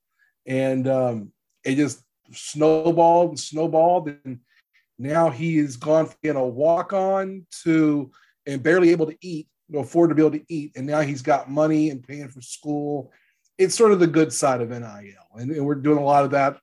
[0.46, 1.32] and um,
[1.62, 2.02] it just
[2.32, 4.40] snowballed and snowballed, and
[4.98, 8.10] now he has gone from being a walk on to
[8.46, 11.50] and barely able to eat afford to be able to eat, and now he's got
[11.50, 13.12] money and paying for school.
[13.58, 14.84] It's sort of the good side of NIL,
[15.34, 16.58] and, and we're doing a lot of that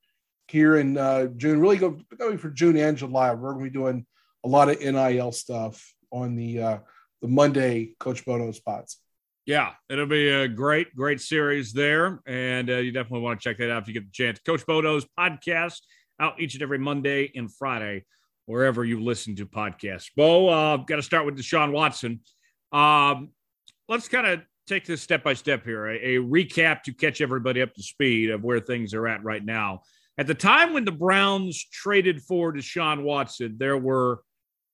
[0.48, 1.60] here in uh, June.
[1.60, 3.34] Really, go going for June and July.
[3.34, 4.06] We're going to be doing
[4.44, 6.78] a lot of NIL stuff on the uh,
[7.22, 9.00] the Monday Coach Bo Knows spots.
[9.48, 12.20] Yeah, it'll be a great, great series there.
[12.28, 14.40] And uh, you definitely want to check that out if you get the chance.
[14.40, 15.80] Coach Bo Knows podcast
[16.20, 18.04] out each and every Monday and Friday,
[18.46, 20.10] wherever you listen to podcasts.
[20.18, 22.20] Bo, uh, got to start with Deshaun Watson.
[22.72, 23.30] Um,
[23.88, 27.61] let's kind of take this step by step here, a, a recap to catch everybody
[27.61, 29.81] up to speed of where things are at right now.
[30.18, 34.22] At the time when the Browns traded for Deshaun Watson, there were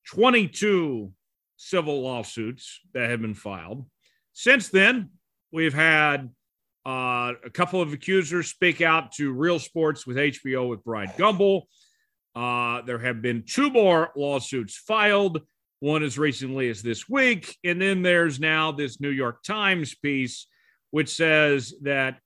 [0.07, 1.11] 22
[1.57, 3.85] civil lawsuits that had been filed.
[4.33, 5.09] Since then,
[5.51, 6.29] we've had
[6.85, 11.63] uh, a couple of accusers speak out to Real Sports with HBO with Bryant Gumbel.
[12.35, 15.41] Uh, there have been two more lawsuits filed,
[15.83, 17.57] one as recently as this week.
[17.65, 20.47] And then there's now this New York Times piece,
[20.91, 22.19] which says that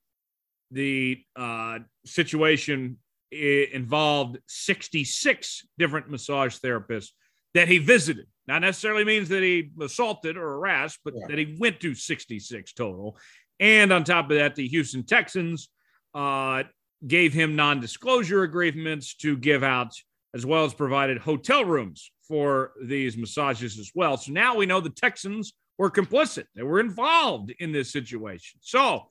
[0.69, 2.99] the uh, situation
[3.31, 7.09] involved 66 different massage therapists
[7.55, 8.27] that he visited.
[8.47, 11.25] Not necessarily means that he assaulted or harassed, but yeah.
[11.27, 13.17] that he went to 66 total.
[13.59, 15.69] And on top of that, the Houston Texans
[16.13, 16.61] uh,
[17.07, 19.93] gave him non disclosure agreements to give out,
[20.35, 24.17] as well as provided hotel rooms for these massages as well.
[24.17, 28.59] So now we know the Texans were complicit, they were involved in this situation.
[28.61, 29.09] So,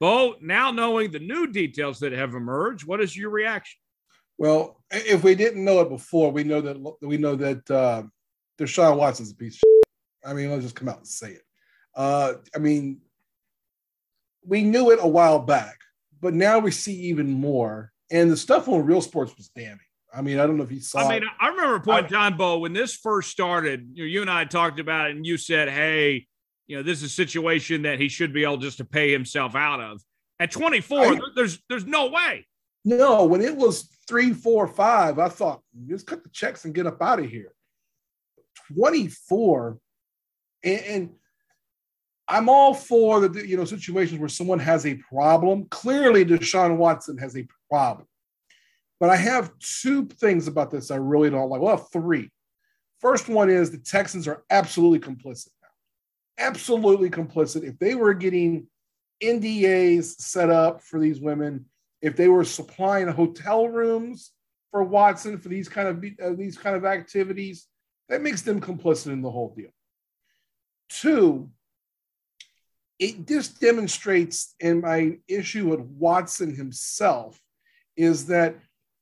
[0.00, 3.78] Bo, now knowing the new details that have emerged, what is your reaction?
[4.36, 8.02] Well, if we didn't know it before, we know that we know that uh,
[8.58, 9.84] Deshaun Watson's a piece of shit.
[10.24, 11.42] I mean, let's just come out and say it.
[11.94, 13.00] Uh, I mean,
[14.44, 15.78] we knew it a while back,
[16.20, 17.92] but now we see even more.
[18.10, 19.78] And the stuff on Real Sports was damning.
[20.14, 21.00] I mean, I don't know if you saw.
[21.00, 21.28] I mean, it.
[21.40, 23.88] I remember a point, John Bo, when this first started.
[23.94, 26.26] You, know, you and I talked about it, and you said, "Hey,
[26.66, 29.54] you know, this is a situation that he should be able just to pay himself
[29.54, 30.02] out of."
[30.38, 32.46] At 24, I, there's there's no way.
[32.84, 36.86] No, when it was three, four, five, I thought just cut the checks and get
[36.86, 37.52] up out of here.
[38.74, 39.78] 24,
[40.64, 41.10] and, and
[42.28, 45.66] I'm all for the you know situations where someone has a problem.
[45.70, 48.06] Clearly, Deshaun Watson has a problem.
[49.02, 51.60] But I have two things about this I really don't like.
[51.60, 52.30] Well, three.
[53.00, 56.46] First one is the Texans are absolutely complicit now.
[56.46, 57.64] Absolutely complicit.
[57.64, 58.68] If they were getting
[59.20, 61.64] NDAs set up for these women,
[62.00, 64.30] if they were supplying hotel rooms
[64.70, 67.66] for Watson for these kind of uh, these kind of activities,
[68.08, 69.70] that makes them complicit in the whole deal.
[70.88, 71.50] Two,
[73.00, 77.36] it just demonstrates, in my issue with Watson himself,
[77.96, 78.54] is that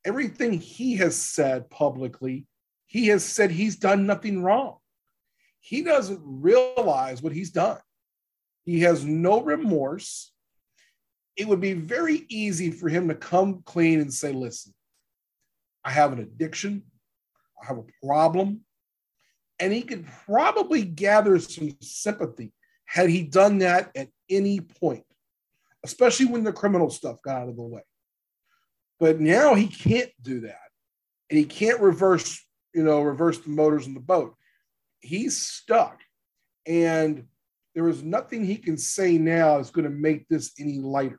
[0.04, 2.46] everything he has said publicly,
[2.86, 4.76] he has said he's done nothing wrong.
[5.60, 7.78] He doesn't realize what he's done.
[8.64, 10.32] He has no remorse
[11.40, 14.74] it would be very easy for him to come clean and say, listen,
[15.82, 16.82] I have an addiction,
[17.62, 18.60] I have a problem.
[19.58, 22.52] And he could probably gather some sympathy
[22.84, 25.04] had he done that at any point,
[25.82, 27.82] especially when the criminal stuff got out of the way.
[29.00, 30.60] But now he can't do that.
[31.30, 32.44] And he can't reverse,
[32.74, 34.36] you know, reverse the motors in the boat.
[35.00, 35.98] He's stuck.
[36.66, 37.24] And
[37.74, 41.18] there is nothing he can say now that's going to make this any lighter.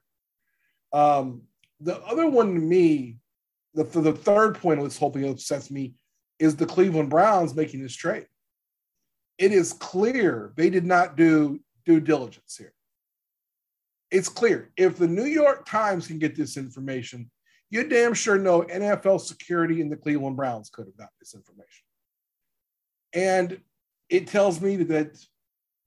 [0.94, 1.44] Um,
[1.80, 3.18] the other one to me,
[3.74, 5.96] the, the third point of this whole thing upsets me
[6.38, 8.28] is the Cleveland Browns making this trade.
[9.38, 12.74] It is clear they did not do due diligence here.
[14.12, 14.72] It's clear.
[14.78, 17.32] If the New York Times can get this information,
[17.72, 21.86] you damn sure know NFL security and the Cleveland Browns could have got this information.
[23.14, 23.62] And
[24.10, 25.18] it tells me that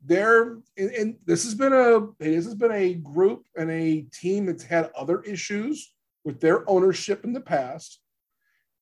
[0.04, 4.46] there and, and, this has been a this has been a group and a team
[4.46, 5.94] that's had other issues
[6.24, 8.00] with their ownership in the past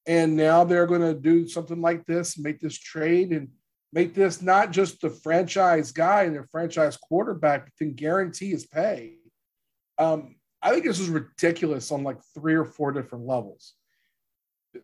[0.06, 3.48] and now they're going to do something like this make this trade and
[3.92, 8.66] make this not just the franchise guy and the franchise quarterback but then guarantee his
[8.66, 9.14] pay
[9.98, 13.74] um, i think this is ridiculous on like three or four different levels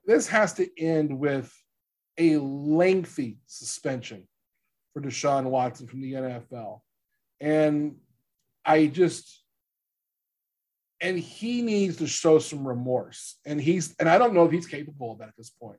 [0.07, 1.53] this has to end with
[2.19, 4.27] a lengthy suspension
[4.93, 6.81] for Deshaun Watson from the NFL.
[7.41, 7.97] And
[8.65, 9.43] I just,
[11.01, 13.37] and he needs to show some remorse.
[13.47, 15.79] And he's, and I don't know if he's capable of that at this point.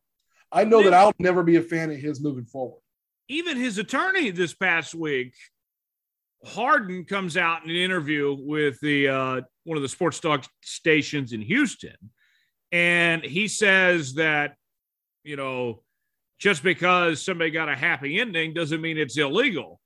[0.52, 2.82] I know that I'll never be a fan of his moving forward.
[3.28, 5.36] Even his attorney this past week,
[6.46, 11.34] Hardin comes out in an interview with the uh, one of the sports talk stations
[11.34, 11.98] in Houston,
[12.72, 14.56] and he says that
[15.24, 15.84] you know
[16.40, 19.80] just because somebody got a happy ending doesn't mean it's illegal.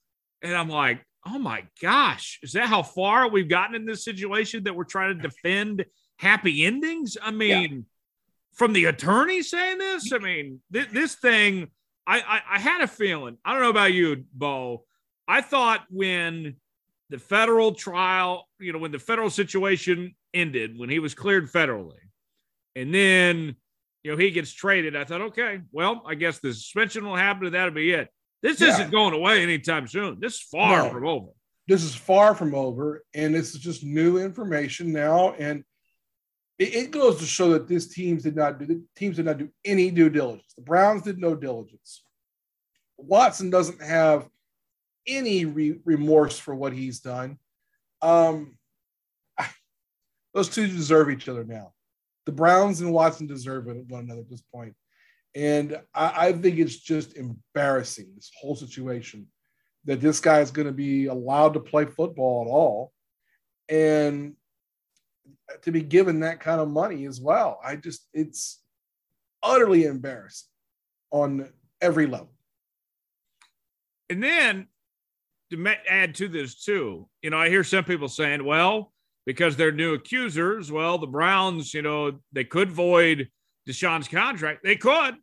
[0.43, 4.63] And I'm like, oh my gosh, is that how far we've gotten in this situation
[4.63, 5.85] that we're trying to defend
[6.17, 7.17] happy endings?
[7.21, 7.81] I mean, yeah.
[8.53, 11.69] from the attorney saying this, I mean, th- this thing,
[12.05, 13.37] I, I, I had a feeling.
[13.43, 14.83] I don't know about you, Bo.
[15.27, 16.55] I thought when
[17.09, 21.97] the federal trial, you know, when the federal situation ended, when he was cleared federally,
[22.75, 23.55] and then,
[24.03, 27.45] you know, he gets traded, I thought, okay, well, I guess the suspension will happen
[27.45, 28.09] and that'll be it.
[28.41, 28.69] This Yeah.
[28.69, 30.19] isn't going away anytime soon.
[30.19, 30.89] This is far No.
[30.91, 31.27] from over.
[31.65, 35.31] this is far from over, and this is just new information now.
[35.35, 35.63] And
[36.59, 39.37] it, it goes to show that this teams did not do the teams did not
[39.37, 40.53] do any due diligence.
[40.57, 42.03] The Browns did no diligence.
[42.97, 44.27] Watson doesn't have
[45.07, 47.37] any re- remorse for what he's done.
[48.01, 48.57] Um,
[49.37, 49.49] I-
[50.33, 51.73] those two deserve each other now.
[52.25, 54.75] The Browns and Watson deserve it one another at this point.
[55.35, 59.27] And I, I think it's just embarrassing, this whole situation
[59.85, 62.93] that this guy is going to be allowed to play football at all
[63.67, 64.35] and
[65.63, 67.59] to be given that kind of money as well.
[67.63, 68.61] I just, it's
[69.41, 70.47] utterly embarrassing
[71.11, 71.49] on
[71.81, 72.31] every level.
[74.09, 74.67] And then
[75.55, 78.91] to add to this too, you know, I hear some people saying, well,
[79.25, 83.29] because they're new accusers, well, the Browns, you know, they could void
[83.67, 84.63] Deshaun's contract.
[84.63, 85.15] They could,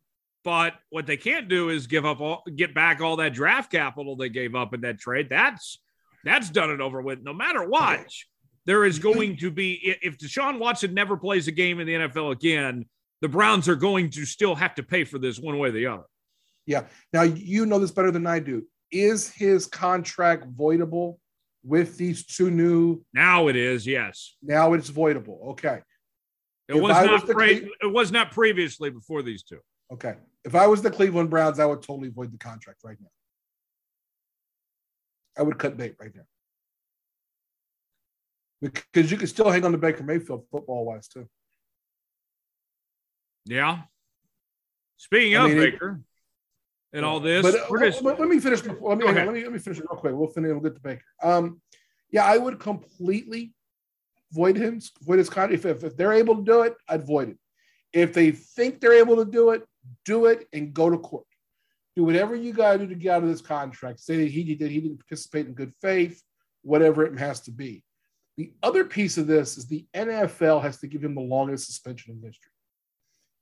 [0.44, 4.16] but what they can't do is give up all get back all that draft capital
[4.16, 5.28] they gave up in that trade.
[5.28, 5.78] That's
[6.24, 7.22] that's done and over with.
[7.22, 8.06] No matter what,
[8.66, 12.32] there is going to be if Deshaun Watson never plays a game in the NFL
[12.32, 12.86] again,
[13.20, 15.86] the Browns are going to still have to pay for this one way or the
[15.86, 16.04] other.
[16.66, 16.84] Yeah.
[17.12, 18.64] Now, you know this better than I do.
[18.90, 21.18] Is his contract voidable
[21.62, 23.02] with these two new?
[23.12, 24.36] Now it is, yes.
[24.42, 25.50] Now it's voidable.
[25.50, 25.80] Okay.
[26.68, 29.60] It If was I not was pre- Cle- it was not previously before these two.
[29.92, 30.14] Okay.
[30.44, 33.08] If I was the Cleveland Browns, I would totally void the contract right now.
[35.38, 36.22] I would cut bait right now.
[38.62, 41.26] Because you can still hang on to Baker Mayfield football wise too.
[43.46, 43.82] Yeah.
[44.98, 46.00] Speaking I of mean, Baker
[46.92, 48.60] and all this, But uh, just- let- let me finish.
[48.62, 49.26] Before, let me ahead.
[49.26, 50.14] let me let me finish it real quick.
[50.14, 50.50] We'll finish.
[50.50, 51.02] We'll get to Baker.
[51.22, 51.60] Um,
[52.10, 53.52] yeah, I would completely
[54.32, 54.80] void him.
[55.02, 55.54] Void his contract.
[55.54, 57.38] If, if if they're able to do it, I'd void it.
[57.92, 59.64] If they think they're able to do it,
[60.04, 61.24] do it and go to court.
[61.96, 64.00] Do whatever you got to do to get out of this contract.
[64.00, 66.22] Say that he did he didn't participate in good faith,
[66.62, 67.82] whatever it has to be.
[68.36, 72.14] The other piece of this is the NFL has to give him the longest suspension
[72.14, 72.50] in history.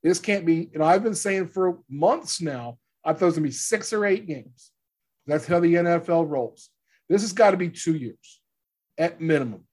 [0.02, 2.78] This can't be, you know, I've been saying for months now,
[3.08, 4.70] I thought it was going to be six or eight games.
[5.26, 6.68] That's how the NFL rolls.
[7.08, 8.42] This has got to be two years
[8.98, 9.64] at minimum.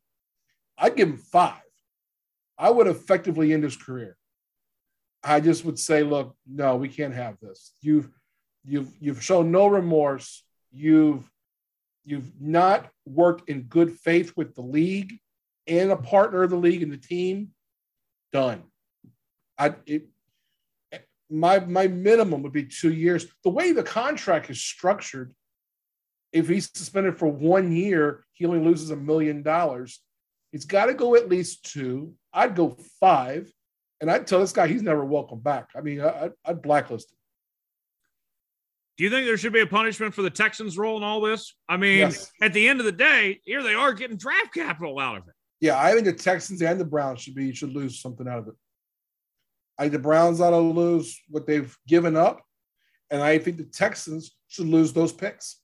[0.77, 1.59] I'd give him five.
[2.57, 4.15] I would effectively end his career.
[5.21, 7.73] I just would say, look, no, we can't have this.
[7.81, 8.09] You've
[8.63, 10.45] you've you've shown no remorse.
[10.71, 11.29] You've
[12.05, 15.19] you've not worked in good faith with the league
[15.67, 17.49] and a partner of the league and the team.
[18.31, 18.63] Done.
[19.57, 20.07] I it,
[21.29, 23.25] my my minimum would be two years.
[23.43, 25.33] The way the contract is structured,
[26.31, 30.01] if he's suspended for one year, he only loses a million dollars.
[30.51, 32.13] He's got to go at least two.
[32.33, 33.51] I'd go five,
[34.01, 35.69] and I'd tell this guy he's never welcome back.
[35.75, 37.17] I mean, I, I'd, I'd blacklist him.
[38.97, 41.55] do you think there should be a punishment for the Texans' role in all this?
[41.67, 42.31] I mean, Yes.
[42.41, 45.33] at the end of the day, here they are getting draft capital out of it.
[45.61, 48.47] Yeah, I think the Texans and the Browns should be should lose something out of
[48.49, 48.53] it.
[49.77, 52.41] I the Browns ought to lose what they've given up,
[53.09, 55.59] and I think the Texans should lose those picks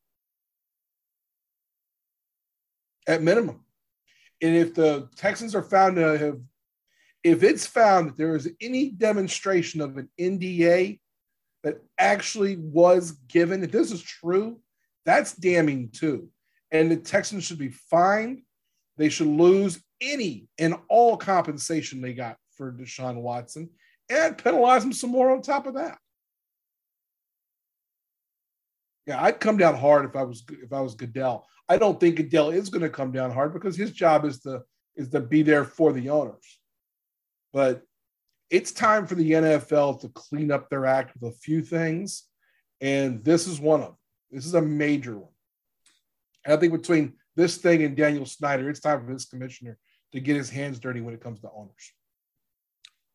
[3.07, 3.63] at minimum.
[4.41, 6.39] And if the Texans are found to have,
[7.23, 10.99] if it's found that there is any demonstration of an NDA
[11.63, 14.59] that actually was given, if this is true,
[15.05, 16.29] that's damning too.
[16.71, 18.41] And the Texans should be fined
[19.01, 23.67] they should lose any and all compensation they got for Deshaun Watson
[24.11, 25.97] and penalize them some more on top of that.
[29.07, 31.47] Yeah, I'd come down hard if I was if I was Goodell.
[31.67, 34.61] I don't think Goodell is going to come down hard because his job is to
[34.95, 36.59] is to be there for the owners.
[37.53, 37.81] But
[38.49, 42.23] it's time for the NFL to clean up their act with a few things,
[42.79, 43.97] and this is one of them.
[44.29, 45.31] This is a major one.
[46.45, 49.77] And I think between this thing and Daniel Snyder, it's time for this commissioner
[50.11, 51.93] to get his hands dirty when it comes to owners.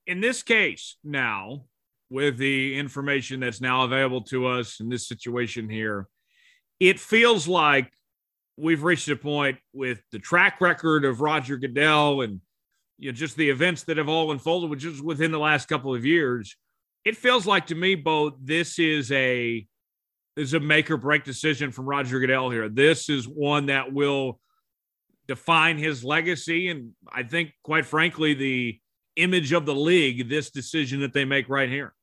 [0.07, 1.65] In this case, now,
[2.11, 6.07] with the information that's now available to us in this situation here,
[6.79, 7.93] it feels like
[8.57, 12.41] we've reached a point with the track record of Roger Goodell and
[12.99, 15.95] you know, just the events that have all unfolded, which is within the last couple
[15.95, 16.57] of years.
[17.05, 19.67] It feels like to me, Bo, this is a
[20.37, 22.69] this is a make or break decision from Roger Goodell here.
[22.69, 24.39] This is one that will
[25.27, 28.79] define his legacy, and I think, quite frankly, the
[29.17, 30.29] image of the league.
[30.29, 31.95] This decision that they make right here.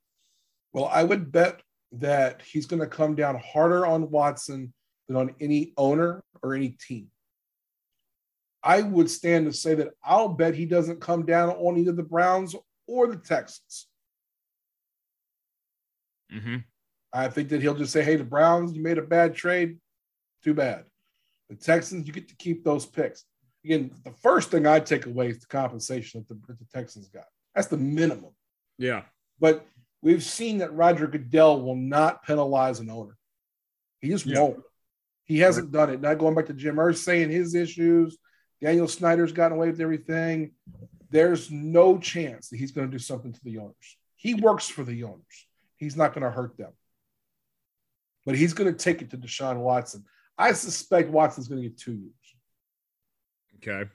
[0.74, 1.62] Well, I would bet
[1.94, 4.74] that he's going to come down harder on Watson
[5.08, 7.10] than on any owner or any team.
[8.64, 12.04] I would stand to say that I'll bet he doesn't come down on either the
[12.04, 12.56] Browns
[12.88, 13.88] or the Texans.
[16.34, 16.58] Mm-hmm.
[17.12, 19.78] I think that he'll just say, "Hey, the Browns, you made a bad trade.
[20.44, 20.86] Too bad.
[21.50, 23.26] The Texans, you get to keep those picks."
[23.66, 27.08] Again, the first thing I take away is the compensation that the, that the Texans
[27.08, 27.26] got.
[27.56, 28.32] That's the minimum.
[28.78, 29.04] Yeah.
[29.40, 29.66] But
[30.02, 33.18] we've seen that Roger Goodell will not penalize an owner.
[34.02, 34.42] He just Yeah.
[34.42, 34.64] won't.
[35.26, 36.02] He hasn't done it.
[36.02, 38.18] Now going back to Jim Irsay and his issues.
[38.62, 40.52] Daniel Snyder's gotten away with everything.
[41.10, 43.98] There's no chance that he's going to do something to the owners.
[44.16, 45.48] He works for the owners.
[45.78, 46.72] He's not going to hurt them.
[48.26, 50.06] But he's going to take it to Deshaun Watson.
[50.38, 52.14] I suspect Watson's going to get two years.
[53.66, 53.90] Okay.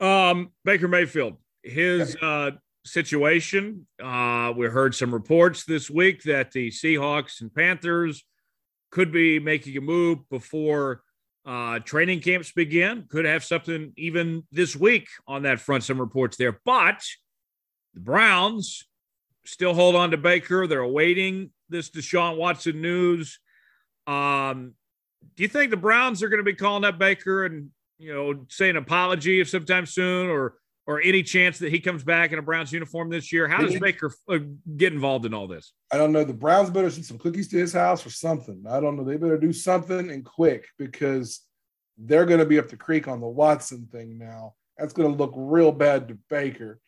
[0.00, 2.50] Um, Baker Mayfield, his uh,
[2.84, 3.86] situation.
[4.02, 8.24] Uh, we heard some reports this week that the Seahawks and Panthers
[8.90, 11.02] could be making a move before
[11.46, 13.06] uh, training camps begin.
[13.08, 15.84] Could have something even this week on that front.
[15.84, 17.02] Some reports there, but
[17.94, 18.86] the Browns
[19.46, 20.66] still hold on to Baker.
[20.66, 23.38] They're awaiting this Deshaun Watson news.
[24.06, 24.74] Um,
[25.36, 28.44] do you think the Browns are going to be calling up Baker and you know
[28.48, 30.54] saying apology if sometime soon, or
[30.86, 33.46] or any chance that he comes back in a Browns uniform this year?
[33.46, 34.38] How does Baker uh,
[34.76, 35.72] get involved in all this?
[35.92, 36.24] I don't know.
[36.24, 38.64] The Browns better send some cookies to his house or something.
[38.68, 39.04] I don't know.
[39.04, 41.40] They better do something and quick because
[41.96, 44.54] they're going to be up the creek on the Watson thing now.
[44.76, 46.80] That's going to look real bad to Baker.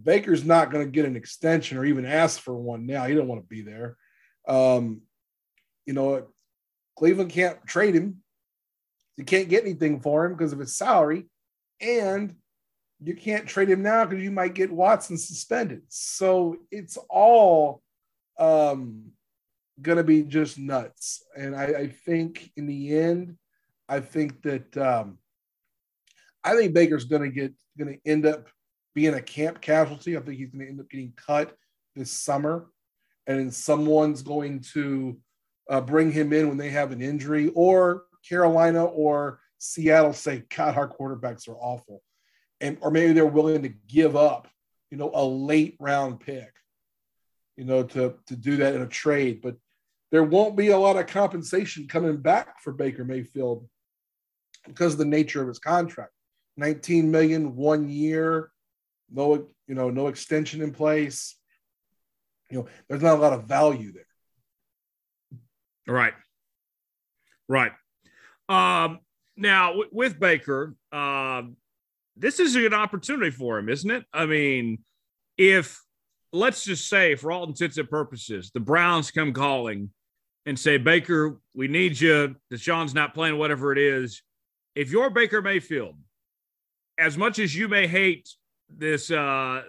[0.00, 3.04] Baker's not going to get an extension or even ask for one now.
[3.04, 3.96] He don't want to be there.
[4.46, 5.02] Um,
[5.86, 6.26] you know,
[6.96, 8.22] Cleveland can't trade him.
[9.16, 11.26] You can't get anything for him because of his salary,
[11.80, 12.34] and
[13.04, 15.82] you can't trade him now because you might get Watson suspended.
[15.88, 17.82] So it's all
[18.38, 19.12] um,
[19.80, 21.24] going to be just nuts.
[21.36, 23.36] And I, I think in the end,
[23.88, 25.18] I think that um,
[26.44, 28.48] I think Baker's going to get going to end up
[28.94, 30.16] being a camp casualty.
[30.16, 31.54] I think he's going to end up getting cut
[31.96, 32.66] this summer,
[33.26, 35.18] and then someone's going to
[35.68, 40.76] uh, bring him in when they have an injury, or Carolina or Seattle say, "God,
[40.76, 42.02] our quarterbacks are awful,"
[42.60, 44.48] and or maybe they're willing to give up,
[44.90, 46.52] you know, a late round pick,
[47.56, 49.40] you know, to to do that in a trade.
[49.42, 49.56] But
[50.10, 53.68] there won't be a lot of compensation coming back for Baker Mayfield
[54.66, 56.12] because of the nature of his contract.
[56.58, 58.50] 19 million one year,
[59.10, 61.36] no, you know, no extension in place.
[62.50, 64.04] You know, there's not a lot of value there.
[65.86, 66.14] Right.
[67.48, 67.72] Right.
[68.48, 69.00] Um,
[69.36, 71.56] now w- with Baker, um,
[72.16, 74.04] this is an opportunity for him, isn't it?
[74.12, 74.78] I mean,
[75.38, 75.80] if
[76.32, 79.90] let's just say, for all intents and purposes, the Browns come calling
[80.46, 82.36] and say, Baker, we need you.
[82.52, 84.22] Deshaun's not playing, whatever it is.
[84.74, 85.96] If you're Baker Mayfield,
[86.98, 88.28] as much as you may hate
[88.68, 89.62] this, uh,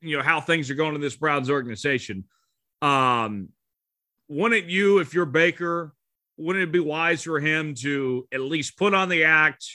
[0.00, 2.24] you know, how things are going in this Browns organization,
[2.82, 3.48] um,
[4.30, 5.92] wouldn't you, if you're Baker,
[6.36, 9.66] wouldn't it be wise for him to at least put on the act,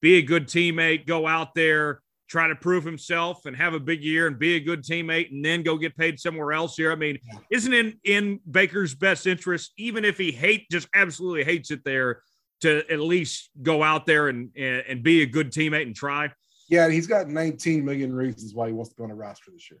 [0.00, 4.02] be a good teammate, go out there, try to prove himself and have a big
[4.02, 6.90] year and be a good teammate and then go get paid somewhere else here?
[6.90, 7.18] I mean,
[7.52, 12.22] isn't in in Baker's best interest, even if he hate just absolutely hates it there,
[12.62, 16.32] to at least go out there and and, and be a good teammate and try?
[16.70, 19.70] Yeah, he's got 19 million reasons why he wants to go on a roster this
[19.70, 19.80] year.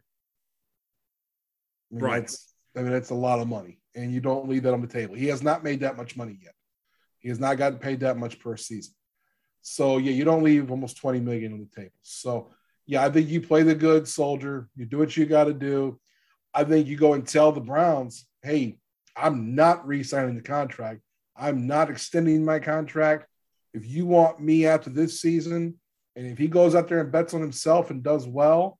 [1.90, 2.20] I mean, Right.
[2.20, 4.86] That's, I mean, that's a lot of money, and you don't leave that on the
[4.86, 5.16] table.
[5.16, 6.54] He has not made that much money yet.
[7.18, 8.94] He has not gotten paid that much per season.
[9.62, 11.96] So yeah, you don't leave almost 20 million on the table.
[12.02, 12.50] So
[12.86, 14.68] yeah, I think you play the good soldier.
[14.76, 15.98] You do what you got to do.
[16.54, 18.78] I think you go and tell the Browns, hey,
[19.16, 21.00] I'm not re-signing the contract.
[21.36, 23.26] I'm not extending my contract.
[23.74, 25.74] If you want me after this season,
[26.14, 28.78] and if he goes out there and bets on himself and does well,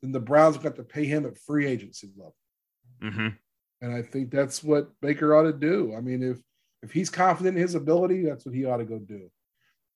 [0.00, 2.36] then the Browns have got to pay him at free agency level.
[3.02, 3.28] Mm-hmm.
[3.80, 5.94] And I think that's what Baker ought to do.
[5.96, 6.38] I mean, if
[6.82, 9.30] if he's confident in his ability, that's what he ought to go do.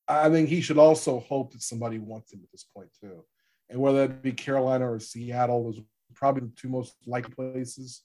[0.07, 3.25] I think he should also hope that somebody wants him at this point too.
[3.69, 5.81] And whether that be Carolina or Seattle, those
[6.13, 8.01] probably the two most likely places.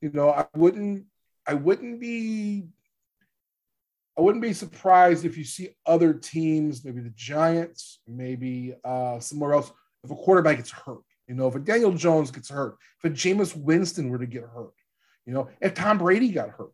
[0.00, 1.06] You know, I wouldn't
[1.46, 2.64] I wouldn't be
[4.16, 9.54] I wouldn't be surprised if you see other teams, maybe the Giants, maybe uh, somewhere
[9.54, 9.72] else,
[10.04, 11.02] if a quarterback gets hurt.
[11.26, 14.42] You know, if a Daniel Jones gets hurt, if a Jameis Winston were to get
[14.42, 14.72] hurt,
[15.26, 16.72] you know, if Tom Brady got hurt,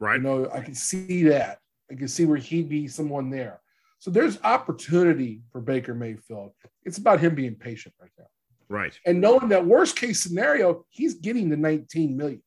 [0.00, 0.16] Right.
[0.16, 1.60] you know, I can see that.
[1.90, 3.60] I can see where he'd be someone there.
[3.98, 6.52] So there's opportunity for Baker Mayfield.
[6.84, 8.26] It's about him being patient right now.
[8.68, 8.98] Right.
[9.06, 12.42] And knowing that worst case scenario, he's getting the 19 million,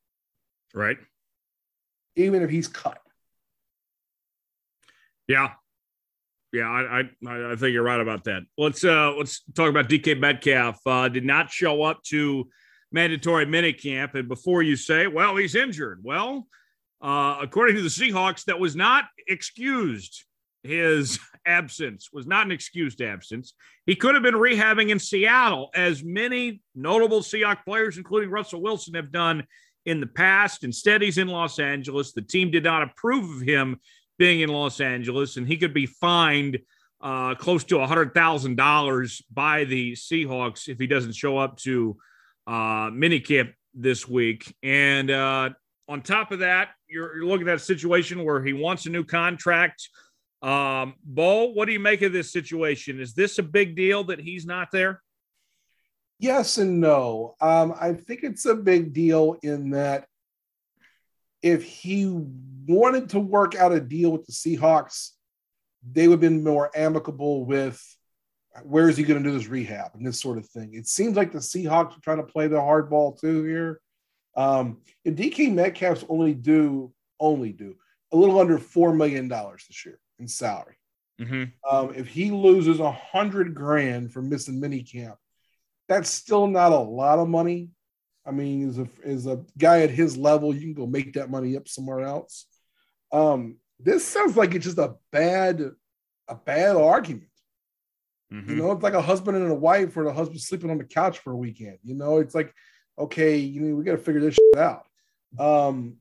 [0.73, 0.97] Right.
[2.15, 3.01] even if he's cut.
[5.27, 5.53] Yeah.
[6.53, 8.43] Yeah, I, I I think you're right about that.
[8.57, 10.79] Let's uh let's talk about DK Metcalf.
[10.85, 12.49] Uh, did not show up to
[12.91, 16.01] mandatory minicamp, and before you say, well, he's injured.
[16.03, 16.47] Well,
[17.01, 20.25] uh, according to the Seahawks, that was not excused.
[20.63, 23.53] His absence was not an excused absence.
[23.85, 28.93] He could have been rehabbing in Seattle, as many notable Seahawks players, including Russell Wilson,
[28.95, 29.45] have done
[29.85, 30.63] in the past.
[30.63, 32.11] Instead, he's in Los Angeles.
[32.11, 33.79] The team did not approve of him
[34.21, 36.59] being in Los Angeles, and he could be fined
[37.01, 41.97] uh, close to $100,000 by the Seahawks if he doesn't show up to
[42.45, 44.55] uh, minicamp this week.
[44.61, 45.49] And uh,
[45.87, 49.03] on top of that, you're, you're looking at a situation where he wants a new
[49.03, 49.89] contract.
[50.43, 52.99] Um, Bo, what do you make of this situation?
[52.99, 55.01] Is this a big deal that he's not there?
[56.19, 57.33] Yes and no.
[57.41, 60.05] Um, I think it's a big deal in that
[61.41, 62.07] if he
[62.67, 65.11] wanted to work out a deal with the Seahawks,
[65.89, 67.81] they would have been more amicable with
[68.63, 70.73] where is he going to do this rehab and this sort of thing.
[70.73, 73.79] It seems like the Seahawks are trying to play the hardball too here.
[74.35, 77.75] Um, if DK Metcalf's only do only do
[78.11, 80.75] a little under four million dollars this year in salary.
[81.19, 81.75] Mm-hmm.
[81.75, 85.15] Um, if he loses a hundred grand for missing mini camp,
[85.87, 87.69] that's still not a lot of money.
[88.25, 91.31] I mean, as a as a guy at his level, you can go make that
[91.31, 92.45] money up somewhere else.
[93.11, 95.71] Um, this sounds like it's just a bad
[96.27, 97.27] a bad argument.
[98.31, 98.49] Mm-hmm.
[98.49, 100.83] You know, it's like a husband and a wife, or the husband sleeping on the
[100.83, 101.79] couch for a weekend.
[101.83, 102.53] You know, it's like,
[102.97, 104.85] okay, you know, we got to figure this out.
[105.37, 105.97] Um,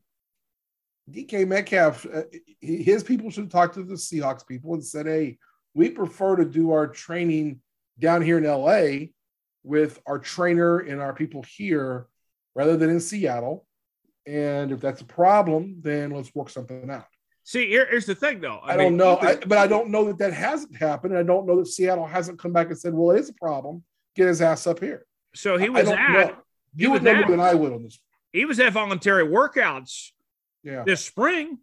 [1.10, 2.22] DK Metcalf, uh,
[2.60, 5.38] his people should talk to the Seahawks people and said, "Hey,
[5.74, 7.60] we prefer to do our training
[7.98, 9.09] down here in LA
[9.62, 12.07] with our trainer and our people here
[12.55, 13.66] rather than in Seattle.
[14.27, 17.07] And if that's a problem, then let's work something out."
[17.43, 18.59] See, here, here's the thing, though.
[18.59, 21.16] I, I mean, don't know, I, but I don't know that that hasn't happened.
[21.16, 23.82] I don't know that Seattle hasn't come back and said, "Well, it is a problem.
[24.15, 26.37] Get his ass up here." So he was at.
[26.77, 27.99] You would know more than I would on this.
[28.32, 30.11] He was at voluntary workouts
[30.62, 30.85] yeah.
[30.85, 31.59] this spring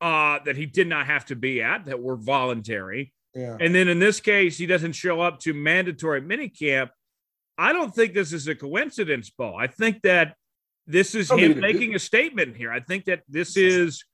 [0.00, 3.12] uh, that he did not have to be at that were voluntary.
[3.34, 3.56] Yeah.
[3.60, 6.90] And then in this case, he doesn't show up to mandatory minicamp.
[7.58, 9.54] I don't think this is a coincidence, Bo.
[9.54, 10.34] I think that
[10.86, 12.72] this is him making a statement here.
[12.72, 14.04] I think that this is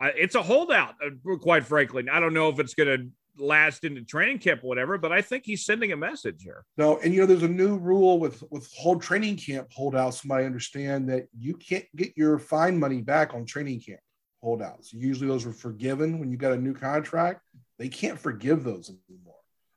[0.00, 2.04] uh, it's a holdout, uh, quite frankly.
[2.10, 3.08] I don't know if it's going to
[3.42, 6.64] last into training camp or whatever, but I think he's sending a message here.
[6.76, 10.20] No, and you know, there's a new rule with with whole training camp holdouts.
[10.20, 14.00] From I understand that you can't get your fine money back on training camp
[14.42, 14.92] holdouts.
[14.92, 17.42] Usually, those are forgiven when you got a new contract.
[17.78, 19.34] They can't forgive those anymore.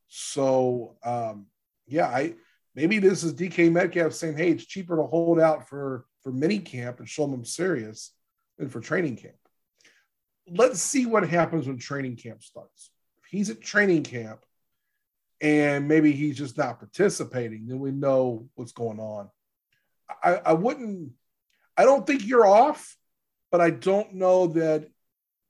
[0.08, 1.48] So, um,
[1.88, 2.36] yeah, I
[2.76, 6.60] maybe this is DK Metcalf saying, "Hey, it's cheaper to hold out for for mini
[6.60, 8.12] camp and show them I'm serious
[8.58, 9.36] than for training camp."
[10.48, 12.92] Let's see what happens when training camp starts
[13.24, 14.44] If he's at training camp
[15.40, 19.30] and maybe he's just not participating, then we know what's going on.
[20.24, 21.12] I, I wouldn't,
[21.78, 22.98] I don't think you're off,
[23.52, 24.90] but I don't know that.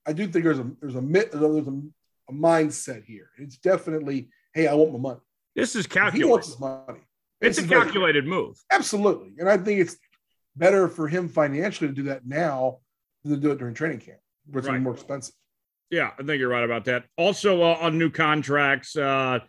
[0.05, 1.81] I do think there's a there's a there's a,
[2.29, 3.29] a mindset here.
[3.37, 5.19] It's definitely, hey, I want my money.
[5.55, 6.25] This is calculated.
[6.25, 7.01] He wants his money.
[7.43, 8.57] It's a calculated move.
[8.71, 9.97] Absolutely, and I think it's
[10.55, 12.79] better for him financially to do that now
[13.23, 14.81] than to do it during training camp, which right.
[14.81, 15.35] more expensive.
[15.89, 17.05] Yeah, I think you're right about that.
[17.17, 19.39] Also, uh, on new contracts, uh,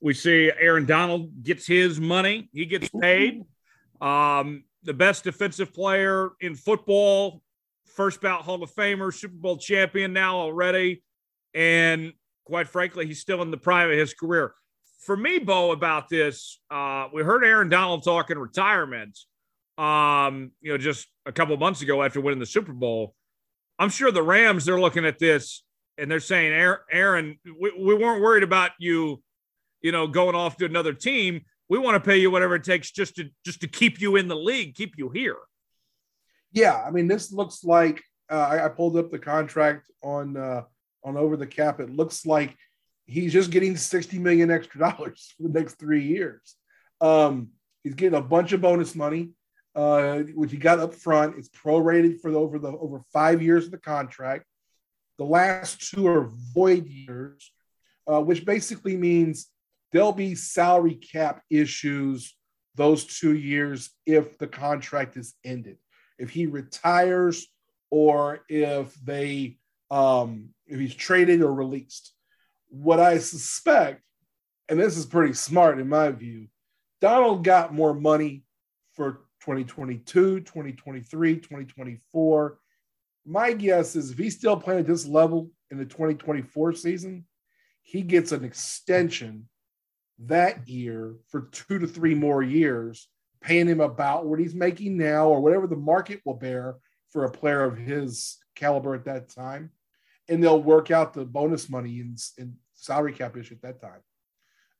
[0.00, 2.48] we see Aaron Donald gets his money.
[2.52, 3.42] He gets paid.
[4.00, 7.42] Um, the best defensive player in football,
[7.86, 11.02] first ballot Hall of Famer, Super Bowl champion now already.
[11.54, 12.12] And
[12.44, 14.54] quite frankly, he's still in the prime of his career.
[15.04, 19.18] For me, Bo, about this, uh, we heard Aaron Donald talking retirement,
[19.76, 23.14] um, you know, just a couple months ago after winning the Super Bowl.
[23.78, 25.62] I'm sure the Rams, they're looking at this
[25.98, 26.52] and they're saying,
[26.90, 29.22] Aaron, we, we weren't worried about you,
[29.82, 31.42] you know, going off to another team.
[31.68, 34.28] We want to pay you whatever it takes just to just to keep you in
[34.28, 35.36] the league, keep you here.
[36.52, 40.62] Yeah, I mean, this looks like uh, I, I, pulled up the contract on uh,
[41.02, 41.80] on over the cap.
[41.80, 42.56] It looks like
[43.06, 46.56] he's just getting sixty million extra dollars for the next three years.
[47.00, 47.48] Um,
[47.82, 49.30] he's getting a bunch of bonus money,
[49.74, 51.36] uh, which he got up front.
[51.38, 54.44] It's prorated for the, over the over five years of the contract.
[55.18, 57.52] The last two are void years,
[58.10, 59.48] uh, which basically means
[59.92, 62.34] there'll be salary cap issues
[62.74, 65.78] those two years if the contract is ended.
[66.18, 67.46] If he retires
[67.90, 69.58] or if they
[69.90, 72.12] um, if he's traded or released.
[72.74, 74.02] What I suspect,
[74.68, 76.48] and this is pretty smart in my view,
[77.00, 78.44] Donald got more money
[78.94, 82.58] for 2022, 2023, 2024
[83.26, 87.24] my guess is if he's still playing at this level in the 2024 season,
[87.82, 89.48] he gets an extension
[90.20, 93.08] that year for two to three more years,
[93.40, 96.76] paying him about what he's making now or whatever the market will bear
[97.10, 99.70] for a player of his caliber at that time.
[100.28, 104.00] And they'll work out the bonus money and, and salary cap issue at that time.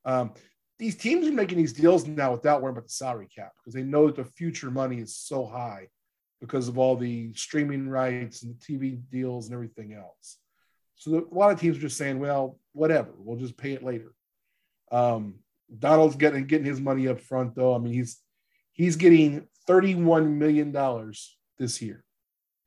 [0.05, 0.33] Um,
[0.79, 3.83] these teams are making these deals now without worrying about the salary cap because they
[3.83, 5.89] know that the future money is so high
[6.41, 10.39] because of all the streaming rights and the TV deals and everything else.
[10.97, 13.83] So the, a lot of teams are just saying, well, whatever, we'll just pay it
[13.83, 14.13] later.
[14.93, 15.37] Um,
[15.79, 17.75] Donald's getting getting his money up front though.
[17.75, 18.21] I mean, he's
[18.73, 22.05] he's getting thirty-one million dollars this year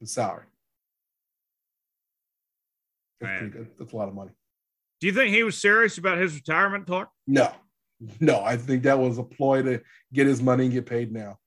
[0.02, 0.46] in salary.
[3.22, 3.68] That's, pretty good.
[3.80, 4.32] that's, a lot of money.
[5.00, 7.12] Do you think he was serious about his retirement talk?
[7.28, 7.52] No,
[8.20, 8.42] no.
[8.44, 9.82] I think that was a ploy to
[10.14, 11.38] get his money and get paid now.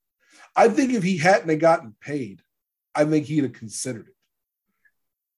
[0.55, 2.41] I think if he hadn't gotten paid,
[2.95, 4.15] I think he'd have considered it.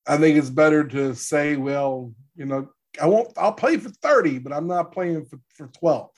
[0.07, 2.69] I think it's better to say, well, you know,
[3.01, 3.29] I won't.
[3.37, 6.11] I'll play for thirty, but I'm not playing for, for twelve.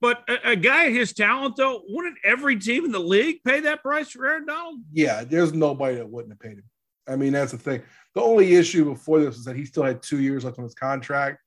[0.00, 3.82] But a, a guy his talent, though, wouldn't every team in the league pay that
[3.82, 4.80] price for Aaron Donald?
[4.92, 6.64] Yeah, there's nobody that wouldn't have paid him.
[7.08, 7.82] I mean, that's the thing.
[8.14, 10.74] The only issue before this was that he still had two years left on his
[10.74, 11.38] contract.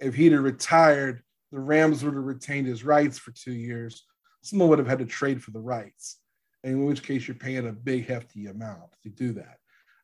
[0.00, 4.04] If he'd have retired, the Rams would have retained his rights for two years.
[4.42, 6.18] Someone would have had to trade for the rights,
[6.64, 9.58] in which case you're paying a big, hefty amount to do that.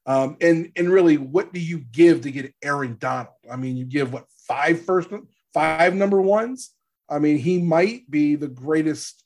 [0.07, 3.35] Um, and and really, what do you give to get Aaron Donald?
[3.51, 5.11] I mean, you give what five first,
[5.53, 6.71] five number ones.
[7.11, 9.23] I mean, he might be the greatest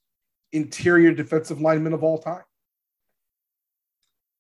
[0.52, 2.42] interior defensive lineman of all time.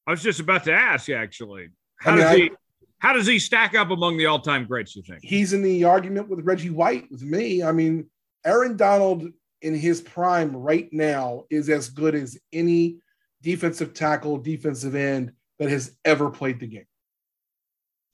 [0.06, 1.68] I was just about to ask, actually,
[2.00, 2.50] how I mean, does he I,
[2.98, 4.96] how does he stack up among the all time greats?
[4.96, 7.62] You think he's in the argument with Reggie White with me?
[7.62, 8.08] I mean,
[8.44, 9.28] Aaron Donald
[9.60, 12.98] in his prime right now is as good as any
[13.42, 16.86] defensive tackle, defensive end that has ever played the game.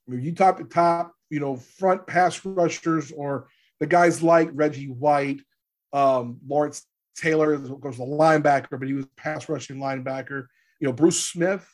[0.07, 3.49] I mean, you top the top, you know, front pass rushers or
[3.81, 5.41] the guys like Reggie White,
[5.93, 6.85] um, Lawrence
[7.17, 10.47] Taylor, of course, a linebacker, but he was pass rushing linebacker.
[10.81, 11.69] You know, Bruce Smith,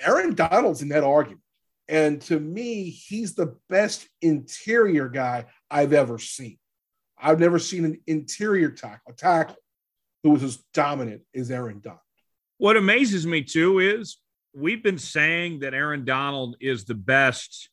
[0.00, 1.40] Aaron Donald's in that argument.
[1.88, 6.58] And to me, he's the best interior guy I've ever seen.
[7.18, 9.56] I've never seen an interior tackle, a tackle
[10.22, 12.00] who was as dominant as Aaron Donald.
[12.58, 14.18] What amazes me too is
[14.54, 17.70] we've been saying that Aaron Donald is the best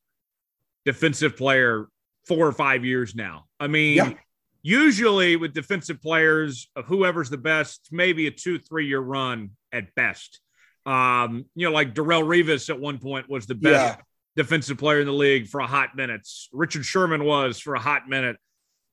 [0.85, 1.87] defensive player
[2.27, 3.45] four or five years now.
[3.59, 4.13] I mean, yeah.
[4.61, 9.93] usually with defensive players of whoever's the best, maybe a two, three year run at
[9.95, 10.39] best.
[10.85, 14.03] Um, you know, like Darrelle Revis at one point was the best yeah.
[14.35, 16.27] defensive player in the league for a hot minute.
[16.51, 18.37] Richard Sherman was for a hot minute.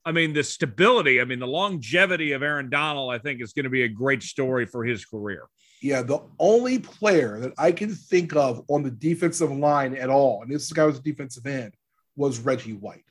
[0.05, 3.65] I mean, the stability, I mean, the longevity of Aaron Donald, I think, is going
[3.65, 5.47] to be a great story for his career.
[5.83, 10.43] Yeah, the only player that I can think of on the defensive line at all,
[10.43, 11.75] and this guy was a defensive end,
[12.17, 13.05] was Reggie White.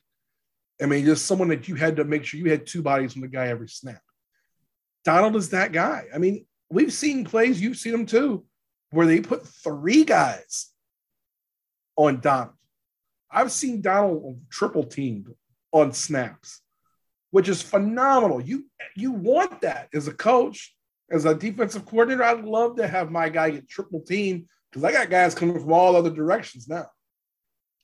[0.80, 3.22] I mean, just someone that you had to make sure you had two bodies on
[3.22, 4.00] the guy every snap.
[5.04, 6.06] Donald is that guy.
[6.14, 8.44] I mean, we've seen plays, you've seen them too,
[8.90, 10.70] where they put three guys
[11.96, 12.54] on Donald.
[13.30, 15.28] I've seen Donald triple teamed
[15.72, 16.60] on snaps,
[17.30, 18.40] which is phenomenal.
[18.40, 20.74] You you want that as a coach
[21.10, 24.92] as a defensive coordinator, I'd love to have my guy get triple team because I
[24.92, 26.86] got guys coming from all other directions now.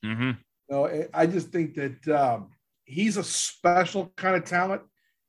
[0.05, 0.31] Mm-hmm.
[0.69, 2.49] So I just think that um,
[2.85, 4.81] he's a special kind of talent.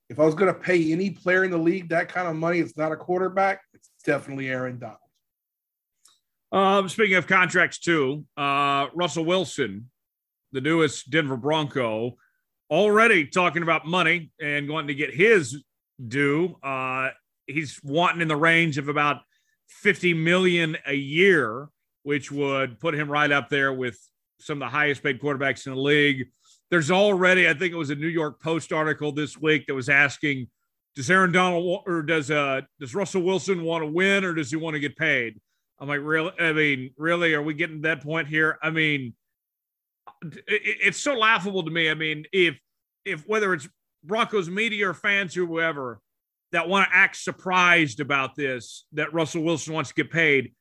[0.09, 2.61] If I was going to pay any player in the league that kind of money,
[2.61, 3.61] it's not a quarterback.
[3.75, 4.99] It's definitely Aaron Donald.
[6.51, 9.91] Um, speaking of contracts, too, uh, Russell Wilson,
[10.53, 12.17] the newest Denver Bronco,
[12.71, 15.63] already talking about money and wanting to get his
[16.07, 16.57] due.
[16.63, 17.11] Uh,
[17.47, 19.19] he's wanting in the range of about
[19.69, 21.69] 50 million a year,
[22.03, 23.99] which would put him right up there with
[24.41, 26.29] some of the highest paid quarterbacks in the league.
[26.71, 29.89] There's already, I think it was a New York Post article this week that was
[29.89, 30.49] asking,
[30.95, 34.57] does Aaron Donald or does uh does Russell Wilson want to win or does he
[34.57, 35.41] want to get paid?
[35.81, 36.33] I'm like, really?
[36.39, 37.35] I mean, really?
[37.35, 38.59] Are we getting to that point here?
[38.63, 39.15] I mean,
[40.47, 41.91] it's so laughable to me.
[41.91, 42.59] I mean, if
[43.05, 43.69] if whether it's
[44.05, 46.01] Broncos media or fans or whoever,
[46.53, 50.53] that want to act surprised about this that Russell Wilson wants to get paid.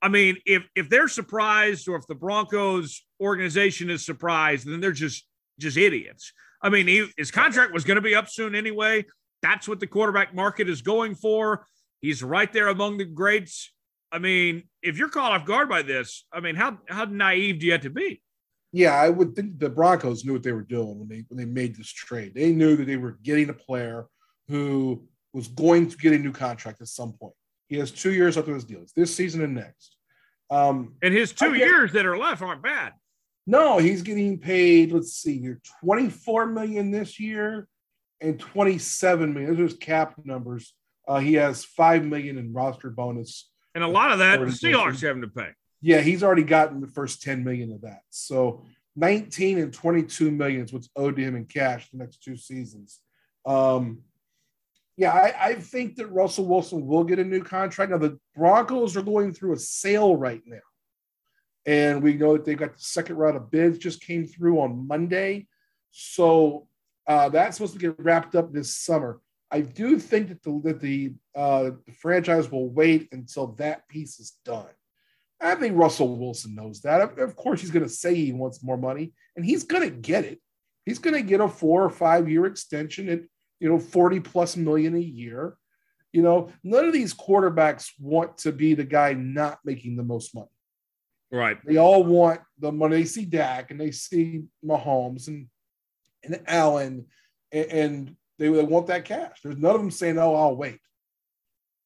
[0.00, 4.92] I mean, if if they're surprised or if the Broncos organization is surprised, then they're
[4.92, 5.26] just
[5.58, 6.32] just idiots.
[6.62, 9.04] I mean, he, his contract was going to be up soon anyway.
[9.42, 11.66] That's what the quarterback market is going for.
[12.00, 13.72] He's right there among the greats.
[14.10, 17.66] I mean, if you're caught off guard by this, I mean, how how naive do
[17.66, 18.22] you have to be?
[18.72, 21.44] Yeah, I would think the Broncos knew what they were doing when they when they
[21.44, 22.34] made this trade.
[22.34, 24.06] They knew that they were getting a player
[24.48, 27.34] who was going to get a new contract at some point.
[27.68, 28.80] He has two years left of his deal.
[28.80, 29.96] It's this season and next.
[30.50, 32.94] Um, and his two years that are left aren't bad.
[33.46, 34.92] No, he's getting paid.
[34.92, 37.68] Let's see here, twenty-four million this year,
[38.20, 39.50] and twenty-seven million.
[39.50, 40.74] Those are his cap numbers.
[41.06, 43.50] Uh, he has five million in roster bonus.
[43.78, 44.46] And a lot of that, the.
[44.46, 45.50] Seahawks having to pay.
[45.80, 48.00] Yeah, he's already gotten the first ten million of that.
[48.10, 48.64] So
[48.96, 52.98] nineteen and twenty-two million is what's owed to him in cash the next two seasons.
[53.46, 54.00] Um,
[54.96, 57.92] yeah, I, I think that Russell Wilson will get a new contract.
[57.92, 60.58] Now the Broncos are going through a sale right now.
[61.64, 64.88] And we know that they got the second round of bids just came through on
[64.88, 65.46] Monday.
[65.92, 66.66] So
[67.06, 69.20] uh, that's supposed to get wrapped up this summer.
[69.50, 74.20] I do think that the, that the, uh, the franchise will wait until that piece
[74.20, 74.66] is done.
[75.40, 77.00] I think Russell Wilson knows that.
[77.00, 79.94] Of, of course, he's going to say he wants more money, and he's going to
[79.94, 80.40] get it.
[80.84, 83.20] He's going to get a four or five year extension at
[83.60, 85.56] you know 40 plus million a year.
[86.12, 90.34] You know, none of these quarterbacks want to be the guy not making the most
[90.34, 90.48] money.
[91.30, 91.58] Right.
[91.64, 92.96] They all want the money.
[92.96, 95.46] They see Dak and they see Mahomes and
[96.24, 97.06] and Allen,
[97.52, 99.38] and, and they, they want that cash.
[99.42, 100.78] There's none of them saying, "Oh, I'll wait."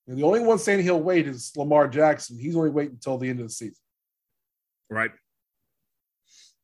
[0.06, 2.38] And the only one saying he'll wait is Lamar Jackson.
[2.38, 3.76] He's only waiting until the end of the season,
[4.90, 5.12] Right.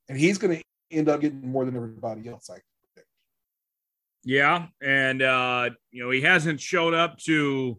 [0.08, 2.50] and he's going to end up getting more than everybody else.
[2.50, 2.58] I
[2.94, 3.08] predict.
[4.24, 4.66] Yeah.
[4.82, 7.78] And, uh, you know, he hasn't showed up to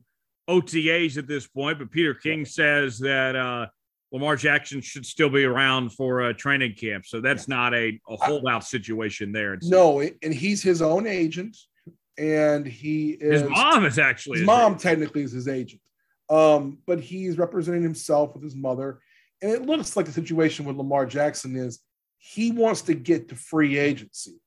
[0.50, 3.68] OTAs at this point, but Peter King says that uh,
[4.12, 7.06] Lamar Jackson should still be around for a training camp.
[7.06, 9.58] So that's not a, a holdout situation there.
[9.64, 11.58] No, and he's his own agent,
[12.20, 15.82] and he is His mom is actually his mom technically is his agent,
[16.30, 19.00] um, but he's representing himself with his mother.
[19.42, 21.80] And it looks like the situation with Lamar Jackson is
[22.18, 24.42] he wants to get to free agency,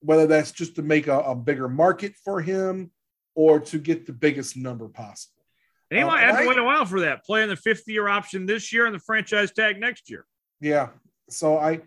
[0.00, 2.92] whether that's just to make a, a bigger market for him
[3.34, 5.42] or to get the biggest number possible.
[5.90, 7.82] And he Uh, might have to and wait a while for that, playing the fifth
[7.88, 10.24] year option this year and the franchise tag next year.
[10.60, 10.90] Yeah.
[11.28, 11.80] So I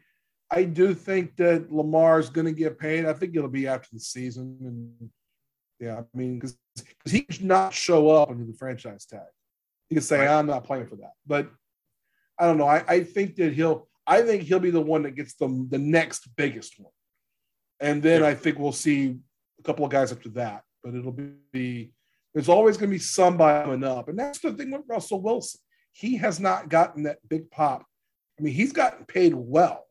[0.49, 3.05] I do think that Lamar's going to get paid.
[3.05, 4.57] I think it'll be after the season.
[4.61, 5.09] And
[5.79, 6.57] yeah, I mean, because
[7.05, 9.27] he could not show up under the franchise tag.
[9.89, 10.25] He could say.
[10.25, 11.11] I'm not playing for that.
[11.25, 11.49] But
[12.39, 12.67] I don't know.
[12.67, 15.77] I, I think that he'll I think he'll be the one that gets the, the
[15.77, 16.93] next biggest one.
[17.79, 18.27] And then Yeah.
[18.27, 19.17] I think we'll see
[19.59, 20.63] a couple of guys after that.
[20.83, 21.17] But it'll
[21.51, 21.91] be
[22.33, 24.07] there's always going to be somebody coming up.
[24.07, 25.59] And that's the thing with Russell Wilson.
[25.91, 27.83] He has not gotten that big pop.
[28.39, 29.86] I mean, he's gotten paid well.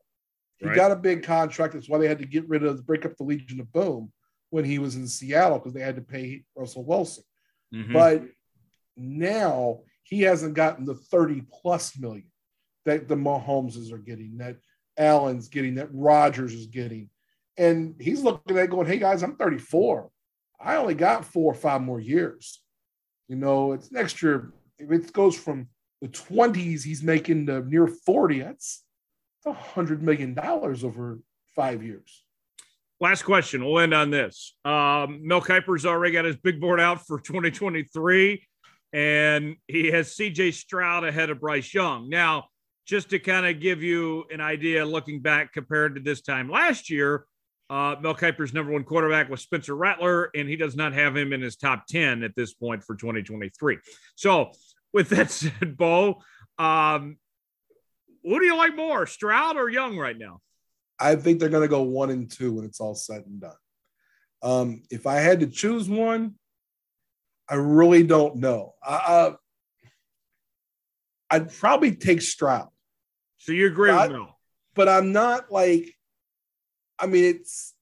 [0.59, 0.75] He Right.
[0.75, 1.73] got a big contract.
[1.73, 4.11] That's why they had to get rid of break up the Legion of Boom
[4.49, 7.23] when he was in Seattle because they had to pay Russell Wilson.
[7.73, 7.93] Mhm.
[7.93, 8.23] But
[8.95, 12.31] now he hasn't gotten the 30 plus million
[12.85, 14.57] that the Mahomeses are getting, that
[14.97, 17.09] Allen's getting, that Rodgers is getting.
[17.57, 20.09] And he's looking at going, hey guys, I'm 34.
[20.59, 22.63] I only got four or five more years.
[23.27, 24.53] You know, it's next year.
[24.79, 25.69] If it goes from
[26.01, 28.39] the 20s, he's making to near 40.
[28.39, 28.83] That's
[29.47, 31.19] a hundred million dollars over
[31.55, 32.23] five years.
[32.99, 33.63] Last question.
[33.63, 34.55] We'll end on this.
[34.65, 38.43] Um, Mel Kiper's already got his big board out for 2023,
[38.91, 42.09] and he has CJ Stroud ahead of Bryce Young.
[42.09, 42.45] Now,
[42.87, 46.89] just to kind of give you an idea, looking back compared to this time last
[46.89, 47.25] year,
[47.69, 51.33] uh, Mel Kiper's number one quarterback was Spencer Rattler, and he does not have him
[51.33, 53.77] in his top 10 at this point for 2023.
[54.15, 54.51] So,
[54.93, 56.21] with that said, Bo,
[56.57, 57.17] um,
[58.27, 60.41] who do you like more, Stroud or Young right now?
[60.99, 63.51] I think they're going to go one and two when it's all said and done.
[64.41, 66.35] Um, if I had to choose one,
[67.49, 68.73] I really don't know.
[68.83, 69.35] I, uh,
[71.29, 72.69] I'd probably take Stroud,
[73.37, 74.39] So you agree I- with Mel?
[74.75, 75.93] but I'm not like,
[76.99, 77.73] I mean, it's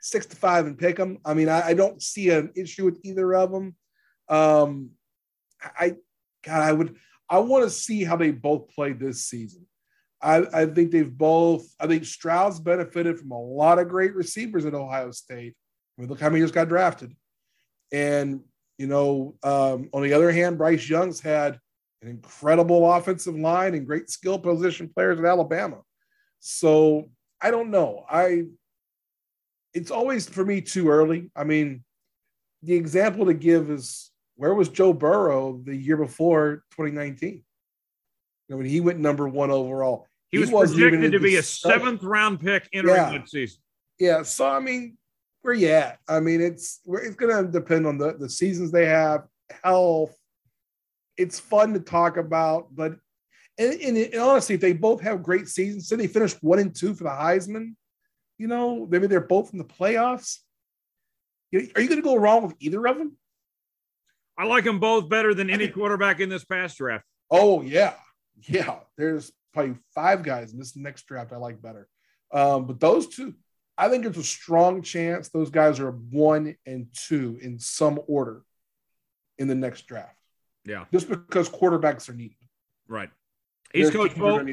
[0.00, 1.18] six to five and pick them.
[1.24, 3.76] I mean, I, I don't see an issue with either of them.
[4.28, 4.90] Um,
[5.62, 5.96] I,
[6.44, 6.96] God, I would,
[7.32, 9.66] I want to see how they both play this season.
[10.20, 14.66] I, I think they've both, I think Stroud's benefited from a lot of great receivers
[14.66, 15.54] at Ohio State.
[15.96, 17.16] I mean, look how many just got drafted.
[17.90, 18.42] And,
[18.76, 21.58] you know, um, on the other hand, Bryce Young's had
[22.02, 25.78] an incredible offensive line and great skill position players at Alabama.
[26.40, 27.08] So
[27.40, 28.04] I don't know.
[28.10, 28.44] I,
[29.72, 31.30] it's always for me too early.
[31.34, 31.82] I mean,
[32.62, 34.11] the example to give is
[34.42, 37.30] where was Joe Burrow the year before 2019?
[37.30, 37.42] You
[38.48, 40.08] know, when he went number one overall.
[40.32, 43.10] He was wasn't projected in to be a seventh round pick entering Yeah.
[43.12, 43.60] that season.
[44.00, 44.22] Yeah.
[44.24, 44.98] So I mean,
[45.42, 46.00] where you at?
[46.08, 49.28] I mean, it's it's going to depend on the the seasons they have,
[49.62, 50.12] health.
[51.16, 52.96] It's fun to talk about, but
[53.58, 56.74] and, and, and honestly, if they both have great seasons, say they finished one and
[56.74, 57.76] two for the Heisman,
[58.38, 60.38] you know, maybe they're both in the playoffs.
[61.54, 63.16] Are you going to go wrong with either of them?
[64.38, 67.04] I like them both better than any quarterback in this past draft.
[67.30, 67.94] Oh yeah,
[68.48, 71.88] Yeah, there's probably five guys in this next draft I like better.
[72.32, 73.34] Um, but those two,
[73.76, 78.42] I think it's a strong chance those guys are one and two in some order
[79.38, 80.16] in the next draft.
[80.64, 80.84] Yeah.
[80.92, 82.36] Just because quarterbacks are needed.
[82.88, 83.10] Right.
[83.72, 84.46] He's Coach Bo.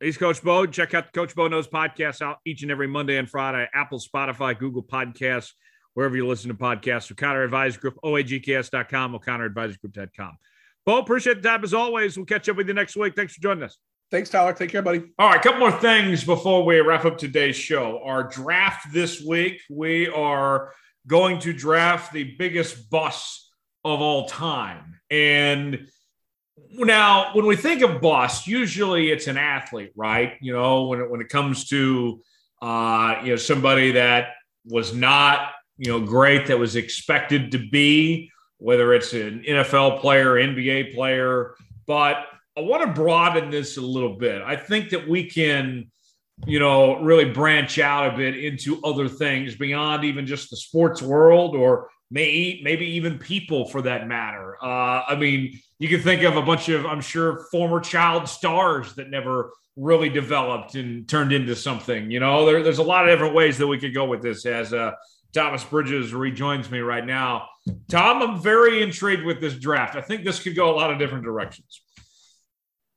[0.00, 0.66] He's Coach Bo.
[0.66, 3.68] Check out the Coach Bo Knows podcast out each and every Monday and Friday.
[3.74, 5.52] Apple, Spotify, Google Podcasts,
[5.94, 7.10] wherever you listen to podcasts.
[7.10, 10.36] O'Connor Advisor Group, oagks.com, o'connoradvisorgroup.com.
[10.86, 12.16] Bo, appreciate the time as always.
[12.16, 13.14] We'll catch up with you next week.
[13.14, 13.76] Thanks for joining us.
[14.10, 14.52] Thanks, Tyler.
[14.52, 15.04] Take care, buddy.
[15.18, 18.00] All right, a couple more things before we wrap up today's show.
[18.04, 20.72] Our draft this week, we are
[21.06, 23.52] going to draft the biggest bust
[23.84, 25.00] of all time.
[25.10, 25.86] And
[26.70, 30.34] now, when we think of bust, usually it's an athlete, right?
[30.40, 32.20] You know, when it, when it comes to
[32.60, 34.30] uh, you know somebody that
[34.66, 40.34] was not you know great, that was expected to be, whether it's an NFL player,
[40.34, 41.54] NBA player,
[41.86, 44.42] but I want to broaden this a little bit.
[44.42, 45.90] I think that we can,
[46.46, 51.00] you know, really branch out a bit into other things beyond even just the sports
[51.00, 54.62] world or may, maybe even people for that matter.
[54.62, 58.94] Uh, I mean, you can think of a bunch of, I'm sure, former child stars
[58.96, 62.10] that never really developed and turned into something.
[62.10, 64.44] You know, there, there's a lot of different ways that we could go with this
[64.44, 64.92] as uh,
[65.32, 67.48] Thomas Bridges rejoins me right now.
[67.88, 69.96] Tom, I'm very intrigued with this draft.
[69.96, 71.82] I think this could go a lot of different directions.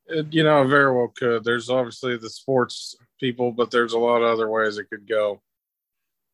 [0.08, 1.44] It, you know, very well could.
[1.44, 5.42] There's obviously the sports people, but there's a lot of other ways it could go.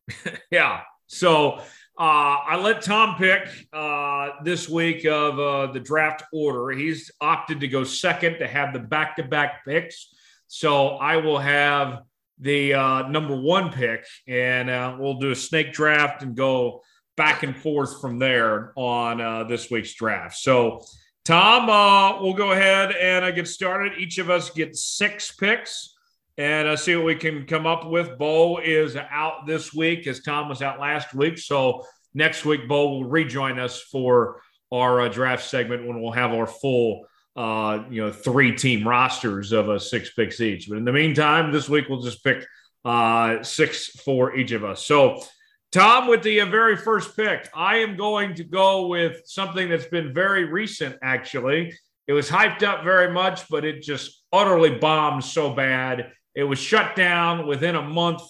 [0.52, 0.82] Yeah.
[1.06, 1.60] So
[2.00, 6.72] uh, I let Tom pick uh, this week of uh, the draft order.
[6.72, 10.08] He's opted to go second to have the back to back picks.
[10.48, 12.04] So I will have
[12.40, 16.82] the uh, number one pick, and uh, we'll do a snake draft and go
[17.18, 20.38] back and forth from there on uh, this week's draft.
[20.38, 20.82] So,
[21.26, 24.00] Tom, uh, we'll go ahead and uh, get started.
[24.00, 25.96] Each of us get six picks
[26.38, 28.18] and uh, see what we can come up with.
[28.18, 31.38] Bo is out this week as Tom was out last week.
[31.38, 34.42] So next week, Bo will rejoin us for
[34.72, 37.06] our draft segment when we'll have our full,
[37.40, 40.68] uh, you know, three team rosters of uh, six picks each.
[40.68, 42.46] But in the meantime, this week we'll just pick
[42.84, 44.86] uh, six for each of us.
[44.86, 45.24] So,
[45.72, 49.86] Tom, with the uh, very first pick, I am going to go with something that's
[49.86, 51.74] been very recent, actually.
[52.08, 56.12] It was hyped up very much, but it just utterly bombed so bad.
[56.36, 58.24] It was shut down within a month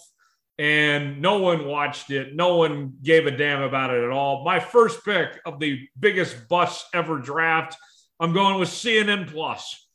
[0.60, 2.36] and no one watched it.
[2.36, 4.44] No one gave a damn about it at all.
[4.44, 7.76] My first pick of the biggest bust ever draft,
[8.20, 9.86] I'm going with CNN Plus.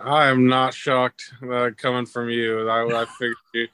[0.00, 2.66] I am not shocked uh, coming from you.
[2.66, 3.68] I, I figured you.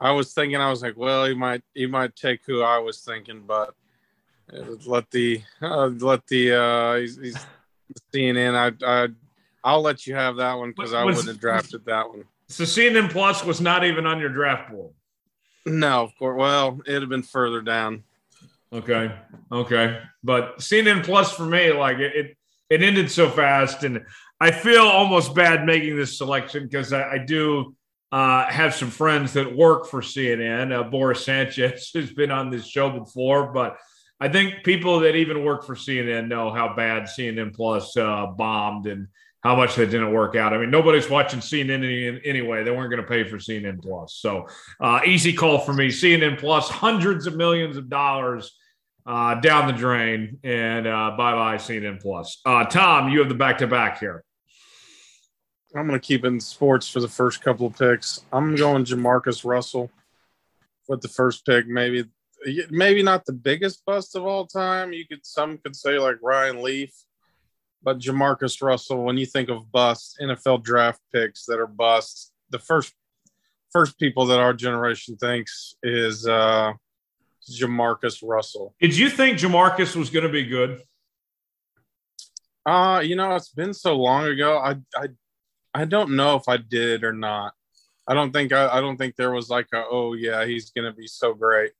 [0.00, 3.00] I was thinking, I was like, well, he might, he might take who I was
[3.00, 3.74] thinking, but
[4.54, 7.46] uh, let the, uh, let the, uh, he's, he's
[8.14, 8.54] CNN.
[8.54, 9.08] I, I,
[9.64, 12.22] I'll let you have that one because I wouldn't have drafted that one.
[12.48, 14.92] So CNN Plus was not even on your draft board.
[15.64, 16.38] No, of course.
[16.38, 18.04] Well, it'd have been further down.
[18.72, 19.12] Okay.
[19.52, 20.00] Okay.
[20.22, 22.36] But CNN Plus for me, like it, it,
[22.70, 23.84] it ended so fast.
[23.84, 24.04] And
[24.40, 27.74] I feel almost bad making this selection because I, I do
[28.12, 30.72] uh, have some friends that work for CNN.
[30.72, 33.78] Uh, Boris Sanchez, who's been on this show before, but
[34.18, 38.86] I think people that even work for CNN know how bad CNN Plus uh, bombed
[38.86, 39.08] and
[39.46, 40.52] how much that didn't work out.
[40.52, 42.64] I mean, nobody's watching CNN any, anyway.
[42.64, 44.14] They weren't going to pay for CNN Plus.
[44.14, 44.48] So
[44.80, 45.86] uh, easy call for me.
[45.86, 48.56] CNN Plus, hundreds of millions of dollars
[49.06, 52.40] uh, down the drain, and uh, bye bye CNN Plus.
[52.44, 54.24] Uh, Tom, you have the back to back here.
[55.76, 58.24] I'm going to keep in sports for the first couple of picks.
[58.32, 59.90] I'm going Jamarcus Russell
[60.88, 61.68] with the first pick.
[61.68, 62.04] Maybe,
[62.70, 64.92] maybe not the biggest bust of all time.
[64.92, 66.92] You could some could say like Ryan Leaf,
[67.82, 69.04] but Jamarcus Russell.
[69.04, 72.92] When you think of bust NFL draft picks that are busts, the first
[73.72, 76.72] first people that our generation thinks is uh,
[77.50, 78.74] Jamarcus Russell.
[78.80, 80.82] Did you think Jamarcus was going to be good?
[82.64, 84.58] Uh, you know, it's been so long ago.
[84.58, 85.08] I I
[85.72, 87.52] I don't know if I did or not.
[88.08, 90.92] I don't think I, I don't think there was like a oh yeah he's gonna
[90.92, 91.72] be so great.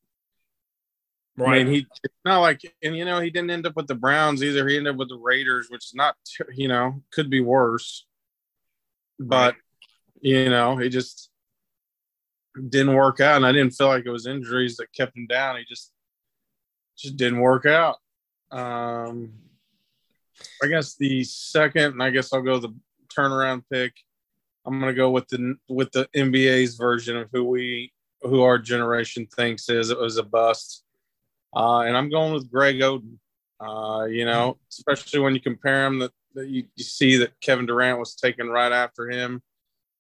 [1.39, 1.87] I mean he
[2.25, 4.67] not like and you know he didn't end up with the Browns either.
[4.69, 6.17] He ended up with the Raiders, which is not
[6.55, 8.07] you know could be worse.
[9.19, 9.55] But
[10.21, 11.31] you know he just
[12.69, 15.57] didn't work out, and I didn't feel like it was injuries that kept him down.
[15.57, 15.93] He just
[16.97, 17.97] just didn't work out.
[18.51, 19.33] Um,
[20.63, 22.75] I guess the second, and I guess I'll go the
[23.09, 23.93] turnaround pick.
[24.65, 27.93] I'm gonna go with the with the NBA's version of who we
[28.23, 30.85] who our generation thinks is it was a bust,
[31.57, 33.19] uh, and I'm going with Greg Oden.
[33.59, 37.65] Uh, you know, especially when you compare him the that you, you see that Kevin
[37.65, 39.43] Durant was taken right after him.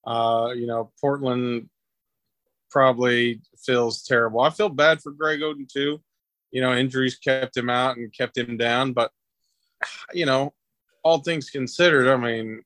[0.06, 1.70] Uh, you know, Portland
[2.70, 4.40] probably feels terrible.
[4.40, 6.00] I feel bad for Greg Oden too.
[6.50, 9.10] You know, injuries kept him out and kept him down, but
[10.12, 10.52] you know,
[11.02, 12.62] all things considered, I mean,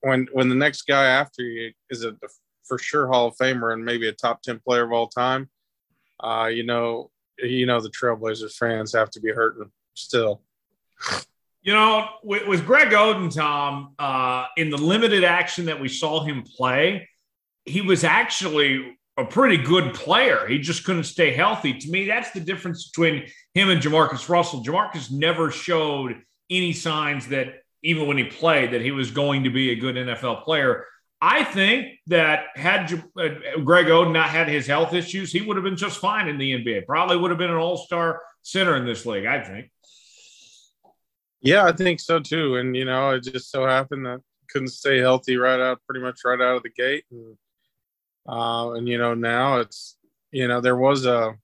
[0.00, 2.16] when when the next guy after you is a
[2.64, 5.48] for sure Hall of Famer and maybe a top ten player of all time,
[6.20, 7.10] uh, you know,
[7.42, 10.42] you know the Trailblazers fans have to be hurting still.
[11.62, 16.24] You know, with, with Greg Oden, Tom, uh, in the limited action that we saw
[16.24, 17.08] him play,
[17.64, 20.46] he was actually a pretty good player.
[20.46, 21.74] He just couldn't stay healthy.
[21.74, 24.64] To me, that's the difference between him and Jamarcus Russell.
[24.64, 29.50] Jamarcus never showed any signs that even when he played that he was going to
[29.50, 30.86] be a good NFL player.
[31.20, 33.28] I think that had uh,
[33.64, 36.52] Greg Oden not had his health issues, he would have been just fine in the
[36.52, 36.86] NBA.
[36.86, 39.70] Probably would have been an all-star center in this league, I think.
[41.40, 42.56] Yeah, I think so too.
[42.56, 46.20] And you know, it just so happened that couldn't stay healthy right out, pretty much
[46.24, 47.04] right out of the gate.
[47.10, 47.36] And
[48.28, 49.96] uh, and you know, now it's
[50.30, 51.34] you know, there was a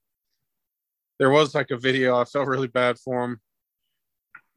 [1.19, 2.17] there was like a video.
[2.17, 3.39] I felt really bad for him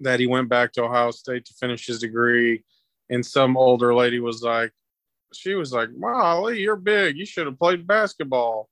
[0.01, 2.65] that he went back to Ohio State to finish his degree,
[3.11, 4.73] and some older lady was like,
[5.32, 7.16] she was like, "Molly, you're big.
[7.16, 8.68] You should have played basketball.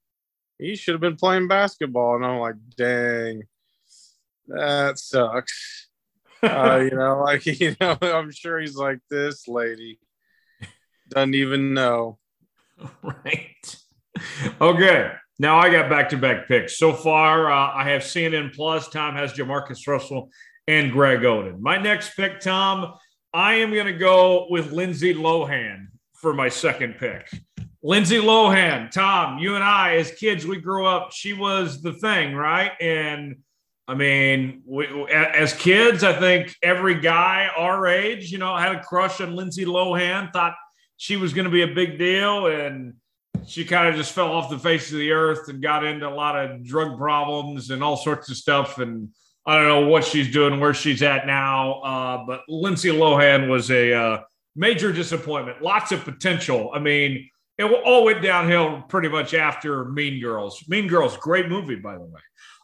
[0.58, 3.42] You should have been playing basketball." And I'm like, "Dang,
[4.48, 5.88] that sucks."
[6.42, 9.98] uh, you know, like you know, I'm sure he's like this lady
[11.10, 12.18] doesn't even know.
[13.02, 13.76] Right.
[14.60, 15.12] Okay.
[15.38, 16.78] Now I got back to back picks.
[16.78, 18.88] So far, uh, I have CNN Plus.
[18.88, 20.30] Tom has Jamarcus Russell
[20.66, 21.60] and Greg Oden.
[21.60, 22.94] My next pick, Tom,
[23.34, 25.88] I am going to go with Lindsay Lohan
[26.20, 27.28] for my second pick.
[27.82, 31.12] Lindsay Lohan, Tom, you and I, as kids, we grew up.
[31.12, 32.72] She was the thing, right?
[32.80, 33.36] And
[33.86, 38.82] I mean, we, as kids, I think every guy our age, you know, had a
[38.82, 40.54] crush on Lindsay Lohan, thought
[40.96, 42.46] she was going to be a big deal.
[42.48, 42.94] And
[43.46, 46.10] she kind of just fell off the face of the earth and got into a
[46.10, 48.78] lot of drug problems and all sorts of stuff.
[48.78, 49.10] And
[49.46, 51.80] I don't know what she's doing, where she's at now.
[51.82, 54.20] Uh, but Lindsay Lohan was a uh,
[54.56, 55.62] major disappointment.
[55.62, 56.70] Lots of potential.
[56.74, 57.28] I mean,
[57.58, 60.64] it all went downhill pretty much after Mean Girls.
[60.68, 62.20] Mean Girls, great movie, by the way.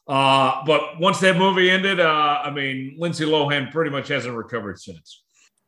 [0.09, 4.81] Uh, but once that movie ended, uh, I mean, Lindsay Lohan pretty much hasn't recovered
[4.81, 5.23] since.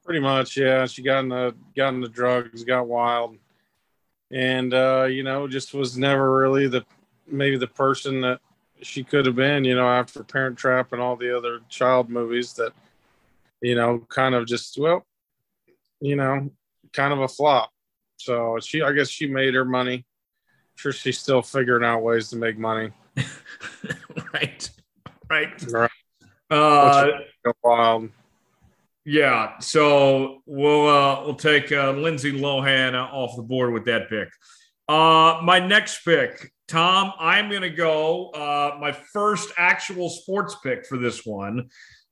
[0.04, 0.84] Pretty much, yeah.
[0.86, 3.38] She got in the got in the drugs, got wild,
[4.30, 6.84] and uh, you know, just was never really the
[7.26, 8.40] maybe the person that
[8.82, 9.64] she could have been.
[9.64, 12.72] You know, after Parent Trap and all the other child movies that,
[13.62, 15.06] you know, kind of just well,
[16.00, 16.50] you know,
[16.92, 17.70] kind of a flop.
[18.16, 19.96] So she, I guess, she made her money.
[19.96, 22.90] I'm sure, she's still figuring out ways to make money.
[24.32, 24.70] right.
[25.30, 25.72] Right.
[25.72, 25.90] Right.
[26.50, 27.10] Uh,
[27.62, 28.10] wild.
[29.04, 29.58] Yeah.
[29.58, 34.28] So we'll uh, we'll take uh, Lindsay Lohan off the board with that pick.
[34.88, 37.12] Uh, my next pick, Tom.
[37.18, 38.30] I'm going to go.
[38.30, 41.68] Uh, my first actual sports pick for this one.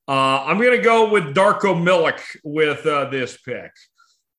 [0.08, 3.70] Uh, I'm going to go with Darko Milicic with uh, this pick.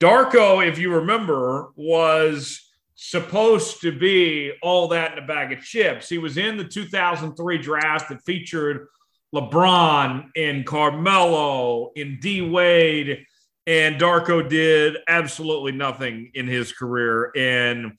[0.02, 2.60] Darko, if you remember, was
[2.96, 6.10] supposed to be all that in a bag of chips.
[6.10, 8.88] He was in the 2003 draft that featured
[9.34, 13.26] LeBron and Carmelo and D Wade,
[13.66, 17.32] and Darko did absolutely nothing in his career.
[17.36, 17.94] And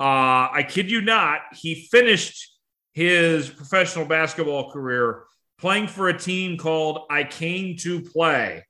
[0.00, 2.58] uh, I kid you not, he finished
[2.92, 5.22] his professional basketball career
[5.58, 8.64] playing for a team called I Came to Play.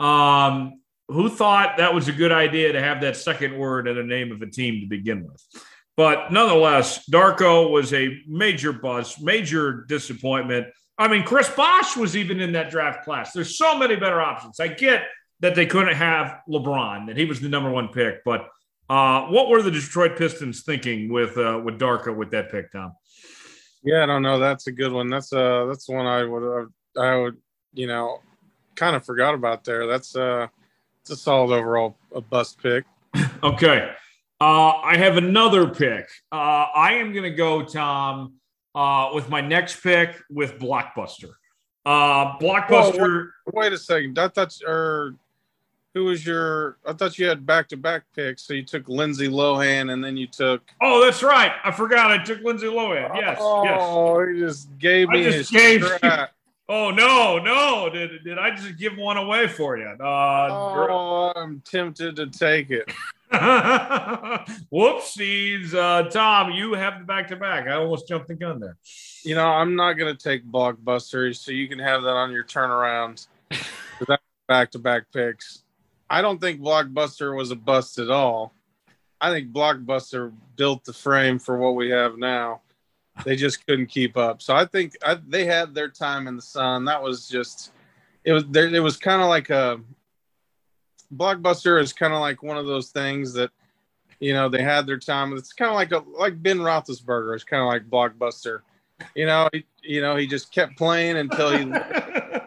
[0.00, 4.02] Um, who thought that was a good idea to have that second word in the
[4.02, 5.42] name of a team to begin with?
[5.96, 10.68] But nonetheless, Darko was a major bust, major disappointment.
[10.96, 13.32] I mean, Chris Bosh was even in that draft class.
[13.32, 14.58] There's so many better options.
[14.58, 15.04] I get
[15.40, 18.24] that they couldn't have LeBron, that he was the number one pick.
[18.24, 18.48] But
[18.88, 22.92] uh, what were the Detroit Pistons thinking with uh, with Darko with that pick, Tom?
[23.84, 24.38] Yeah, I don't know.
[24.38, 25.08] That's a good one.
[25.08, 27.36] That's uh that's one I would I would
[27.72, 28.20] you know
[28.76, 29.86] kind of forgot about there.
[29.86, 30.46] That's uh
[31.02, 32.84] it's a solid overall a bust pick.
[33.42, 33.90] okay.
[34.40, 36.08] Uh, I have another pick.
[36.32, 38.34] Uh, I am going to go, Tom,
[38.74, 41.30] uh, with my next pick with Blockbuster.
[41.86, 42.98] Uh, Blockbuster.
[42.98, 44.18] Whoa, wait, wait, a second.
[44.18, 45.14] I thought, or
[45.94, 46.78] who was your?
[46.86, 48.42] I thought you had back to back picks.
[48.42, 50.62] So you took Lindsay Lohan, and then you took.
[50.80, 51.52] Oh, that's right.
[51.64, 52.10] I forgot.
[52.10, 53.14] I took Lindsay Lohan.
[53.14, 53.38] Yes.
[53.40, 54.34] Oh, yes.
[54.34, 55.26] he just gave me.
[55.26, 55.84] I just gave.
[56.68, 57.90] Oh no, no!
[57.92, 59.88] Did, did I just give one away for you?
[60.00, 62.90] Uh, oh, I'm tempted to take it.
[64.72, 66.52] Whoopsies, uh, Tom!
[66.52, 67.66] You have the back to back.
[67.66, 68.78] I almost jumped the gun there.
[69.24, 72.44] You know, I'm not going to take blockbusters, so you can have that on your
[72.44, 73.26] turnaround.
[74.48, 75.61] back to back picks.
[76.12, 78.52] I don't think Blockbuster was a bust at all.
[79.18, 82.60] I think Blockbuster built the frame for what we have now.
[83.24, 84.42] They just couldn't keep up.
[84.42, 86.84] So I think I, they had their time in the sun.
[86.84, 87.72] That was just
[88.24, 88.66] it was there.
[88.66, 89.80] It was kind of like a
[91.16, 93.50] Blockbuster is kind of like one of those things that
[94.20, 95.34] you know they had their time.
[95.34, 97.34] It's kind of like a like Ben Roethlisberger.
[97.34, 98.60] It's kind of like Blockbuster.
[99.14, 101.64] You know, he, you know he just kept playing until he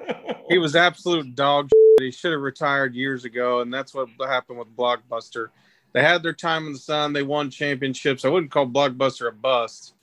[0.49, 1.69] he was absolute dog.
[1.69, 2.05] Shit.
[2.05, 5.47] He should have retired years ago, and that's what happened with Blockbuster.
[5.93, 7.13] They had their time in the sun.
[7.13, 8.25] They won championships.
[8.25, 9.93] I wouldn't call Blockbuster a bust.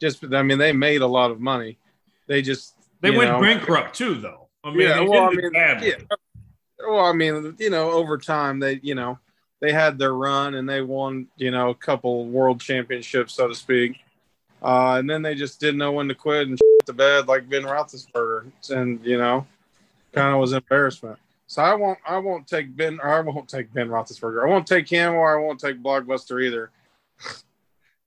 [0.00, 1.78] Just, I mean, they made a lot of money.
[2.26, 4.48] They just they went know, bankrupt too, though.
[4.64, 5.98] I mean, yeah, they well, I mean, yeah.
[6.80, 9.18] Well, I mean, you know, over time they, you know,
[9.60, 13.54] they had their run and they won, you know, a couple world championships, so to
[13.54, 13.98] speak.
[14.62, 17.48] Uh, and then they just didn't know when to quit and shit the bed like
[17.48, 19.46] Ben Roethlisberger, and you know,
[20.14, 21.18] kind of was embarrassment.
[21.46, 24.44] So I won't, I won't take Ben, or I won't take Ben Roethlisberger.
[24.44, 26.70] I won't take him, or I won't take Blockbuster either.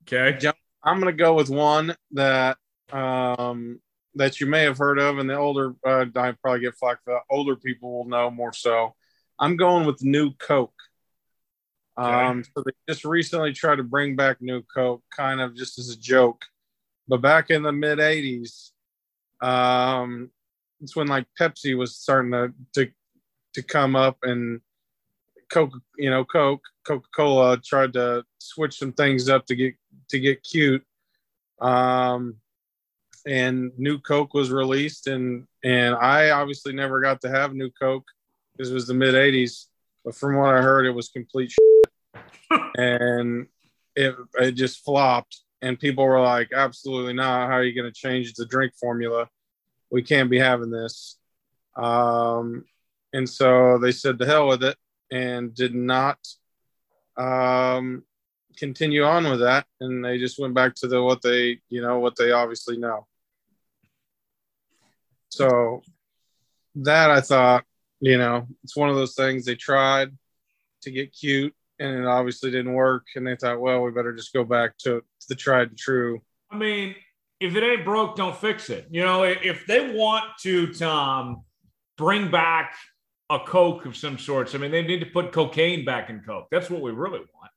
[0.02, 0.38] Okay.
[0.82, 2.56] I'm gonna go with one that
[2.92, 3.80] um,
[4.14, 7.14] that you may have heard of, and the older uh, I probably get flack for
[7.14, 7.22] that.
[7.30, 8.94] Older people will know more so.
[9.38, 10.72] I'm going with New Coke.
[11.96, 15.90] Um, so they just recently tried to bring back New Coke, kind of just as
[15.90, 16.44] a joke,
[17.08, 18.70] but back in the mid '80s,
[19.40, 20.30] um,
[20.80, 22.90] it's when like Pepsi was starting to to
[23.54, 24.60] to come up, and
[25.50, 29.74] Coke, you know, Coke, Coca Cola tried to switch some things up to get
[30.10, 30.84] to get cute.
[31.60, 32.36] Um,
[33.26, 38.06] and New Coke was released, and and I obviously never got to have New Coke
[38.58, 39.66] it was the mid '80s.
[40.04, 41.52] But from what I heard, it was complete
[42.76, 43.46] and
[43.94, 45.42] it it just flopped.
[45.60, 47.48] And people were like, "Absolutely not!
[47.48, 49.28] How are you going to change the drink formula?
[49.90, 51.16] We can't be having this."
[51.76, 52.64] Um,
[53.12, 54.76] and so they said, "To hell with it,"
[55.10, 56.18] and did not
[57.16, 58.04] um,
[58.56, 61.98] continue on with that, and they just went back to the what they you know
[61.98, 63.06] what they obviously know.
[65.30, 65.82] So
[66.76, 67.64] that I thought,
[68.00, 70.16] you know, it's one of those things they tried
[70.82, 74.32] to get cute, and it obviously didn't work, and they thought, well, we better just
[74.32, 76.20] go back to the tried and true.
[76.50, 76.94] I mean,
[77.40, 78.86] if it ain't broke, don't fix it.
[78.90, 81.44] You know, if they want to, Tom,
[81.96, 82.74] bring back
[83.30, 86.48] a Coke of some sorts, I mean, they need to put cocaine back in Coke.
[86.50, 87.50] That's what we really want.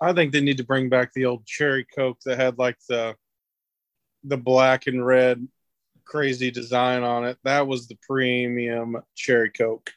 [0.00, 3.16] I think they need to bring back the old cherry Coke that had like the
[4.24, 5.46] the black and red
[6.04, 7.38] crazy design on it.
[7.44, 9.92] That was the premium cherry Coke.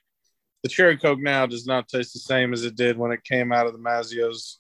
[0.64, 3.52] The cherry Coke now does not taste the same as it did when it came
[3.52, 4.60] out of the Mazzio's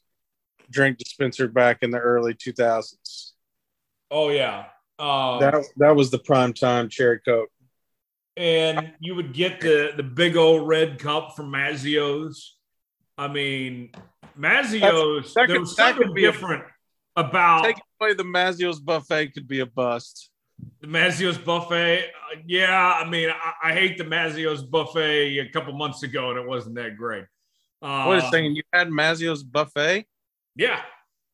[0.69, 3.26] drink dispenser back in the early 2000s.
[4.11, 4.65] Oh yeah.
[4.99, 7.49] Um, That that was the prime time cherry Coke.
[8.35, 12.55] and you would get the the big old red cup from Mazzio's.
[13.17, 13.91] I mean,
[14.37, 15.33] Mazzio's.
[15.33, 16.63] that there could- was that something could be a- different
[17.15, 20.29] about Taking away the Mazzio's buffet could be a bust.
[20.81, 22.05] the Mazzio's buffet.
[22.09, 26.39] Uh, yeah, I mean, I, I hate the Mazzio's buffet a couple months ago, and
[26.39, 27.25] it wasn't that great.
[27.81, 30.05] Uh, Wait a second, you had Mazzio's buffet?
[30.55, 30.81] Yeah,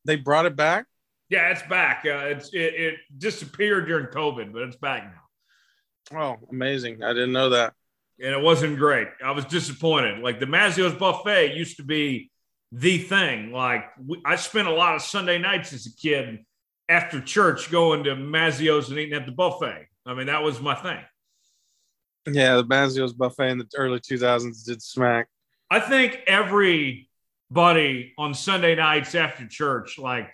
[0.05, 0.85] They brought it back?
[1.29, 2.03] Yeah, it's back.
[2.05, 5.11] Uh, it's it, it disappeared during COVID, but it's back
[6.11, 6.19] now.
[6.19, 7.03] Oh, amazing.
[7.03, 7.73] I didn't know that.
[8.21, 9.07] and it wasn't great.
[9.23, 10.19] I was disappointed.
[10.19, 12.29] Like the Mazzio's buffet used to be
[12.71, 13.51] the thing.
[13.51, 16.39] Like we, I spent a lot of Sunday nights as a kid
[16.89, 19.87] after church going to Mazzio's and eating at the buffet.
[20.05, 20.99] I mean, that was my thing.
[22.31, 25.27] Yeah, the Mazzio's buffet in the early 2000s did smack.
[25.69, 30.33] I think everybody on Sunday nights after church, like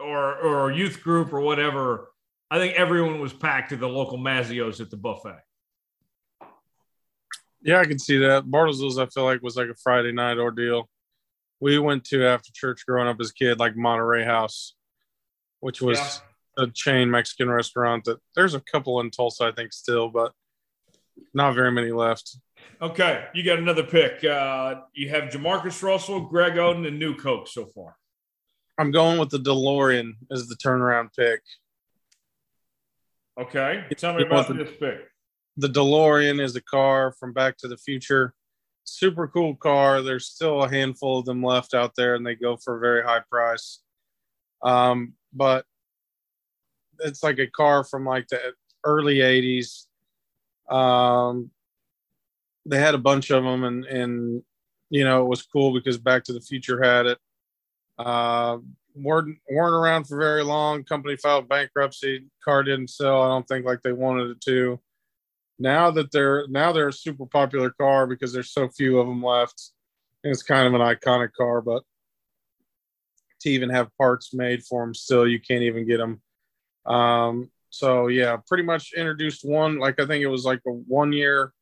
[0.00, 2.08] or or youth group or whatever,
[2.50, 5.38] I think everyone was packed to the local Mazzio's at the buffet.
[7.62, 8.44] Yeah, I can see that.
[8.50, 10.88] Bartlesville's, I feel like, was like a Friday night ordeal.
[11.60, 14.74] We went to after church growing up as a kid, like Monterey House,
[15.60, 16.64] which was Yeah.
[16.64, 20.32] a chain Mexican restaurant that there's a couple in Tulsa, I think, still, but
[21.34, 22.36] not very many left.
[22.80, 24.22] Okay, you got another pick.
[24.24, 27.96] Uh, you have Jamarcus Russell, Greg Oden, and New Coke so far.
[28.78, 31.42] I'm going with the DeLorean as the turnaround pick.
[33.38, 35.10] Okay, tell me about the- this pick.
[35.56, 38.34] The DeLorean is a car from Back to the Future.
[38.84, 40.00] Super cool car.
[40.00, 43.02] There's still a handful of them left out there, and they go for a very
[43.02, 43.80] high price.
[44.62, 45.66] Um, but
[47.00, 49.86] it's like a car from like the early 80s.
[50.72, 51.50] Um,
[52.64, 54.42] they had a bunch of them, and, and
[54.90, 57.18] you know, it was cool because Back to the Future had it.
[57.98, 58.58] Uh,
[58.94, 60.84] weren't, weren't around for very long.
[60.84, 62.26] Company filed bankruptcy.
[62.44, 64.80] Car didn't sell, I don't think, like they wanted it to
[65.58, 69.22] now that they're now they're a super popular car because there's so few of them
[69.22, 69.72] left
[70.22, 71.82] It's kind of an iconic car, but
[73.40, 76.20] to even have parts made for them still, you can't even get them.
[76.86, 81.12] Um, so yeah, pretty much introduced one, like I think it was like a one
[81.12, 81.52] year,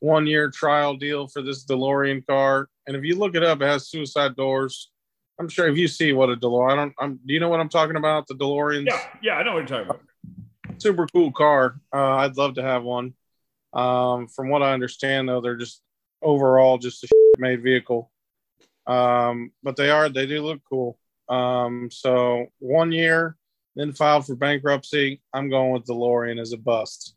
[0.00, 2.68] one year trial deal for this DeLorean car.
[2.86, 4.90] And if you look it up, it has suicide doors.
[5.38, 7.60] I'm sure if you see what a DeLorean, I don't, I'm, do you know what
[7.60, 8.26] I'm talking about?
[8.26, 8.86] The DeLoreans?
[8.86, 10.02] Yeah, yeah, I know what you're talking about.
[10.78, 11.80] Super cool car.
[11.92, 13.14] Uh, I'd love to have one.
[13.72, 15.82] Um, from what I understand, though, they're just
[16.22, 17.08] overall just a
[17.38, 18.10] made vehicle.
[18.86, 20.98] Um, but they are, they do look cool.
[21.28, 23.36] Um, so one year,
[23.74, 25.20] then filed for bankruptcy.
[25.34, 27.14] I'm going with DeLorean as a bust.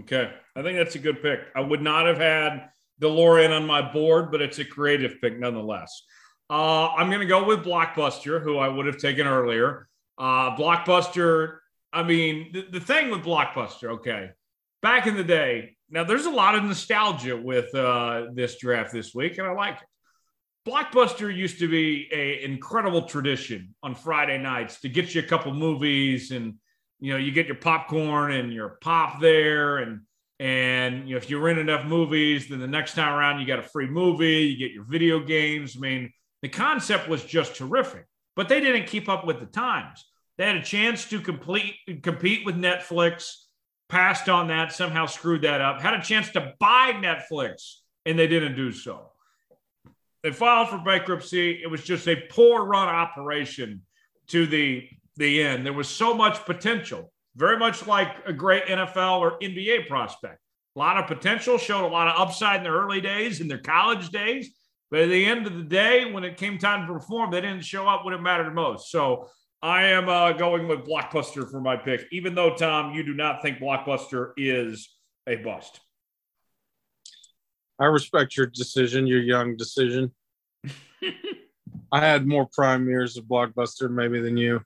[0.00, 0.32] Okay.
[0.56, 1.40] I think that's a good pick.
[1.54, 2.70] I would not have had
[3.00, 6.02] DeLorean on my board, but it's a creative pick nonetheless.
[6.52, 9.88] Uh, I'm going to go with Blockbuster, who I would have taken earlier.
[10.18, 11.60] Uh, Blockbuster,
[11.94, 14.32] I mean, the, the thing with Blockbuster, okay,
[14.82, 19.14] back in the day, now there's a lot of nostalgia with uh, this draft this
[19.14, 20.70] week, and I like it.
[20.70, 25.54] Blockbuster used to be an incredible tradition on Friday nights to get you a couple
[25.54, 26.56] movies and
[27.00, 30.02] you know you get your popcorn and your pop there and
[30.38, 33.58] and you know if you rent enough movies then the next time around you got
[33.58, 36.12] a free movie you get your video games I mean
[36.42, 38.06] the concept was just terrific
[38.36, 40.04] but they didn't keep up with the times
[40.38, 43.34] they had a chance to complete compete with Netflix
[43.88, 48.26] passed on that somehow screwed that up had a chance to buy Netflix and they
[48.26, 49.12] didn't do so
[50.22, 51.60] they filed for bankruptcy.
[51.62, 53.82] It was just a poor run operation
[54.28, 55.66] to the the end.
[55.66, 60.38] There was so much potential, very much like a great NFL or NBA prospect.
[60.74, 63.58] A lot of potential, showed a lot of upside in their early days, in their
[63.58, 64.54] college days.
[64.92, 67.64] But at the end of the day, when it came time to perform, they didn't
[67.64, 68.90] show up when it mattered most.
[68.90, 69.30] So
[69.62, 73.40] I am uh, going with Blockbuster for my pick, even though, Tom, you do not
[73.40, 74.90] think Blockbuster is
[75.26, 75.80] a bust.
[77.78, 80.12] I respect your decision, your young decision.
[81.90, 84.60] I had more prime years of Blockbuster maybe than you.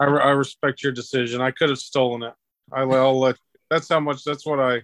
[0.00, 1.42] I, I respect your decision.
[1.42, 2.32] I could have stolen it.
[2.72, 3.36] I will let.
[3.68, 4.24] That's how much.
[4.24, 4.80] That's what I.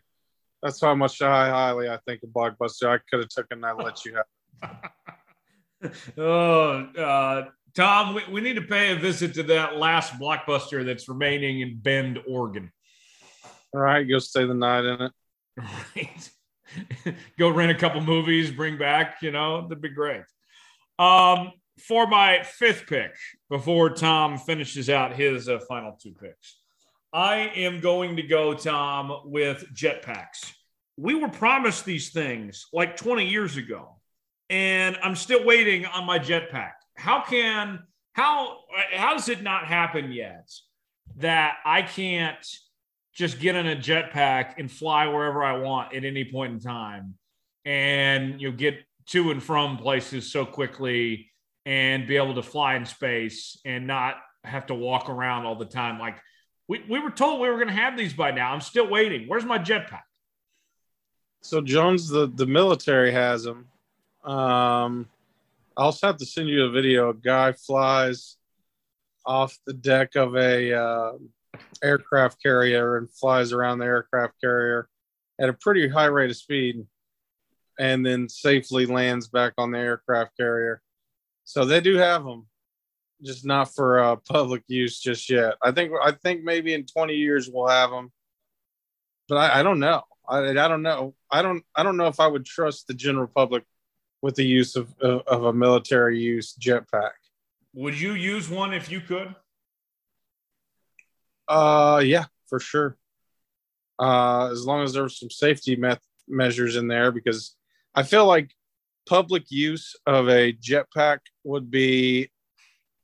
[0.67, 2.89] That's how much I highly I think of Blockbuster.
[2.89, 3.79] I could have taken that.
[3.79, 5.93] Let you have.
[6.19, 7.45] oh, uh,
[7.77, 11.79] Tom, we, we need to pay a visit to that last Blockbuster that's remaining in
[11.79, 12.73] Bend, Oregon.
[13.73, 15.13] All right, go stay the night in it.
[15.57, 16.31] Right.
[17.39, 20.23] go rent a couple movies, bring back, you know, that'd be great.
[20.99, 23.15] Um, for my fifth pick,
[23.49, 26.59] before Tom finishes out his uh, final two picks,
[27.13, 30.53] I am going to go, Tom, with jetpacks.
[30.97, 33.97] We were promised these things like 20 years ago,
[34.49, 36.73] and I'm still waiting on my jetpack.
[36.97, 37.81] How can
[38.13, 38.61] how
[38.93, 40.51] how does it not happen yet
[41.17, 42.47] that I can't
[43.15, 47.15] just get in a jetpack and fly wherever I want at any point in time,
[47.65, 48.79] and you know, get
[49.09, 51.31] to and from places so quickly
[51.65, 55.65] and be able to fly in space and not have to walk around all the
[55.65, 55.99] time.
[55.99, 56.17] Like
[56.69, 58.53] we, we were told we were going to have these by now.
[58.53, 59.27] I'm still waiting.
[59.27, 60.03] Where's my jetpack?
[61.47, 63.69] So Jones, the, the military has them.
[64.25, 65.09] Um,
[65.77, 67.11] I'll also have to send you a video.
[67.11, 68.37] A guy flies
[69.25, 71.13] off the deck of a uh,
[71.85, 74.89] aircraft carrier and flies around the aircraft carrier
[75.41, 76.85] at a pretty high rate of speed
[77.79, 80.83] and then safely lands back on the aircraft carrier.
[81.45, 82.49] So they do have them,
[83.23, 85.55] just not for uh, public use just yet.
[85.63, 88.11] I think I think maybe in 20 years we'll have them,
[89.29, 90.03] but I, I don't know.
[90.29, 91.15] I, I don't know.
[91.31, 93.65] I don't I don't know if I would trust the general public
[94.23, 97.13] with the use of of, of a military use jetpack.
[97.75, 99.35] Would you use one if you could?
[101.49, 102.97] Uh, yeah, for sure.
[103.99, 105.95] Uh, as long as there's some safety me-
[106.29, 107.55] measures in there, because
[107.95, 108.51] I feel like
[109.07, 112.31] public use of a jetpack would be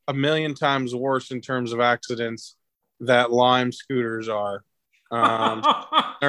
[0.09, 2.57] a million times worse in terms of accidents
[3.01, 4.65] that Lime scooters are.
[5.11, 5.63] Um,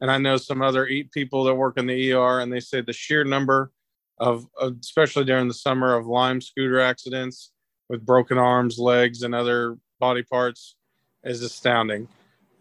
[0.00, 2.92] and I know some other people that work in the ER, and they say the
[2.92, 3.72] sheer number
[4.18, 7.52] of, especially during the summer, of Lime scooter accidents
[7.88, 10.76] with broken arms, legs, and other body parts
[11.24, 12.08] is astounding.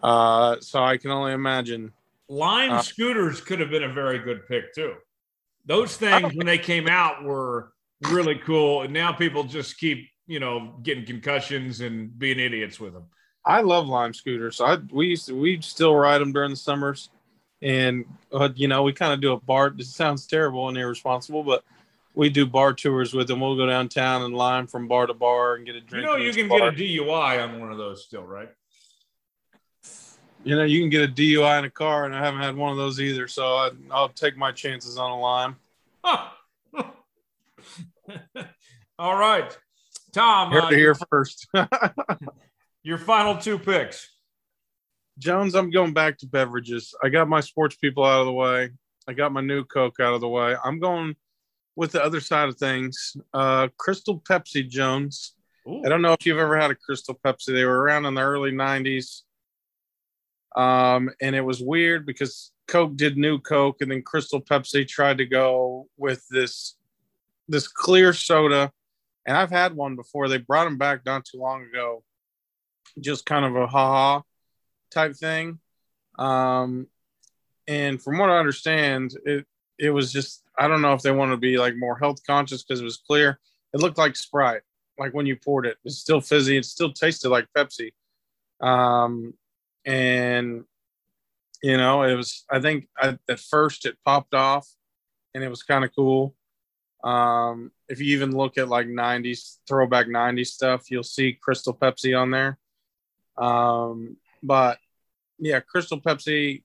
[0.02, 1.92] Uh, so I can only imagine.
[2.28, 4.94] Lime uh, scooters could have been a very good pick too.
[5.66, 7.74] Those things when they came out were
[8.10, 12.94] really cool, and now people just keep you know getting concussions and being idiots with
[12.94, 13.06] them.
[13.46, 14.62] I love Lime scooters.
[14.62, 17.10] I we used to, we still ride them during the summers,
[17.62, 19.72] and uh, you know we kind of do a bar.
[19.72, 21.64] This sounds terrible and irresponsible, but
[22.14, 23.40] we do bar tours with them.
[23.40, 26.06] We'll go downtown and line from bar to bar and get a drink.
[26.06, 26.60] You know, you can bar.
[26.60, 28.50] get a DUI on one of those still, right?
[30.44, 32.72] You know, you can get a DUI in a car, and I haven't had one
[32.72, 33.28] of those either.
[33.28, 35.56] So I, will take my chances on a lime.
[36.04, 36.30] Huh.
[39.00, 39.56] All right,
[40.12, 40.52] Tom.
[40.52, 41.48] Here uh, to hear first.
[42.84, 44.10] your final two picks.
[45.20, 46.96] Jones, I'm going back to beverages.
[47.04, 48.70] I got my sports people out of the way.
[49.08, 50.56] I got my new Coke out of the way.
[50.64, 51.16] I'm going
[51.76, 53.16] with the other side of things.
[53.34, 55.36] Uh, Crystal Pepsi, Jones.
[55.68, 55.84] Ooh.
[55.86, 57.54] I don't know if you've ever had a Crystal Pepsi.
[57.54, 59.22] They were around in the early 90s.
[60.56, 65.18] Um, and it was weird because Coke did new Coke and then Crystal Pepsi tried
[65.20, 66.78] to go with this
[67.48, 68.72] this clear soda.
[69.26, 70.28] And I've had one before.
[70.28, 72.04] They brought them back not too long ago.
[73.00, 74.24] Just kind of a ha-ha
[74.92, 75.60] type thing.
[76.20, 76.88] Um,
[77.68, 79.46] and from what I understand, it
[79.80, 82.64] it was just I don't know if they wanted to be like more health conscious
[82.64, 83.40] because it was clear.
[83.74, 84.62] It looked like Sprite,
[84.98, 85.78] like when you poured it.
[85.86, 86.58] It's still fizzy.
[86.58, 87.94] It still tasted like Pepsi.
[88.60, 89.34] Um,
[89.86, 90.66] and
[91.64, 92.46] you know, it was.
[92.50, 94.68] I think at, at first it popped off,
[95.34, 96.36] and it was kind of cool.
[97.04, 102.20] Um, if you even look at like '90s throwback '90s stuff, you'll see Crystal Pepsi
[102.20, 102.58] on there.
[103.38, 104.78] Um, but
[105.40, 106.64] yeah, Crystal Pepsi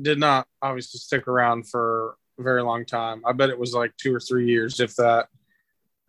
[0.00, 3.22] did not obviously stick around for a very long time.
[3.24, 5.28] I bet it was like two or three years, if that,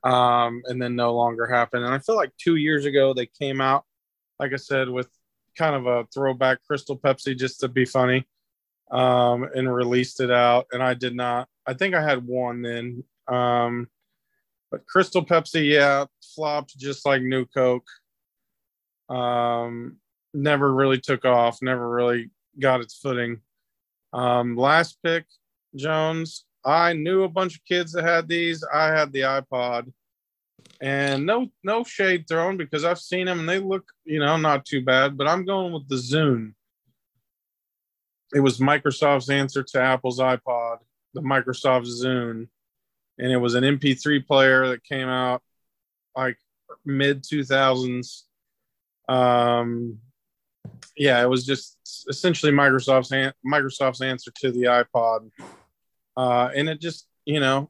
[0.04, 1.86] um, and then no longer happened.
[1.86, 3.86] And I feel like two years ago they came out,
[4.40, 5.08] like I said, with
[5.58, 8.28] kind of a throwback Crystal Pepsi just to be funny,
[8.92, 10.68] um, and released it out.
[10.72, 11.48] And I did not.
[11.66, 13.04] I think I had one then.
[13.28, 13.88] Um,
[14.72, 16.06] but Crystal Pepsi, yeah,
[16.36, 17.88] flopped just like New Coke.
[19.10, 19.98] Um,
[20.34, 22.30] never really took off, never really
[22.60, 23.42] got its footing.
[24.14, 25.26] Um, last pick,
[25.76, 26.46] Jones.
[26.66, 28.64] I knew a bunch of kids that had these.
[28.74, 29.92] I had the iPod,
[30.82, 34.66] and no no shade thrown because I've seen them and they look you know not
[34.66, 35.18] too bad.
[35.18, 36.54] But I'm going with the Zune.
[38.34, 40.78] It was Microsoft's answer to Apple's iPod,
[41.14, 42.48] the Microsoft Zune,
[43.18, 45.42] and it was an MP3 player that came out
[46.16, 46.38] like
[46.86, 48.24] mid 2000s.
[49.10, 50.00] Um,
[50.96, 55.32] yeah, it was just essentially Microsoft's an- Microsoft's answer to the iPod,
[56.16, 57.70] uh, and it just you know,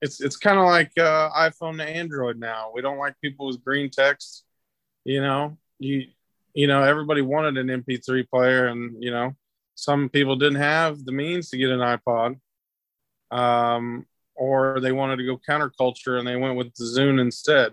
[0.00, 2.70] it's it's kind of like uh, iPhone to Android now.
[2.74, 4.44] We don't like people with green text.
[5.04, 6.06] You know, you
[6.54, 9.34] you know everybody wanted an MP3 player, and you know
[9.74, 12.40] some people didn't have the means to get an iPod,
[13.30, 17.72] um, or they wanted to go counterculture and they went with the Zune instead.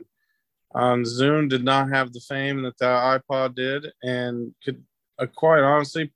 [0.76, 4.84] Um, Zune did not have the fame that the iPod did, and could
[5.18, 6.12] uh, quite honestly,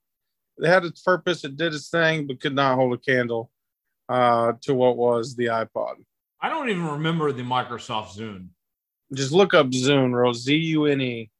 [0.58, 1.46] it had its purpose.
[1.46, 3.50] It did its thing, but could not hold a candle
[4.10, 5.96] uh, to what was the iPod.
[6.42, 8.48] I don't even remember the Microsoft Zune.
[9.14, 11.32] Just look up Zune, Rose Z U N E,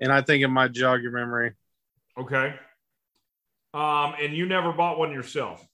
[0.00, 1.52] and I think it might jog your memory.
[2.18, 2.54] Okay.
[3.72, 5.64] Um, and you never bought one yourself.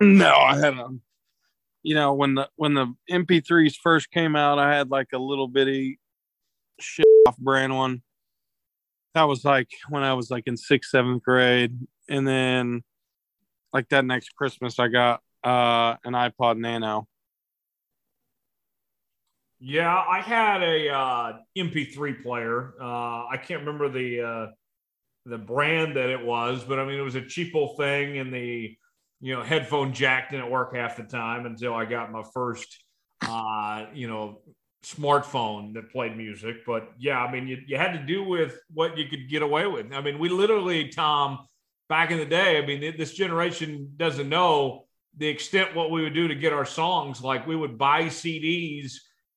[0.00, 0.88] No, I had a.
[1.84, 5.46] You know, when the when the MP3s first came out, I had like a little
[5.46, 6.00] bitty
[6.80, 8.02] shit off brand one.
[9.14, 11.78] That was like when I was like in sixth, seventh grade.
[12.08, 12.82] And then
[13.72, 17.06] like that next Christmas I got uh an iPod Nano.
[19.60, 22.74] Yeah, I had a uh, MP3 player.
[22.80, 24.46] Uh, I can't remember the uh,
[25.26, 28.32] the brand that it was, but I mean it was a cheap cheapo thing, and
[28.32, 28.76] the
[29.20, 32.84] you know headphone jack didn't work half the time until I got my first
[33.22, 34.42] uh, you know
[34.84, 36.64] smartphone that played music.
[36.66, 39.66] But yeah, I mean you, you had to do with what you could get away
[39.66, 39.92] with.
[39.92, 41.46] I mean we literally, Tom,
[41.88, 42.58] back in the day.
[42.58, 44.84] I mean this generation doesn't know
[45.16, 47.20] the extent what we would do to get our songs.
[47.22, 48.94] Like we would buy CDs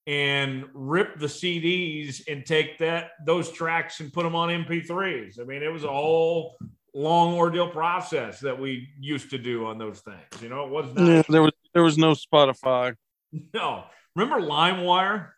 [0.07, 5.39] and rip the CDs and take that those tracks and put them on MP3s.
[5.39, 6.57] I mean, it was a whole
[6.93, 10.41] long ordeal process that we used to do on those things.
[10.41, 12.95] You know, it was not Yeah, there was there was no Spotify.
[13.53, 13.85] no.
[14.15, 15.29] Remember LimeWire?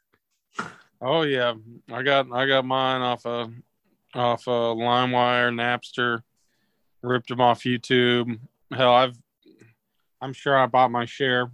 [1.01, 1.53] Oh yeah,
[1.91, 3.53] I got I got mine off of
[4.15, 6.21] off of LimeWire, Napster,
[7.01, 8.39] ripped them off YouTube.
[8.73, 9.17] Hell, I've
[10.21, 11.51] I'm sure I bought my share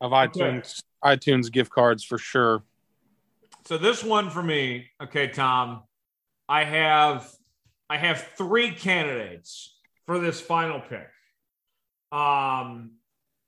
[0.00, 0.28] of Okay.
[0.28, 2.62] iTunes iTunes gift cards for sure.
[3.66, 5.84] So this one for me, okay, Tom,
[6.48, 7.30] I have
[7.88, 9.76] I have three candidates
[10.06, 11.08] for this final pick.
[12.10, 12.92] Um,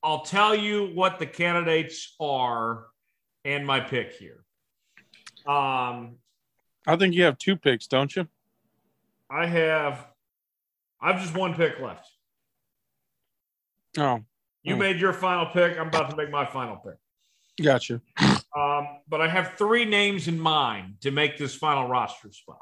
[0.03, 2.87] I'll tell you what the candidates are
[3.45, 4.45] and my pick here.
[5.47, 6.17] Um,
[6.87, 8.27] I think you have two picks, don't you?
[9.31, 10.07] I have
[11.03, 12.07] I have just one pick left.
[13.99, 14.23] Oh,
[14.63, 14.79] You Oh.
[14.79, 15.79] made your final pick.
[15.79, 16.95] I'm about to make my final pick.
[17.63, 18.01] gotcha.
[18.53, 22.59] Um, but I have three names in mind to make this final roster spot.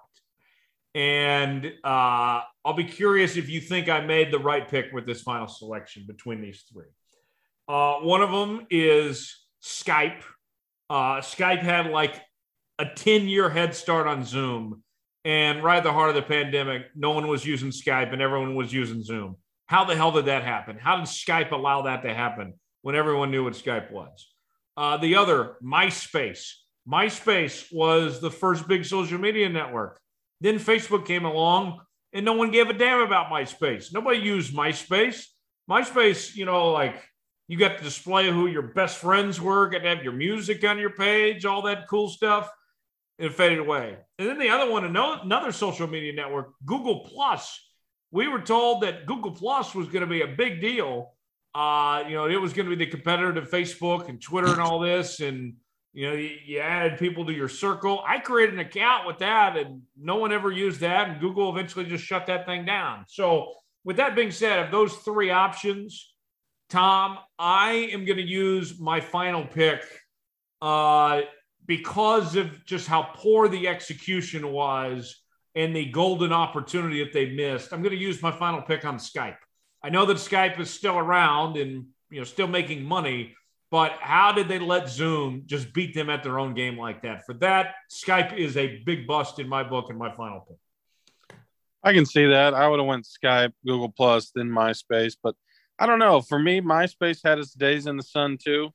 [0.95, 5.23] And uh, I'll be curious if you think I made the right pick with this
[5.23, 6.85] final selection between these three.
[7.69, 10.23] Uh, one of them is Skype.
[10.89, 12.21] Uh, Skype had like
[12.79, 14.83] a 10 year head start on Zoom.
[15.25, 18.55] And right at the heart of the pandemic, no one was using Skype and everyone
[18.55, 19.37] was using Zoom.
[19.67, 20.79] How the hell did that happen?
[20.79, 24.27] How did Skype allow that to happen when everyone knew what Skype was?
[24.77, 26.53] Uh, the other, MySpace.
[26.91, 30.01] MySpace was the first big social media network.
[30.41, 31.81] Then Facebook came along
[32.15, 33.93] and no one gave a damn about MySpace.
[33.93, 35.25] Nobody used MySpace.
[35.69, 37.03] MySpace, you know, like
[37.49, 40.79] you got to display who your best friends were, got to have your music on
[40.79, 42.51] your page, all that cool stuff.
[43.19, 43.97] It faded away.
[44.19, 47.59] And then the other one, another social media network, Google Plus.
[48.13, 51.15] We were told that Google Plus was going to be a big deal.
[51.55, 54.61] Uh, you know, it was going to be the competitor to Facebook and Twitter and
[54.61, 55.21] all this.
[55.21, 55.55] And
[55.95, 58.05] you know, you, you, added people to your circle.
[58.07, 61.09] I created an account with that, and no one ever used that.
[61.09, 63.05] And Google eventually just shut that thing down.
[63.09, 63.53] So,
[63.85, 66.15] with that being said, of those three options,
[66.69, 69.83] Tom, I am going to use my final pick
[70.61, 71.23] uh,
[71.65, 75.23] because of just how poor the execution was
[75.55, 77.73] and the golden opportunity that they missed.
[77.73, 79.39] I'm going to use my final pick on Skype.
[79.83, 83.35] I know that Skype is still around and you know still making money,
[83.71, 87.25] but how did they let Zoom just beat them at their own game like that?
[87.25, 91.39] For that, Skype is a big bust in my book and my final pick.
[91.83, 92.55] I can see that.
[92.55, 95.35] I would have went Skype, Google Plus, then MySpace, but
[95.79, 96.21] I don't know.
[96.21, 98.71] For me, MySpace had its days in the sun too.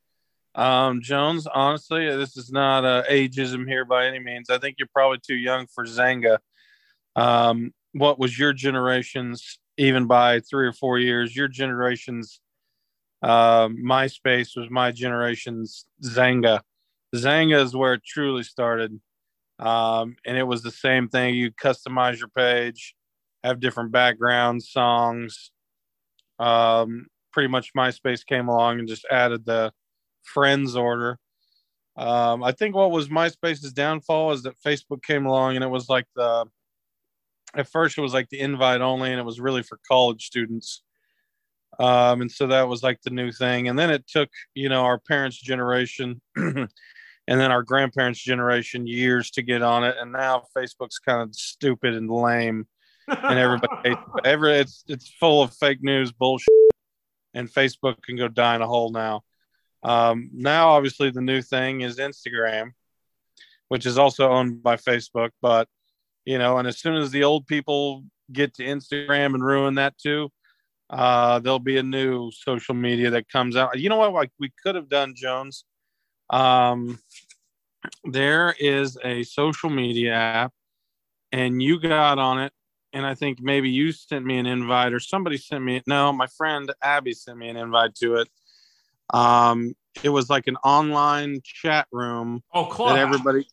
[0.55, 4.49] Um, Jones, honestly, this is not uh, ageism here by any means.
[4.49, 6.38] I think you're probably too young for Xanga.
[7.15, 12.39] Um, what was your generation's, even by three or four years, your generation's
[13.23, 16.59] uh, MySpace was my generation's Xanga.
[17.15, 18.99] Xanga is where it truly started.
[19.59, 21.35] Um, and it was the same thing.
[21.35, 22.95] You customize your page,
[23.43, 25.51] have different backgrounds, songs.
[26.44, 29.72] Um, pretty much MySpace came along and just added the
[30.24, 31.18] friends order.
[31.95, 35.88] Um, I think what was MySpace's downfall is that Facebook came along and it was
[35.88, 36.45] like the,
[37.56, 40.84] at first it was like the invite only and it was really for college students.
[41.80, 43.70] Um, and so that was like the new thing.
[43.70, 46.70] And then it took you know our parents generation and
[47.28, 49.95] then our grandparents generation years to get on it.
[49.99, 52.68] And now facebook's kind of stupid and lame
[53.07, 56.47] and everybody every it's it's full of fake news bullshit
[57.34, 59.21] and facebook can go die in a hole now
[59.84, 62.71] um, now obviously the new thing is instagram
[63.67, 65.68] which is also owned by facebook but
[66.26, 69.97] you know and as soon as the old people get to instagram and ruin that
[69.97, 70.29] too
[70.94, 73.79] uh, there'll be a new social media that comes out.
[73.79, 74.13] You know what?
[74.13, 75.65] Like we could have done, Jones.
[76.29, 76.99] Um,
[78.03, 80.53] there is a social media app,
[81.31, 82.53] and you got on it,
[82.94, 85.81] and I think maybe you sent me an invite, or somebody sent me.
[85.88, 88.30] No, my friend Abby sent me an invite to it.
[89.13, 92.44] Um, it was like an online chat room.
[92.54, 92.96] Oh, club.
[92.96, 93.47] That everybody.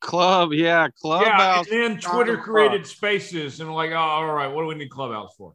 [0.00, 1.66] Club, yeah, clubhouse.
[1.70, 4.90] Yeah, and then Twitter created spaces, and like, oh, all right, what do we need
[4.90, 5.54] clubhouse for?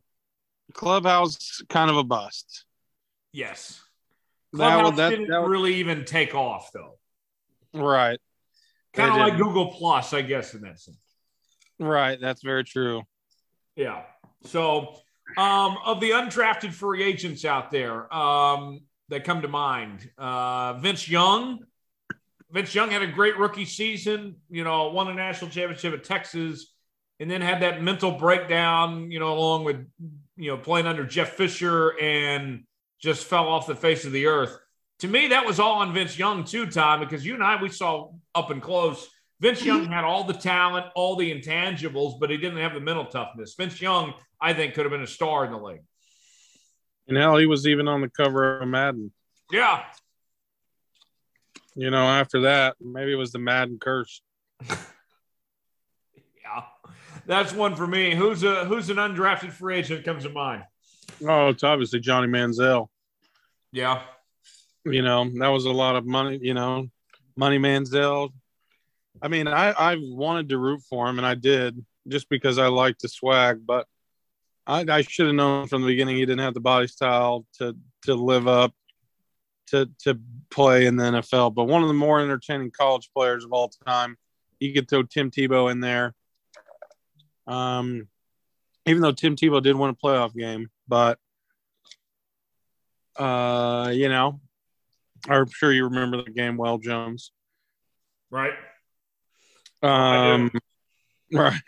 [0.73, 2.65] Clubhouse kind of a bust.
[3.31, 3.81] Yes.
[4.53, 6.97] Clubhouse that, didn't that would, really even take off though.
[7.73, 8.19] Right.
[8.93, 10.97] Kind of like Google Plus, I guess, in that sense.
[11.79, 12.19] Right.
[12.19, 13.03] That's very true.
[13.75, 14.03] Yeah.
[14.45, 14.95] So
[15.37, 21.09] um, of the undrafted free agents out there um, that come to mind, uh, Vince
[21.09, 21.59] Young.
[22.51, 26.73] Vince Young had a great rookie season, you know, won a national championship at Texas,
[27.19, 29.85] and then had that mental breakdown, you know, along with
[30.37, 32.63] you know, playing under Jeff Fisher and
[32.99, 34.57] just fell off the face of the earth.
[34.99, 37.69] To me, that was all on Vince Young too, Tom, because you and I we
[37.69, 39.07] saw up and close.
[39.39, 43.05] Vince Young had all the talent, all the intangibles, but he didn't have the mental
[43.05, 43.53] toughness.
[43.55, 45.83] Vince Young, I think, could have been a star in the league.
[47.07, 49.11] And hell, he was even on the cover of Madden.
[49.51, 49.83] Yeah.
[51.75, 54.21] You know, after that, maybe it was the Madden curse.
[54.69, 54.77] yeah
[57.25, 58.15] that's one for me.
[58.15, 60.63] Who's a who's an undrafted free agent comes to mind?
[61.27, 62.87] Oh, it's obviously Johnny Manziel.
[63.71, 64.01] Yeah.
[64.85, 66.87] You know, that was a lot of money, you know,
[67.35, 68.31] money Manziel.
[69.21, 72.67] I mean, I, I wanted to root for him and I did just because I
[72.67, 73.87] liked the swag, but
[74.67, 77.75] I, I should have known from the beginning he didn't have the body style to
[78.03, 78.73] to live up
[79.67, 80.19] to to
[80.49, 81.53] play in the NFL.
[81.53, 84.17] But one of the more entertaining college players of all time.
[84.59, 86.15] You could throw Tim Tebow in there.
[87.45, 88.07] Um,
[88.85, 91.19] even though Tim Tebow did win a playoff game, but
[93.17, 94.39] uh, you know,
[95.27, 97.31] I'm sure you remember the game well, Jones.
[98.31, 98.53] Right.
[99.81, 100.51] Um,
[101.31, 101.59] right.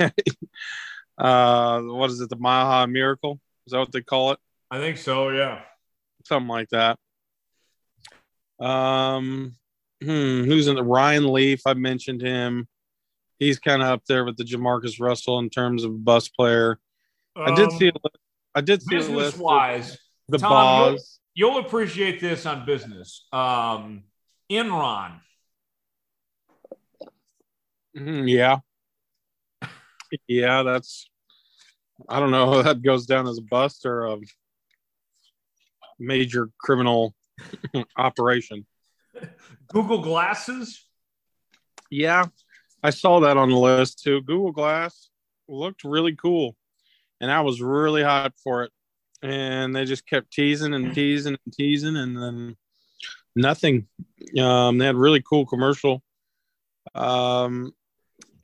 [1.18, 2.30] uh, what is it?
[2.30, 3.40] The Mile High Miracle?
[3.66, 4.40] Is that what they call it?
[4.72, 5.30] I think so.
[5.30, 5.62] Yeah.
[6.26, 6.98] Something like that.
[8.60, 9.56] Um,
[10.02, 11.62] hmm, who's in the Ryan Leaf?
[11.66, 12.68] I mentioned him.
[13.40, 16.80] He's kind of up there with the Jamarcus Russell in terms of bus player.
[17.36, 17.88] I did Um, see.
[17.90, 17.94] A,
[18.56, 19.98] I did see a business wise.
[20.28, 20.94] The Tom.
[20.94, 20.98] You'll,
[21.36, 23.28] you'll appreciate this on business.
[23.32, 24.04] Um,
[24.52, 25.20] Enron.
[27.98, 28.58] Mhm, yeah.
[30.28, 31.10] Yeah, that's.
[32.08, 32.62] I don't know.
[32.62, 34.18] That goes down as a bust or a
[36.00, 37.16] major criminal
[37.98, 38.66] operation.
[39.68, 40.86] Google Glasses.
[41.90, 42.26] Yeah,
[42.84, 44.22] I saw that on the list too.
[44.22, 45.10] Google Glass
[45.48, 46.56] looked really cool,
[47.20, 48.72] and I was really hot for it.
[49.24, 52.56] And they just kept teasing and teasing and teasing, and then
[53.36, 53.88] nothing.
[54.40, 56.04] Um, they had really cool commercial,
[56.94, 57.74] um,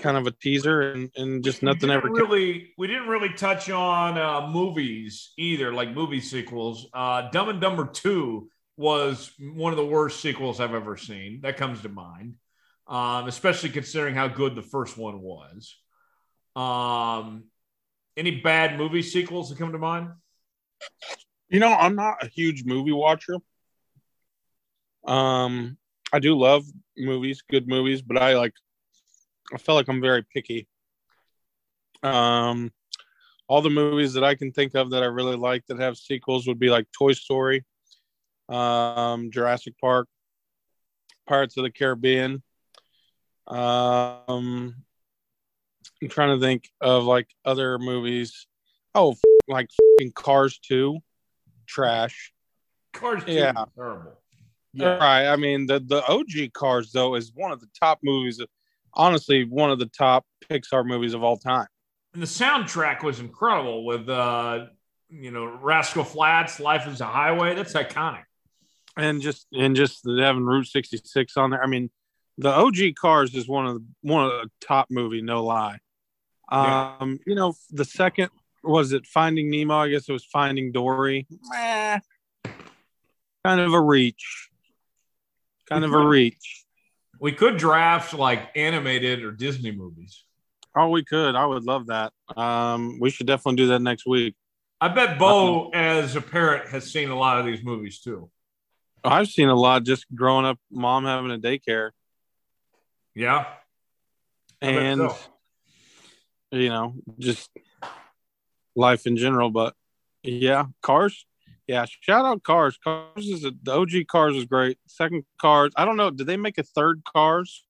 [0.03, 2.09] kind of a teaser, and, and just nothing ever.
[2.09, 2.13] came.
[2.13, 2.73] really.
[2.77, 6.87] We didn't really touch on uh, movies either, like movie sequels.
[6.93, 11.39] Uh, Dumb and Dumber Two was one of the worst sequels I've ever seen.
[11.41, 12.35] That comes to mind,
[12.87, 15.75] um, especially considering how good the first one was.
[16.55, 17.45] Um,
[18.17, 20.09] any bad movie sequels that come to mind?
[21.49, 23.37] You know, I'm not a huge movie watcher.
[25.07, 25.77] Um,
[26.11, 26.65] I do love
[26.97, 28.53] movies, good movies, but I like
[29.53, 30.67] I feel like I'm very picky.
[32.01, 32.71] Um
[33.47, 36.47] all the movies that I can think of that I really like that have sequels
[36.47, 37.65] would be like Toy Story,
[38.49, 40.07] um, Jurassic Park,
[41.27, 42.41] Pirates of the Caribbean.
[43.47, 44.75] Um
[46.01, 48.47] I'm trying to think of like other movies.
[48.95, 50.99] Oh, f- like f***ing Cars 2.
[51.65, 52.33] Trash.
[52.93, 53.51] Cars Two, Yeah.
[53.53, 54.11] was terrible.
[54.75, 55.27] Right.
[55.27, 58.41] I mean, the the OG Cars though is one of the top movies.
[58.95, 61.67] Honestly, one of the top Pixar movies of all time.
[62.13, 64.65] and the soundtrack was incredible with uh,
[65.09, 68.23] you know Rascal Flatts, "Life Is a Highway." That's iconic.
[68.95, 71.63] And just and just having Route 66 on there.
[71.63, 71.89] I mean,
[72.37, 75.79] the OG Cars is one of the one of the top movie, no lie.
[76.51, 76.95] Yeah.
[76.99, 78.29] Um, you know, the second
[78.63, 79.75] was it Finding Nemo?
[79.75, 81.27] I guess it was Finding Dory.
[81.49, 81.99] Meh.
[83.43, 84.49] Kind of a reach.
[85.69, 86.62] Kind of a reach.
[87.23, 90.25] We could draft like animated or Disney movies.
[90.75, 91.35] Oh, we could.
[91.35, 92.11] I would love that.
[92.35, 94.35] Um, we should definitely do that next week.
[94.81, 98.29] I bet Bo, as a parent, has seen a lot of these movies too.
[99.05, 101.91] I've seen a lot just growing up, mom having a daycare,
[103.15, 103.45] Yeah,
[104.61, 105.17] I and so.
[106.51, 107.49] you know, just
[108.75, 109.49] life in general.
[109.49, 109.75] But
[110.23, 111.25] yeah, cars.
[111.67, 112.77] Yeah, shout out cars.
[112.83, 114.77] Cars is a, the OG cars is great.
[114.87, 115.71] Second cars.
[115.77, 116.09] I don't know.
[116.09, 117.63] Did they make a third cars?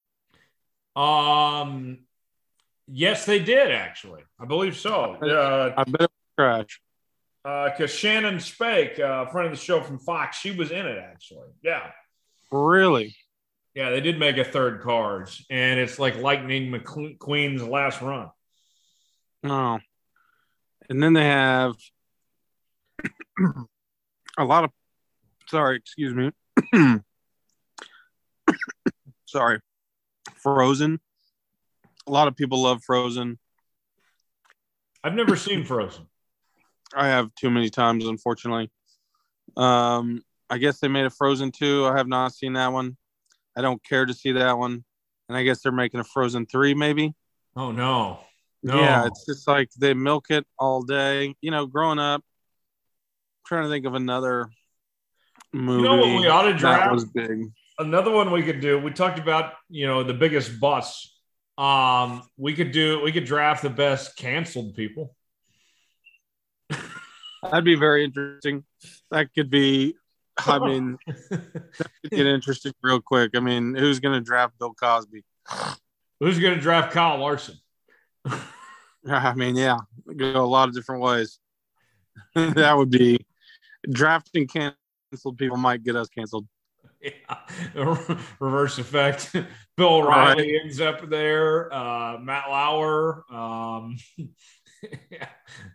[0.96, 2.00] Um,
[2.88, 4.24] yes, they did actually.
[4.40, 5.14] I believe so.
[5.22, 6.82] Uh, I bet it was trash.
[7.44, 11.50] because Shannon Spake, uh, friend of the show from Fox, she was in it actually.
[11.64, 11.92] Yeah.
[12.52, 13.16] Really?
[13.76, 18.30] Yeah, they did make a third Cars, and it's like Lightning McQueen's last run.
[19.42, 19.80] No.
[20.90, 21.76] And then they have
[24.38, 24.72] a lot of.
[25.48, 26.32] Sorry, excuse me.
[29.26, 29.60] sorry.
[30.36, 31.00] Frozen.
[32.08, 33.40] A lot of people love Frozen.
[35.04, 36.08] I've never seen Frozen.
[36.96, 38.70] I have too many times, unfortunately.
[39.58, 41.86] Um, I guess they made a Frozen 2.
[41.86, 42.98] I have not seen that one.
[43.58, 44.84] I don't care to see that one.
[45.28, 47.14] And I guess they're making a Frozen 3, maybe.
[47.56, 48.20] Oh no,
[48.64, 48.80] no.
[48.80, 51.36] Yeah, it's just like they milk it all day.
[51.42, 52.24] You know, growing up,
[53.46, 54.50] trying to think of another
[55.54, 57.52] movie know what we ought to that was big.
[57.80, 58.80] another one we could do.
[58.80, 61.10] We talked about you know the biggest bus.
[61.58, 63.02] Um, we could do.
[63.02, 65.16] We could draft the best canceled people.
[67.44, 68.64] That'd be very interesting.
[69.12, 69.96] That could be.
[70.38, 70.98] I mean,
[71.30, 73.32] that could get interesting real quick.
[73.36, 75.24] I mean, who's going to draft Bill Cosby?
[76.20, 77.56] Who's going to draft Kyle Larson?
[79.08, 79.78] I mean, yeah,
[80.16, 81.38] go a lot of different ways.
[82.36, 83.20] that would be
[83.90, 86.48] drafting canceled people might get us canceled.
[87.02, 87.12] Yeah.
[88.40, 89.36] Reverse effect.
[89.78, 90.34] Bill Right.
[90.34, 91.74] O'Reilly ends up there.
[91.74, 93.26] Uh, Matt Lauer.
[93.32, 93.98] Um,
[95.12, 95.28] yeah,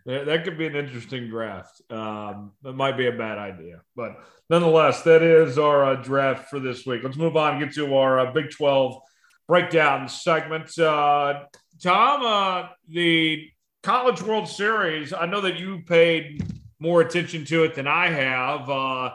[0.05, 1.81] that, that could be an interesting draft.
[1.89, 6.59] Um, that might be a bad idea, but nonetheless, that is our uh, draft for
[6.59, 7.03] this week.
[7.03, 8.99] Let's move on and get to our uh, Big 12
[9.47, 10.77] breakdown segment.
[10.77, 11.43] Uh,
[11.81, 13.49] Tom, uh, the
[13.83, 16.43] College World Series, I know that you paid
[16.79, 18.69] more attention to it than I have.
[18.69, 19.11] Uh,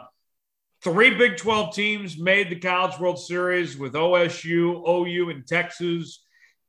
[0.83, 6.23] three Big 12 teams made the College World Series with OSU, OU, and Texas.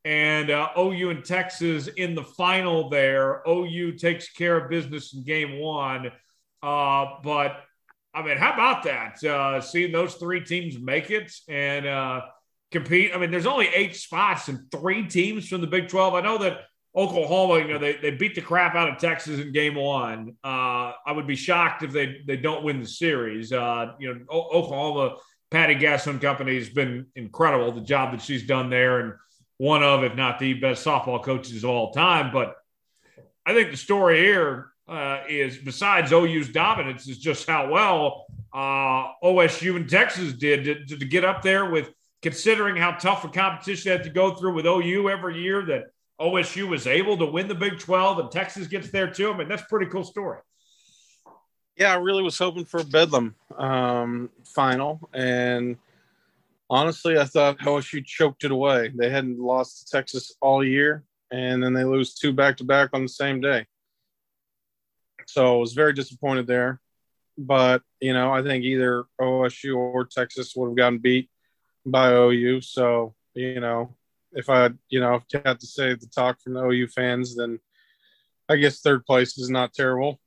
[0.05, 3.43] And uh, OU and Texas in the final there.
[3.49, 6.13] OU takes care of business in game one.
[6.63, 7.61] Uh, but
[8.15, 9.23] I mean, how about that?
[9.23, 12.23] Uh, seeing those three teams make it and uh,
[12.73, 13.13] compete.
[13.15, 16.15] I mean, there's only eight spots and three teams from the Big 12.
[16.15, 16.61] I know that
[16.97, 20.35] Oklahoma, you know, they, they beat the crap out of Texas in game one.
[20.43, 23.53] Uh, I would be shocked if they, they don't win the series.
[23.53, 25.17] Uh, you know, o- Oklahoma,
[25.51, 29.13] Patty Gasso and company has been incredible, the job that she's done there, and
[29.59, 32.33] one of, if not the best softball coaches of all time.
[32.33, 32.55] But
[33.45, 39.13] I think the story here uh, is, besides OU's dominance, is just how well uh,
[39.23, 41.91] OSU and Texas did to, to get up there with
[42.23, 45.85] considering how tough a competition they had to go through with OU every year that–
[46.21, 49.33] OSU was able to win the Big 12 and Texas gets there too.
[49.33, 50.41] I mean, that's pretty cool story.
[51.77, 55.11] Yeah, I really was hoping for a Bedlam um, final.
[55.13, 55.77] And
[56.71, 58.93] honestly, I thought OSU choked it away.
[58.95, 62.91] They hadn't lost to Texas all year, and then they lose two back to back
[62.95, 63.67] on the same day.
[65.27, 66.81] So I was very disappointed there.
[67.39, 71.29] But, you know, I think either OSU or Texas would have gotten beat
[71.85, 72.63] by OU.
[72.63, 73.95] So, you know,
[74.37, 77.59] if I, you know, had to say the talk from the OU fans, then
[78.49, 80.21] I guess third place is not terrible.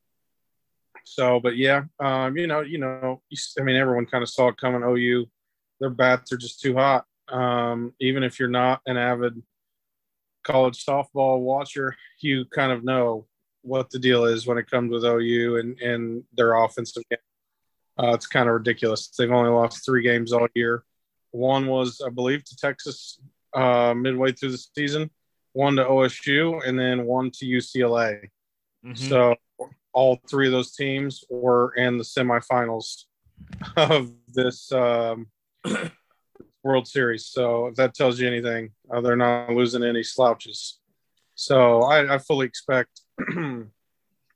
[1.06, 3.22] So, but yeah, um, you know, you know,
[3.58, 4.84] I mean, everyone kind of saw it coming.
[4.84, 5.28] OU,
[5.80, 7.06] their bats are just too hot.
[7.30, 9.42] Um, even if you're not an avid
[10.44, 13.28] college softball watcher, you kind of know
[13.62, 17.20] what the deal is when it comes with OU and and their offensive game.
[17.98, 19.10] Uh, it's kind of ridiculous.
[19.10, 20.84] They've only lost three games all year.
[21.32, 23.20] One was, I believe, to Texas
[23.54, 25.10] uh, midway through the season,
[25.54, 28.30] one to OSU, and then one to UCLA.
[28.86, 28.94] Mm-hmm.
[28.96, 29.36] So
[29.94, 33.06] all three of those teams were in the semifinals
[33.76, 35.28] of this um,
[36.64, 37.26] World Series.
[37.28, 40.80] So if that tells you anything, uh, they're not losing any slouches.
[41.36, 43.02] So I, I fully expect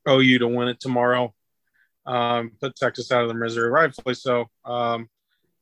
[0.10, 1.34] OU to win it tomorrow.
[2.06, 4.48] Um, put Texas out of the misery, rightfully so.
[4.66, 5.10] Um,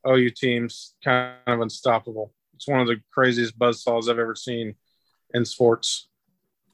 [0.06, 2.32] OU teams kind of unstoppable
[2.62, 4.76] it's one of the craziest buzzsaws I've ever seen
[5.34, 6.08] in sports.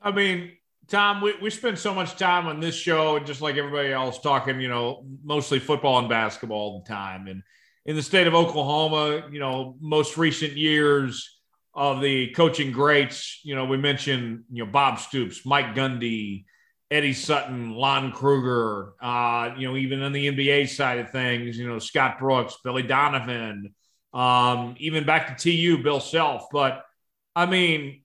[0.03, 0.53] I mean,
[0.87, 4.61] Tom, we, we spend so much time on this show, just like everybody else, talking,
[4.61, 7.27] you know, mostly football and basketball all the time.
[7.27, 7.43] And
[7.87, 11.39] in the state of Oklahoma, you know, most recent years
[11.73, 16.45] of the coaching greats, you know, we mentioned, you know, Bob Stoops, Mike Gundy,
[16.91, 21.67] Eddie Sutton, Lon Kruger, uh, you know, even on the NBA side of things, you
[21.67, 23.75] know, Scott Brooks, Billy Donovan,
[24.13, 26.47] um, even back to TU, Bill Self.
[26.51, 26.85] But
[27.35, 28.03] I mean,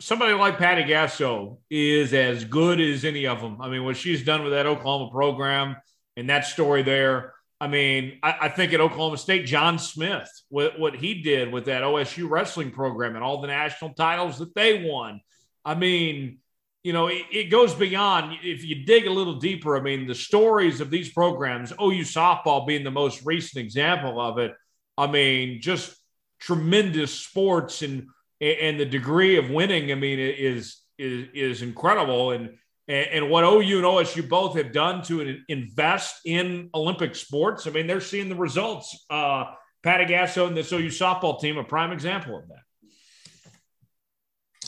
[0.00, 3.60] somebody like Patty Gasso is as good as any of them.
[3.60, 5.76] I mean, what she's done with that Oklahoma program
[6.16, 7.34] and that story there.
[7.60, 11.66] I mean, I, I think at Oklahoma State, John Smith, what, what he did with
[11.66, 15.20] that OSU wrestling program and all the national titles that they won.
[15.64, 16.38] I mean,
[16.84, 18.38] you know, it, it, goes beyond.
[18.44, 22.66] If you dig a little deeper, I mean, the stories of these programs, OU softball
[22.66, 24.52] being the most recent example of it,
[24.98, 25.96] I mean, just
[26.40, 28.08] tremendous sports and
[28.40, 29.92] and the degree of winning.
[29.92, 32.32] I mean, is is is incredible.
[32.32, 32.56] And
[32.88, 37.66] and what OU and OSU both have done to invest in Olympic sports.
[37.66, 39.04] I mean, they're seeing the results.
[39.10, 39.46] Uh,
[39.82, 42.60] Patty Gasso and this OU softball team, a prime example of that.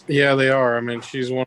[0.09, 0.77] Yeah, they are.
[0.77, 1.47] I mean, she's one.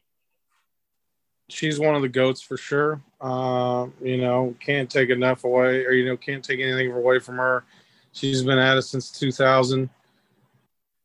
[1.50, 3.02] She's one of the goats for sure.
[3.20, 7.36] Uh, you know, can't take enough away, or you know, can't take anything away from
[7.38, 7.66] her.
[8.12, 9.90] She's been at it since 2000.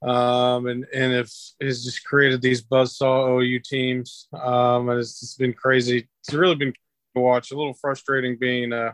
[0.03, 4.29] Um, and, and if has just created these buzzsaw OU teams.
[4.33, 6.09] Um, and it's just been crazy.
[6.21, 6.73] It's really been
[7.15, 7.51] to watch.
[7.51, 8.93] A little frustrating being uh,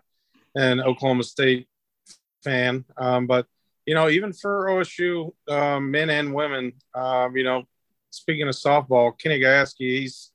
[0.54, 1.68] an Oklahoma State
[2.44, 2.84] fan.
[2.96, 3.46] Um, but,
[3.86, 7.64] you know, even for OSU um, men and women, um, you know,
[8.10, 10.30] speaking of softball, Kenny Gajewski, he's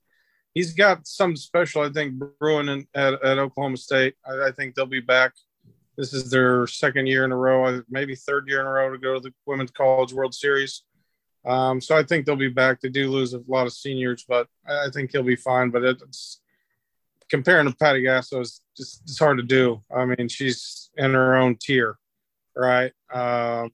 [0.54, 4.14] he's got something special, I think, brewing in, at, at Oklahoma State.
[4.26, 5.32] I, I, think they'll be back
[5.98, 8.98] this is their second year in a row, maybe third year in a row to
[8.98, 10.84] go to the Women's College World Series.
[11.44, 12.80] Um, so I think they'll be back.
[12.80, 15.70] They do lose a lot of seniors, but I think he'll be fine.
[15.70, 16.40] But it's
[17.28, 19.82] comparing to Patty Gasso is just it's hard to do.
[19.94, 21.98] I mean, she's in her own tier,
[22.56, 22.92] right?
[23.12, 23.72] Um,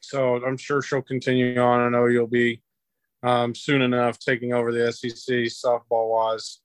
[0.00, 1.80] so I'm sure she'll continue on.
[1.80, 2.62] I know you'll be
[3.24, 6.60] um, soon enough taking over the SEC softball wise.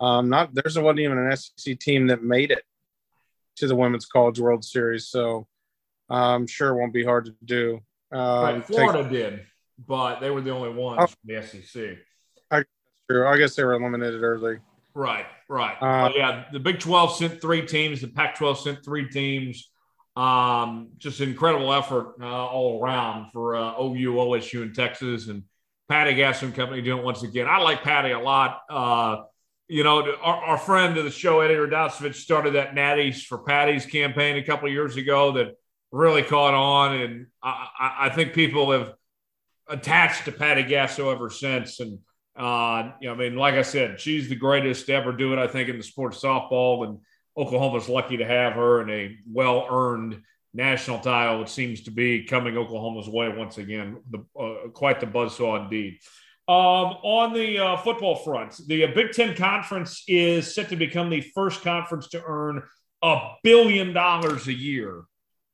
[0.00, 2.62] Um, not there's wasn't even an SEC team that made it
[3.56, 5.08] to the Women's College World Series.
[5.08, 5.46] So
[6.08, 7.80] I'm sure it won't be hard to do.
[8.12, 9.46] Um, Florida take, did,
[9.86, 11.98] but they were the only ones oh, from the SEC.
[12.50, 12.64] I,
[13.10, 13.26] true.
[13.26, 14.58] I guess they were eliminated early.
[14.94, 15.76] Right, right.
[15.80, 19.70] Uh, yeah, the Big 12 sent three teams, the Pac 12 sent three teams.
[20.16, 25.26] Um, just incredible effort uh, all around for uh, OU, OSU, and Texas.
[25.26, 25.42] And
[25.88, 27.46] Patty Gasson Company doing it once again.
[27.48, 28.60] I like Patty a lot.
[28.70, 29.22] Uh,
[29.68, 33.86] you know, our, our friend of the show, Eddie Radosevich, started that Natties for Patties
[33.86, 35.56] campaign a couple years ago that
[35.90, 36.96] really caught on.
[36.96, 38.92] And I, I think people have
[39.68, 41.80] attached to Patty Gasso ever since.
[41.80, 41.98] And,
[42.36, 45.38] uh, you know, I mean, like I said, she's the greatest to ever do it,
[45.38, 46.86] I think, in the sport of softball.
[46.86, 46.98] And
[47.36, 50.20] Oklahoma's lucky to have her in a well earned
[50.52, 51.42] national title.
[51.42, 53.98] It seems to be coming Oklahoma's way once again.
[54.10, 55.98] The, uh, quite the buzzsaw indeed.
[56.46, 61.08] Um, on the uh, football front, the uh, Big Ten Conference is set to become
[61.08, 62.62] the first conference to earn
[63.02, 65.04] a billion dollars a year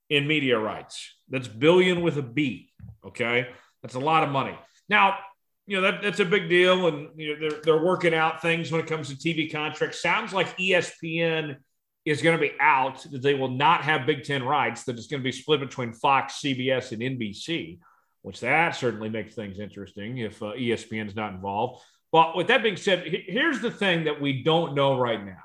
[0.09, 1.15] in media rights.
[1.28, 2.73] That's billion with a B.
[3.07, 3.49] Okay.
[3.83, 4.59] That's a lot of money.
[4.89, 5.19] Now,
[5.67, 6.89] you know, that, that's a big deal.
[6.89, 10.02] And you know, they're, they're working out things when it comes to TV contracts.
[10.02, 11.57] Sounds like ESPN
[12.05, 15.07] is going to be out, that they will not have Big Ten rights, that it's
[15.07, 17.78] going to be split between Fox, CBS, and NBC
[18.23, 21.82] which that certainly makes things interesting if uh, ESPN is not involved.
[22.12, 25.42] But with that being said, here's the thing that we don't know right now.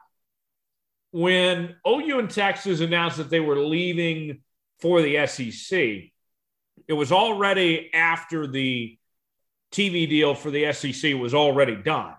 [1.12, 4.42] When OU and Texas announced that they were leaving
[4.80, 5.80] for the SEC,
[6.88, 8.98] it was already after the
[9.72, 12.14] TV deal for the SEC was already done.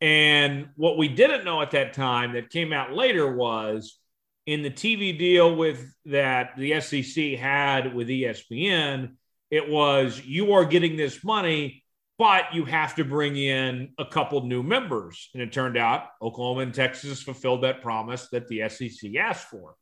[0.00, 3.98] And what we didn't know at that time that came out later was
[4.46, 9.14] in the TV deal with that the SEC had with ESPN,
[9.50, 11.82] it was you are getting this money,
[12.18, 15.30] but you have to bring in a couple new members.
[15.34, 19.74] And it turned out Oklahoma and Texas fulfilled that promise that the SEC asked for.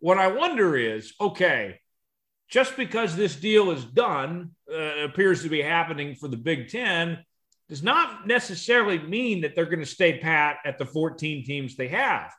[0.00, 1.80] What I wonder is okay,
[2.48, 7.24] just because this deal is done, uh, appears to be happening for the Big Ten,
[7.68, 11.88] does not necessarily mean that they're going to stay pat at the 14 teams they
[11.88, 12.32] have.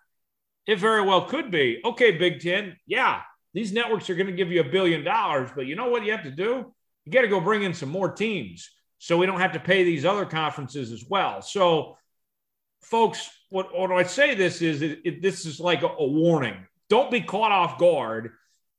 [0.65, 1.81] It very well could be.
[1.83, 3.21] Okay, Big Ten, yeah,
[3.53, 6.11] these networks are going to give you a billion dollars, but you know what you
[6.11, 6.73] have to do?
[7.05, 8.69] You got to go bring in some more teams
[8.99, 11.41] so we don't have to pay these other conferences as well.
[11.41, 11.97] So,
[12.81, 16.65] folks, what, what I say this is it, it, this is like a, a warning.
[16.89, 18.31] Don't be caught off guard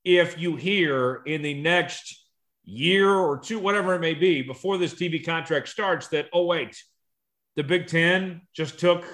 [0.05, 2.25] if you hear in the next
[2.65, 6.77] year or two, whatever it may be, before this TV contract starts, that, oh, wait,
[7.57, 9.05] the Big Ten just took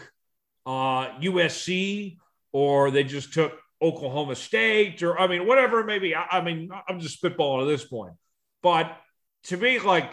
[0.66, 2.18] uh, USC
[2.52, 6.14] or they just took Oklahoma State, or I mean, whatever it may be.
[6.14, 8.14] I, I mean, I'm just spitballing at this point.
[8.62, 8.96] But
[9.44, 10.10] to me, like,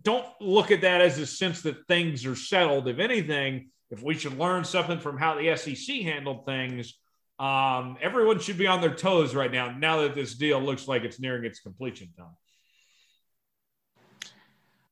[0.00, 2.86] don't look at that as a sense that things are settled.
[2.86, 6.98] If anything, if we should learn something from how the SEC handled things,
[7.38, 9.70] um, everyone should be on their toes right now.
[9.70, 12.36] Now that this deal looks like it's nearing its completion time.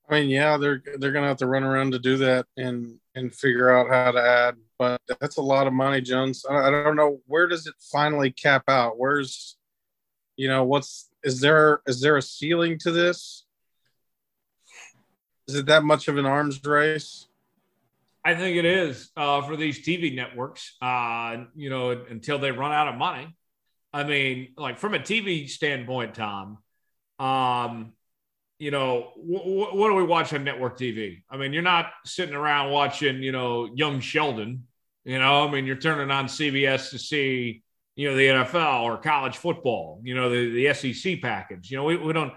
[0.08, 3.34] I mean, yeah, they're they're gonna have to run around to do that and and
[3.34, 6.44] figure out how to add, but that's a lot of money, Jones.
[6.48, 8.98] I, don't know where does it finally cap out.
[8.98, 9.56] Where's,
[10.36, 13.44] you know, what's is there is there a ceiling to this?
[15.46, 17.28] Is it that much of an arms race?
[18.24, 20.76] I think it is uh, for these TV networks.
[20.80, 23.36] Uh, you know, until they run out of money.
[23.92, 26.58] I mean, like from a TV standpoint, Tom.
[27.18, 27.92] Um,
[28.64, 31.22] you know, wh- what do we watch on network TV?
[31.28, 34.64] I mean, you're not sitting around watching, you know, Young Sheldon.
[35.04, 37.62] You know, I mean, you're turning on CBS to see,
[37.94, 40.00] you know, the NFL or college football.
[40.02, 41.70] You know, the, the SEC package.
[41.70, 42.32] You know, we, we don't.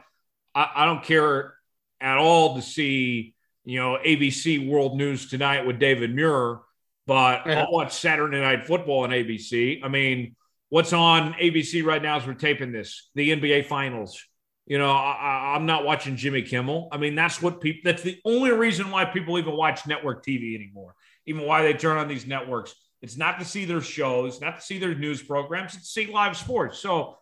[0.54, 1.54] I, I don't care
[2.02, 3.34] at all to see,
[3.64, 6.60] you know, ABC World News tonight with David Muir,
[7.06, 7.62] but yeah.
[7.62, 9.80] I'll watch Saturday Night Football on ABC.
[9.82, 10.36] I mean,
[10.68, 13.12] what's on ABC right now as we're taping this?
[13.16, 14.22] The NBA Finals.
[14.68, 16.90] You know, I, am not watching Jimmy Kimmel.
[16.92, 17.90] I mean, that's what people.
[17.90, 20.94] That's the only reason why people even watch network TV anymore.
[21.26, 22.76] Even why they turn on these networks.
[23.02, 25.74] It's not to see their shows, not to see their news programs.
[25.74, 26.80] It's to see live sports.
[26.80, 27.18] So,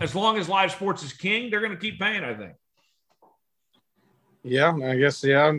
[0.00, 2.24] as long as live sports is king, they're going to keep paying.
[2.24, 2.54] I think.
[4.42, 5.22] Yeah, I guess.
[5.22, 5.52] Yeah,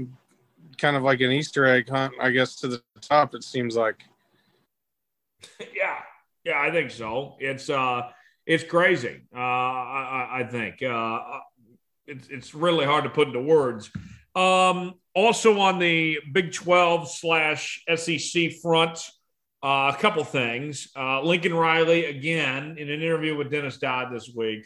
[0.80, 2.14] kind of like an Easter egg hunt.
[2.20, 3.36] I guess to the top.
[3.36, 4.02] It seems like.
[5.60, 5.98] yeah,
[6.44, 7.36] yeah, I think so.
[7.40, 8.10] It's uh
[8.48, 9.22] it's crazy.
[9.36, 11.20] Uh, I, I, think uh,
[12.08, 13.92] it's it's really hard to put into words.
[14.36, 19.00] Um, also on the Big Twelve slash SEC front,
[19.62, 20.90] uh, a couple things.
[20.96, 24.66] Uh, Lincoln Riley again in an interview with Dennis Dodd this week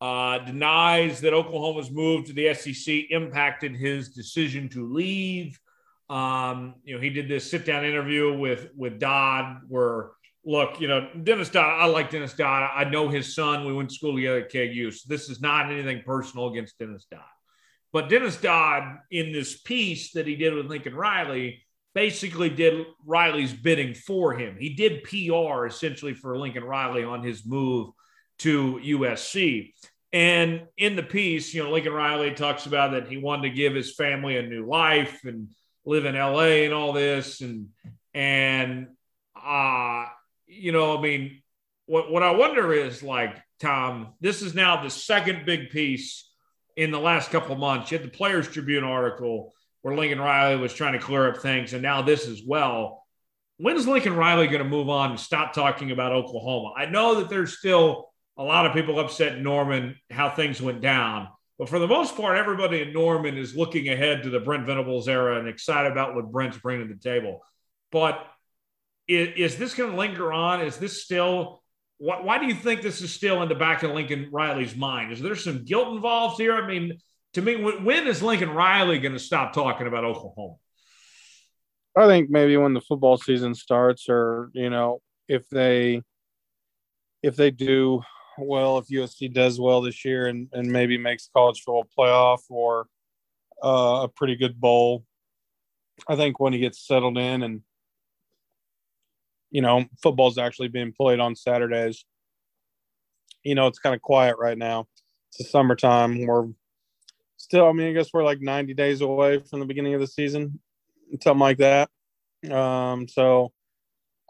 [0.00, 5.60] uh, denies that Oklahoma's move to the SEC impacted his decision to leave.
[6.08, 10.10] Um, you know, he did this sit down interview with with Dodd where
[10.44, 12.70] look, you know, Dennis Dodd, I like Dennis Dodd.
[12.74, 13.66] I know his son.
[13.66, 14.90] We went to school together at KU.
[14.90, 17.20] So this is not anything personal against Dennis Dodd.
[17.92, 21.62] But Dennis Dodd, in this piece that he did with Lincoln Riley,
[21.94, 24.56] basically did Riley's bidding for him.
[24.58, 27.90] He did PR essentially for Lincoln Riley on his move
[28.38, 29.74] to USC.
[30.12, 33.74] And in the piece, you know, Lincoln Riley talks about that he wanted to give
[33.74, 35.48] his family a new life and
[35.84, 37.40] live in LA and all this.
[37.40, 37.68] And
[38.14, 38.88] And,
[39.36, 40.06] uh,
[40.50, 41.42] you know, I mean,
[41.86, 46.28] what, what I wonder is like, Tom, this is now the second big piece
[46.76, 47.90] in the last couple months.
[47.90, 51.72] You had the Players Tribune article where Lincoln Riley was trying to clear up things,
[51.72, 53.04] and now this as well.
[53.58, 56.72] When is Lincoln Riley going to move on and stop talking about Oklahoma?
[56.76, 61.28] I know that there's still a lot of people upset Norman how things went down,
[61.58, 65.08] but for the most part, everybody in Norman is looking ahead to the Brent Venables
[65.08, 67.42] era and excited about what Brent's bringing to the table.
[67.92, 68.26] But
[69.10, 70.60] is, is this going to linger on?
[70.60, 71.62] Is this still
[71.98, 75.12] why, why, do you think this is still in the back of Lincoln Riley's mind?
[75.12, 76.54] Is there some guilt involved here?
[76.54, 76.98] I mean,
[77.34, 80.54] to me, when is Lincoln Riley going to stop talking about Oklahoma?
[81.96, 86.02] I think maybe when the football season starts, or you know, if they
[87.22, 88.00] if they do
[88.38, 92.86] well, if USC does well this year and and maybe makes college football playoff or
[93.62, 95.04] uh, a pretty good bowl,
[96.08, 97.60] I think when he gets settled in and
[99.50, 102.04] you know football's actually being played on Saturdays,
[103.42, 104.86] you know, it's kind of quiet right now.
[105.28, 106.26] It's the summertime.
[106.26, 106.48] We're
[107.36, 110.06] still, I mean, I guess we're like 90 days away from the beginning of the
[110.06, 110.60] season,
[111.22, 111.90] something like that.
[112.50, 113.52] Um, so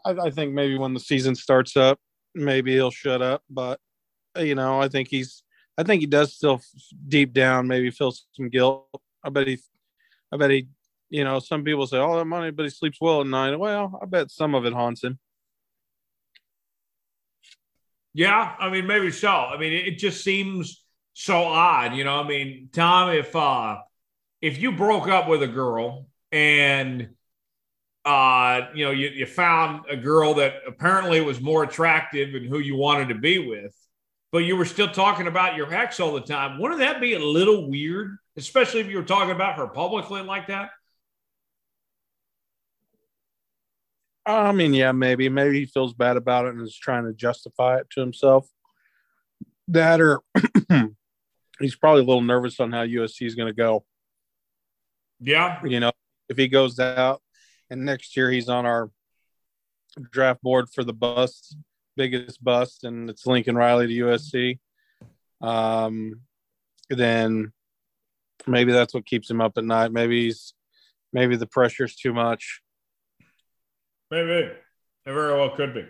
[0.05, 1.99] I, I think maybe when the season starts up,
[2.33, 3.43] maybe he'll shut up.
[3.49, 3.79] But
[4.37, 5.43] you know, I think he's,
[5.77, 6.61] I think he does still
[7.07, 8.87] deep down maybe feel some guilt.
[9.23, 9.59] I bet he,
[10.31, 10.67] I bet he,
[11.11, 13.59] you know, some people say, "Oh, that money," but he sleeps well at night.
[13.59, 15.19] Well, I bet some of it haunts him.
[18.13, 19.29] Yeah, I mean, maybe so.
[19.29, 20.83] I mean, it just seems
[21.13, 22.19] so odd, you know.
[22.21, 23.77] I mean, Tom, if uh
[24.41, 27.09] if you broke up with a girl and
[28.05, 32.59] uh you know you, you found a girl that apparently was more attractive and who
[32.59, 33.75] you wanted to be with,
[34.31, 37.19] but you were still talking about your ex all the time, wouldn't that be a
[37.19, 40.69] little weird, especially if you were talking about her publicly like that?
[44.25, 45.29] I mean, yeah, maybe.
[45.29, 48.47] Maybe he feels bad about it and is trying to justify it to himself.
[49.67, 50.21] That or
[51.59, 53.85] he's probably a little nervous on how USC is going to go.
[55.19, 55.59] Yeah.
[55.63, 55.91] You know,
[56.29, 57.21] if he goes out
[57.69, 58.91] and next year he's on our
[60.11, 61.55] draft board for the bust,
[61.95, 64.59] biggest bust, and it's Lincoln Riley to USC,
[65.41, 66.21] um,
[66.89, 67.51] then
[68.47, 69.91] maybe that's what keeps him up at night.
[69.91, 70.53] Maybe he's
[71.13, 72.61] maybe the pressure's too much.
[74.11, 74.57] Maybe it
[75.05, 75.85] very well could be.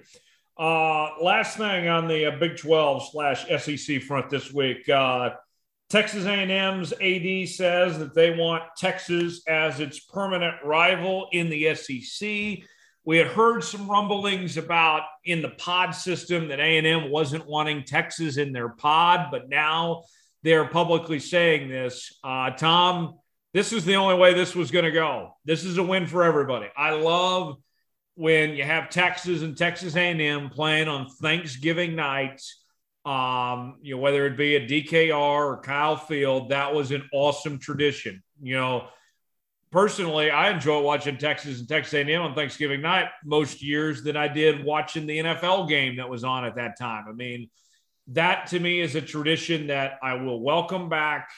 [0.58, 4.88] Uh, last thing on the uh, Big 12 slash SEC front this week.
[4.88, 5.32] Uh,
[5.90, 12.64] Texas A&M's AD says that they want Texas as its permanent rival in the SEC.
[13.04, 18.38] We had heard some rumblings about in the pod system that A&M wasn't wanting Texas
[18.38, 20.04] in their pod, but now
[20.44, 22.18] they're publicly saying this.
[22.24, 23.16] Uh, Tom,
[23.54, 25.36] this is the only way this was going to go.
[25.44, 26.68] This is a win for everybody.
[26.78, 27.58] I love
[28.16, 32.62] when you have Texas and Texas A&M playing on Thanksgiving nights
[33.06, 37.58] um, you know, whether it be a DKR or Kyle Field, that was an awesome
[37.58, 38.22] tradition.
[38.42, 38.88] You know,
[39.72, 44.28] personally, I enjoy watching Texas and Texas A&M on Thanksgiving night most years than I
[44.28, 47.06] did watching the NFL game that was on at that time.
[47.10, 47.50] I mean,
[48.10, 51.32] that to me is a tradition that I will welcome back.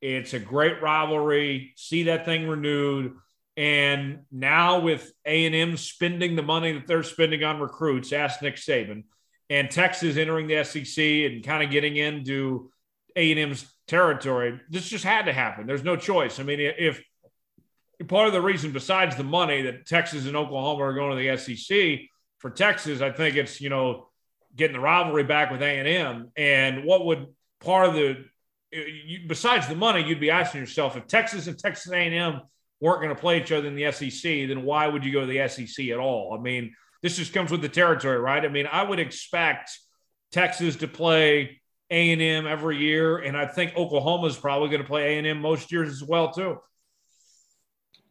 [0.00, 1.74] It's a great rivalry.
[1.76, 3.16] See that thing renewed.
[3.56, 9.04] And now with A&M spending the money that they're spending on recruits, ask Nick Saban–
[9.52, 12.70] and Texas entering the SEC and kind of getting into
[13.16, 15.66] A&M's territory, this just had to happen.
[15.66, 16.40] There's no choice.
[16.40, 17.02] I mean, if
[18.08, 21.36] part of the reason besides the money that Texas and Oklahoma are going to the
[21.36, 22.08] SEC
[22.38, 24.08] for Texas, I think it's, you know,
[24.56, 27.26] getting the rivalry back with A&M and what would
[27.60, 28.24] part of the
[29.26, 32.40] besides the money, you'd be asking yourself if Texas and Texas A&M
[32.82, 35.26] weren't going to play each other in the SEC, then why would you go to
[35.26, 36.36] the SEC at all?
[36.36, 38.44] I mean, this just comes with the territory, right?
[38.44, 39.70] I mean, I would expect
[40.32, 44.82] Texas to play A and M every year, and I think Oklahoma is probably going
[44.82, 46.58] to play A and M most years as well too.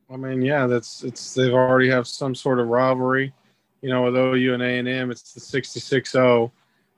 [0.09, 3.33] I mean, yeah, that's it's they've already have some sort of rivalry,
[3.81, 5.11] you know, with OU and A and M.
[5.11, 6.49] It's the 66-0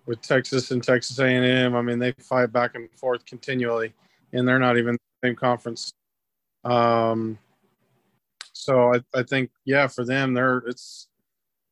[0.06, 1.76] with Texas and Texas A and M.
[1.76, 3.96] I mean, they fight back and forth continually,
[4.32, 5.92] and they're not even the same conference.
[6.64, 7.40] Um,
[8.64, 11.08] so I, I think yeah, for them, they're it's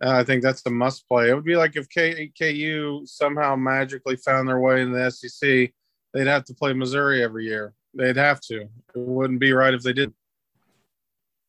[0.03, 1.29] uh, I think that's the must play.
[1.29, 5.71] It would be like if K- KU somehow magically found their way in the SEC,
[6.13, 7.73] they'd have to play Missouri every year.
[7.93, 8.61] They'd have to.
[8.61, 10.15] It wouldn't be right if they didn't.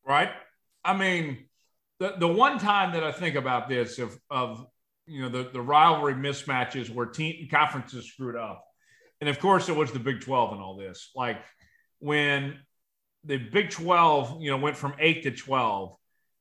[0.07, 0.31] Right.
[0.85, 1.47] I mean,
[1.99, 4.67] the the one time that I think about this of of
[5.07, 8.65] you know the the rivalry mismatches where team conferences screwed up,
[9.21, 11.11] and of course it was the Big Twelve and all this.
[11.15, 11.39] Like
[12.01, 12.59] when
[13.25, 15.97] the Big Twelve, you know, went from eight to twelve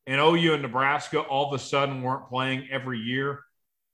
[0.08, 3.42] and OU and Nebraska all of a sudden weren't playing every year.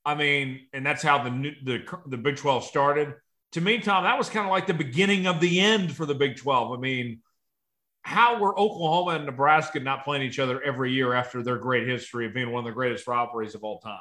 [0.04, 3.14] I mean, and that's how the new, the the Big 12 started.
[3.52, 6.14] To me, Tom, that was kind of like the beginning of the end for the
[6.14, 6.72] Big 12.
[6.72, 7.20] I mean,
[8.02, 12.26] how were Oklahoma and Nebraska not playing each other every year after their great history
[12.26, 14.00] of being one of the greatest rivalries of all time?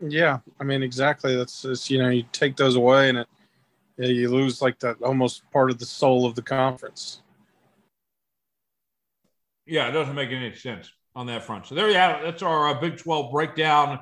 [0.00, 1.36] Yeah, I mean, exactly.
[1.36, 3.28] That's just, you know, you take those away and it
[3.98, 7.22] you lose like that almost part of the soul of the conference.
[9.66, 11.66] Yeah, it doesn't make any sense on that front.
[11.66, 12.24] So there you have it.
[12.24, 14.00] That's our uh, Big 12 breakdown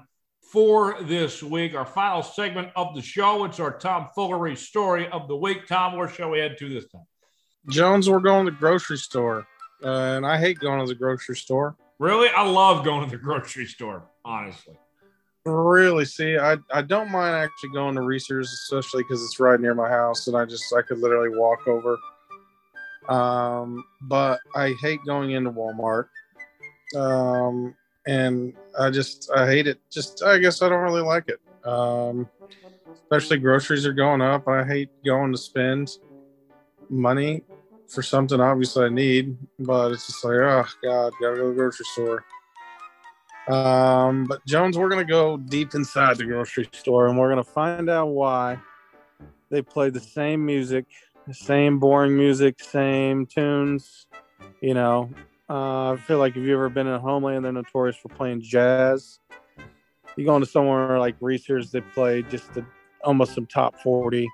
[0.52, 1.75] for this week.
[1.75, 3.44] Our final segment of the show.
[3.44, 5.67] It's our Tom Foolery story of the week.
[5.67, 7.07] Tom, where shall we head to this time?
[7.70, 9.47] Jones, we're going to the grocery store.
[9.83, 11.76] Uh, and I hate going to the grocery store.
[11.99, 12.28] Really?
[12.28, 14.78] I love going to the grocery store, honestly.
[15.47, 16.05] Really?
[16.05, 19.89] See, I, I don't mind actually going to Reasor's, especially because it's right near my
[19.89, 21.99] house and I just, I could literally walk over.
[23.08, 26.07] Um, but I hate going into Walmart.
[26.97, 27.74] Um,
[28.07, 29.78] and I just, I hate it.
[29.91, 31.41] Just, I guess I don't really like it.
[31.68, 32.28] Um,
[32.94, 34.49] especially groceries are going up.
[34.49, 35.91] I hate going to spend
[36.89, 37.42] money
[37.89, 41.55] for something obviously I need, but it's just like, oh God, gotta go to the
[41.55, 42.24] grocery store.
[43.49, 47.89] Um, but Jones, we're gonna go deep inside the grocery store and we're gonna find
[47.89, 48.58] out why
[49.50, 50.86] they play the same music,
[51.33, 54.07] same boring music, same tunes.
[54.61, 55.11] You know,
[55.49, 58.43] uh, I feel like if you've ever been in a Homeland, they're notorious for playing
[58.43, 59.20] jazz.
[60.17, 62.65] You go into somewhere like Reasor's, they play just the,
[63.03, 64.28] almost some top forty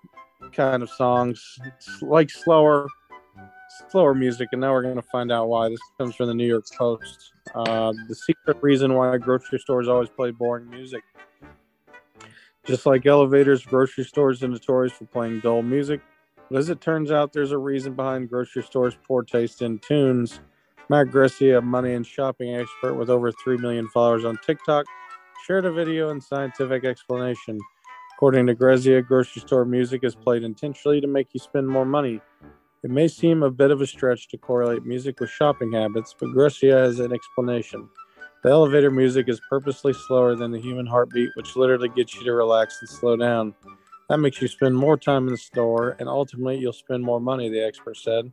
[0.53, 1.59] kind of songs.
[1.65, 2.87] It's like slower,
[3.91, 5.69] slower music, and now we're going to find out why.
[5.69, 7.33] This comes from the New York Post.
[7.55, 11.03] Uh, the secret reason why grocery stores always play boring music.
[12.67, 16.01] Just like elevators, grocery stores are notorious for playing dull music.
[16.53, 20.41] As it turns out, there's a reason behind grocery stores' poor taste in tunes.
[20.89, 24.85] Matt Gressia, a money and shopping expert with over 3 million followers on TikTok,
[25.47, 27.57] shared a video and scientific explanation.
[28.17, 32.21] According to Gressia, grocery store music is played intentionally to make you spend more money.
[32.83, 36.31] It may seem a bit of a stretch to correlate music with shopping habits, but
[36.31, 37.89] Gressia has an explanation.
[38.43, 42.33] The elevator music is purposely slower than the human heartbeat, which literally gets you to
[42.33, 43.55] relax and slow down.
[44.11, 47.49] That makes you spend more time in the store, and ultimately, you'll spend more money,
[47.49, 48.33] the expert said.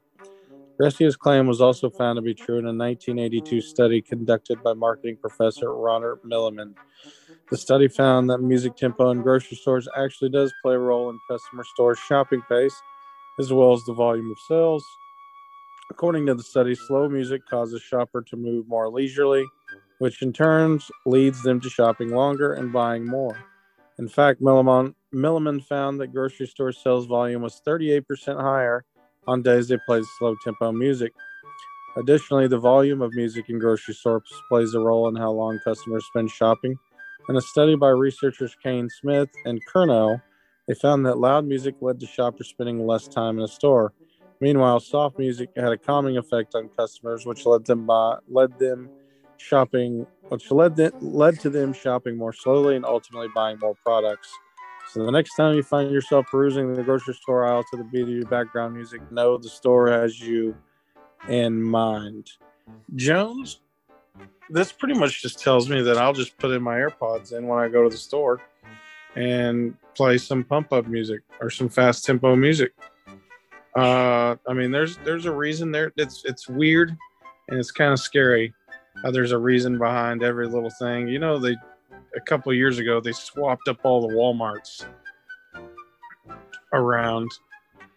[0.81, 5.17] Gressia's claim was also found to be true in a 1982 study conducted by marketing
[5.22, 6.73] professor Ronald Milliman.
[7.51, 11.19] The study found that music tempo in grocery stores actually does play a role in
[11.30, 12.75] customer stores' shopping pace,
[13.39, 14.83] as well as the volume of sales.
[15.91, 19.45] According to the study, slow music causes shopper to move more leisurely,
[19.99, 23.38] which in turn leads them to shopping longer and buying more.
[24.00, 28.85] In fact, Milliman, Milliman found that grocery store sales volume was 38% higher
[29.27, 31.14] on days they played slow tempo music.
[31.98, 36.06] Additionally, the volume of music in grocery stores plays a role in how long customers
[36.06, 36.76] spend shopping.
[37.30, 40.19] In a study by researchers Cain Smith and Curnow,
[40.67, 43.93] they found that loud music led to shoppers spending less time in a store.
[44.40, 48.92] Meanwhile, soft music had a calming effect on customers, which led them by, led them
[49.38, 54.30] shopping, which led led to them shopping more slowly and ultimately buying more products.
[54.90, 58.03] So the next time you find yourself perusing the grocery store aisle to the beat
[58.03, 60.56] of your background music, know the store has you
[61.27, 62.32] in mind.
[62.95, 63.59] Jones,
[64.49, 67.59] this pretty much just tells me that I'll just put in my AirPods in when
[67.59, 68.41] I go to the store
[69.16, 72.74] and play some pump up music or some fast tempo music.
[73.75, 75.91] Uh, I mean, there's there's a reason there.
[75.98, 76.98] It's it's weird
[77.49, 78.53] and it's kind of scary.
[79.03, 81.08] Uh, there's a reason behind every little thing.
[81.08, 81.56] You know, they
[82.16, 84.85] a couple years ago they swapped up all the WalMarts
[86.74, 87.30] around,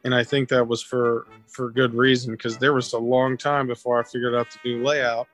[0.05, 3.67] and I think that was for for good reason because there was a long time
[3.67, 5.27] before I figured out the new layout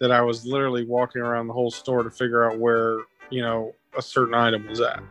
[0.00, 2.98] that I was literally walking around the whole store to figure out where,
[3.30, 5.02] you know, a certain item was at.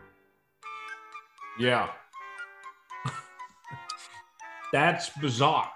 [1.60, 1.90] Yeah.
[4.74, 5.72] That's bizarre.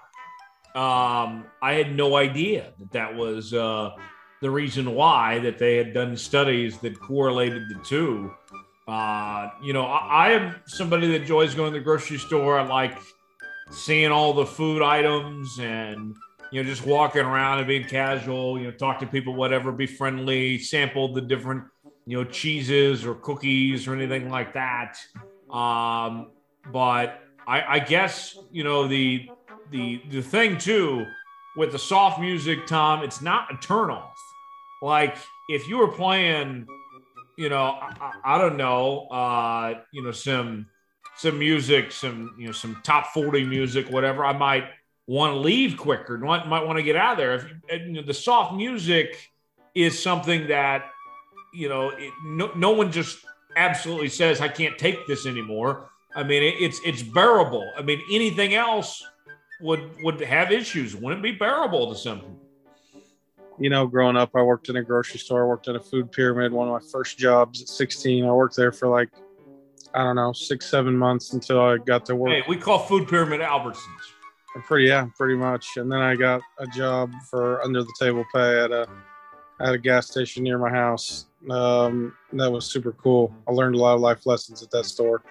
[0.74, 3.90] Um, I had no idea that that was uh,
[4.40, 8.32] the reason why that they had done studies that correlated the two.
[8.86, 12.58] Uh, you know, I, I am somebody that enjoys going to the grocery store.
[12.58, 12.98] I like
[13.70, 16.14] seeing all the food items and
[16.50, 19.86] you know, just walking around and being casual, you know, talk to people, whatever, be
[19.86, 21.64] friendly, sample the different,
[22.06, 24.96] you know, cheeses or cookies or anything like that.
[25.50, 26.30] Um,
[26.72, 29.28] but I, I guess, you know, the
[29.70, 31.06] the the thing too
[31.56, 34.12] with the soft music, Tom, it's not a turnoff.
[34.80, 35.16] Like
[35.48, 36.66] if you were playing,
[37.36, 40.66] you know, I, I don't know, uh, you know, some
[41.16, 44.68] some music, some you know, some top 40 music, whatever, I might
[45.06, 47.34] want to leave quicker, might, might want to get out of there.
[47.68, 49.30] If you know, the soft music
[49.74, 50.84] is something that
[51.54, 53.18] you know, it, no, no one just
[53.56, 55.90] absolutely says I can't take this anymore.
[56.14, 57.68] I mean, it, it's it's bearable.
[57.76, 59.04] I mean, anything else
[59.60, 60.94] would would have issues.
[60.94, 62.38] Wouldn't be bearable to some people.
[63.60, 65.42] You know, growing up, I worked in a grocery store.
[65.42, 66.52] I worked at a food pyramid.
[66.52, 68.24] One of my first jobs at 16.
[68.24, 69.08] I worked there for like
[69.94, 72.30] I don't know six seven months until I got to work.
[72.30, 73.82] Hey, we call food pyramid Albertsons.
[74.66, 75.76] Pretty yeah, pretty much.
[75.76, 78.88] And then I got a job for under the table pay at a
[79.60, 81.26] at a gas station near my house.
[81.50, 83.34] Um, that was super cool.
[83.46, 85.22] I learned a lot of life lessons at that store.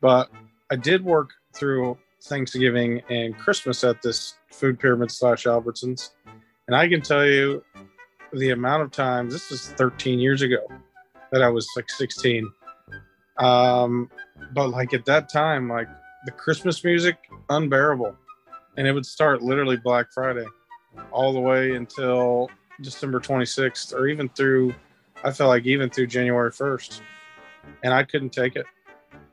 [0.00, 0.30] But
[0.70, 6.10] I did work through Thanksgiving and Christmas at this food pyramid slash Albertsons.
[6.66, 7.62] And I can tell you
[8.32, 10.66] the amount of times, this was 13 years ago
[11.30, 12.50] that I was like 16.
[13.38, 14.10] Um,
[14.52, 15.88] but like at that time, like
[16.24, 17.16] the Christmas music,
[17.50, 18.16] unbearable.
[18.76, 20.46] And it would start literally Black Friday
[21.12, 24.74] all the way until December 26th or even through,
[25.22, 27.00] I felt like even through January 1st.
[27.82, 28.66] And I couldn't take it.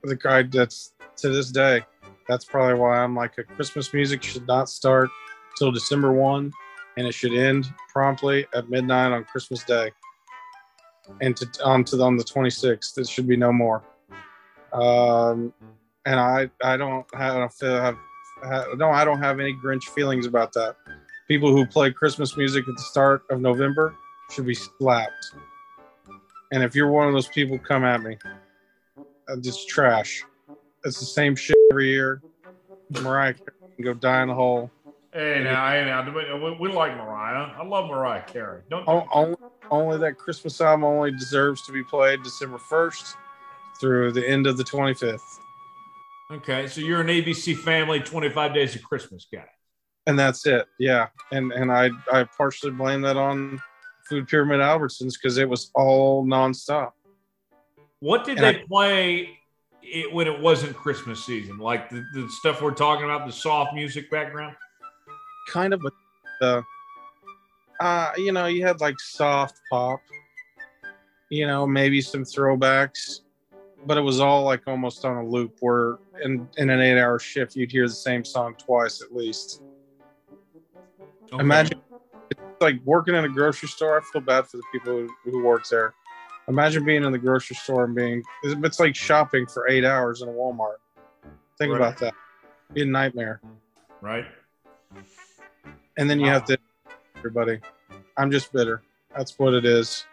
[0.04, 1.86] The guy that's to this day,
[2.32, 5.10] that's probably why I'm like a Christmas music should not start
[5.58, 6.50] till December 1
[6.96, 9.92] and it should end promptly at midnight on Christmas Day.
[11.20, 13.84] And to on to on the 26th, it should be no more.
[14.72, 15.54] Um,
[16.06, 17.98] and I I don't have I don't feel have,
[18.44, 20.78] have no I don't have any Grinch feelings about that.
[21.28, 23.94] People who play Christmas music at the start of November
[24.30, 25.36] should be slapped.
[26.54, 28.18] And if you're one of those people, come at me.
[29.28, 30.24] It's trash.
[30.84, 32.22] It's the same shit every year.
[32.90, 34.72] Mariah can go die in the hole.
[35.14, 37.52] Hey, now, hey, now, we, we like Mariah.
[37.58, 38.62] I love Mariah Carey.
[38.70, 39.36] Don't only,
[39.70, 43.16] only that Christmas album only deserves to be played December 1st
[43.80, 45.20] through the end of the 25th.
[46.32, 49.44] Okay, so you're an ABC Family 25 Days of Christmas guy.
[50.08, 50.66] And that's it.
[50.80, 51.08] Yeah.
[51.32, 53.62] And and I I partially blame that on
[54.10, 56.92] Food Pyramid Albertsons because it was all nonstop.
[58.00, 59.38] What did And they I- play
[59.84, 61.58] it, when it wasn't Christmas season?
[61.58, 64.56] Like the, the stuff we're talking about, the soft music background?
[65.48, 66.62] Kind of a uh,
[67.80, 70.00] uh you know, you had like soft pop,
[71.30, 73.22] you know, maybe some throwbacks,
[73.86, 77.20] but it was all like almost on a loop where in, in an eight hour
[77.20, 79.62] shift you'd hear the same song twice at least.
[81.34, 81.42] Okay.
[81.42, 81.82] Imagine
[82.30, 83.98] it's like working in a grocery store.
[83.98, 85.94] I feel bad for the people who, who work there.
[86.48, 90.28] Imagine being in the grocery store and being it's like shopping for eight hours in
[90.28, 90.76] a Walmart.
[91.58, 91.82] Think Right.
[91.82, 92.14] about that.
[92.74, 93.42] Be a nightmare.
[94.02, 94.26] right?
[95.98, 96.34] And then you Wow.
[96.34, 96.58] have to
[97.20, 97.62] everybody.
[98.18, 98.82] I'm just bitter.
[99.16, 100.04] That's what it is.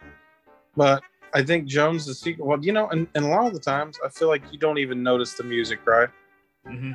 [0.75, 3.59] But I think Jones the secret well, you know, and, and a lot of the
[3.59, 6.09] times I feel like you don't even notice the music, right?
[6.65, 6.91] hmm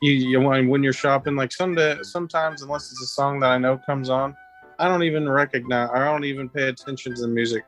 [0.00, 3.58] you, you when, when you're shopping like some sometimes unless it's a song that i
[3.58, 4.34] know comes on
[4.78, 7.64] i don't even recognize i don't even pay attention to the music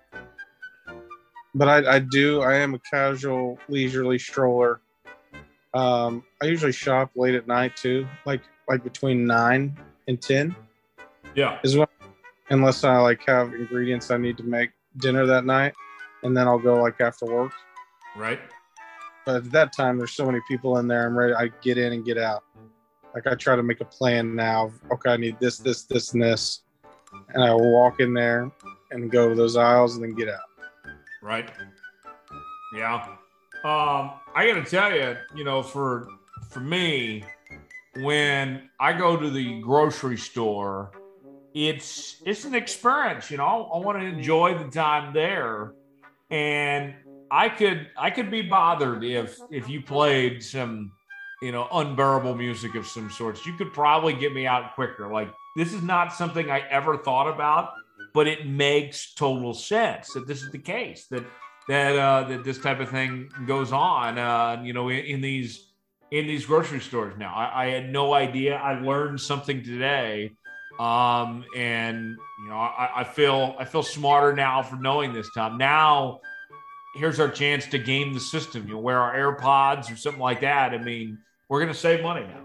[1.55, 4.81] but i, I do i am a casual leisurely stroller.
[5.75, 9.77] Um, i usually shop late at night too like like between 9
[10.09, 10.57] and 10
[11.35, 11.59] Yeah.
[11.63, 11.87] is when
[12.51, 15.75] unless i like have ingredients i need to make dinner that night
[16.23, 17.53] and then i'll go like after work.
[18.17, 18.41] Right.
[19.27, 21.93] but at that time there's so many people in there i'm ready i get in
[21.93, 22.43] and get out.
[23.15, 26.23] Like i try to make a plan now okay i need this this this and
[26.23, 26.63] this.
[27.35, 28.51] And i will walk in there
[28.91, 30.48] and go to those aisles and then get out
[31.23, 31.51] Right.
[32.75, 33.07] Yeah.
[33.65, 36.09] Um, I got to tell you, you know, for
[36.51, 37.25] for me,
[37.97, 40.93] when I go to the grocery store,
[41.55, 43.31] it's it's an experience.
[43.31, 45.73] You know, I want to enjoy the time there,
[46.31, 46.95] and
[47.31, 50.93] I could I could be bothered if if you played some
[51.43, 53.45] you know unbearable music of some sorts.
[53.45, 55.13] You could probably get me out quicker.
[55.13, 57.73] Like this is not something I ever thought about,
[58.13, 61.25] but it makes total sense that this is the case that
[61.69, 64.19] that uh, that this type of thing goes on.
[64.19, 65.69] Uh, you know, in, in these
[66.11, 67.35] in these grocery stores now.
[67.35, 68.57] I, I had no idea.
[68.57, 70.33] I learned something today,
[70.81, 75.29] um, and you know, I, I feel I feel smarter now for knowing this.
[75.35, 76.21] Tom, now
[76.97, 78.67] here's our chance to game the system.
[78.67, 80.73] You know, wear our AirPods or something like that.
[80.73, 82.45] I mean, we're gonna save money now.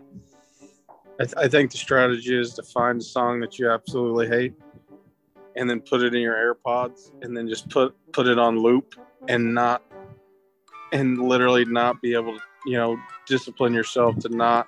[1.20, 4.54] I, th- I think the strategy is to find a song that you absolutely hate
[5.56, 8.96] and then put it in your airpods and then just put put it on loop
[9.28, 9.84] and not
[10.92, 14.68] and literally not be able to you know discipline yourself to not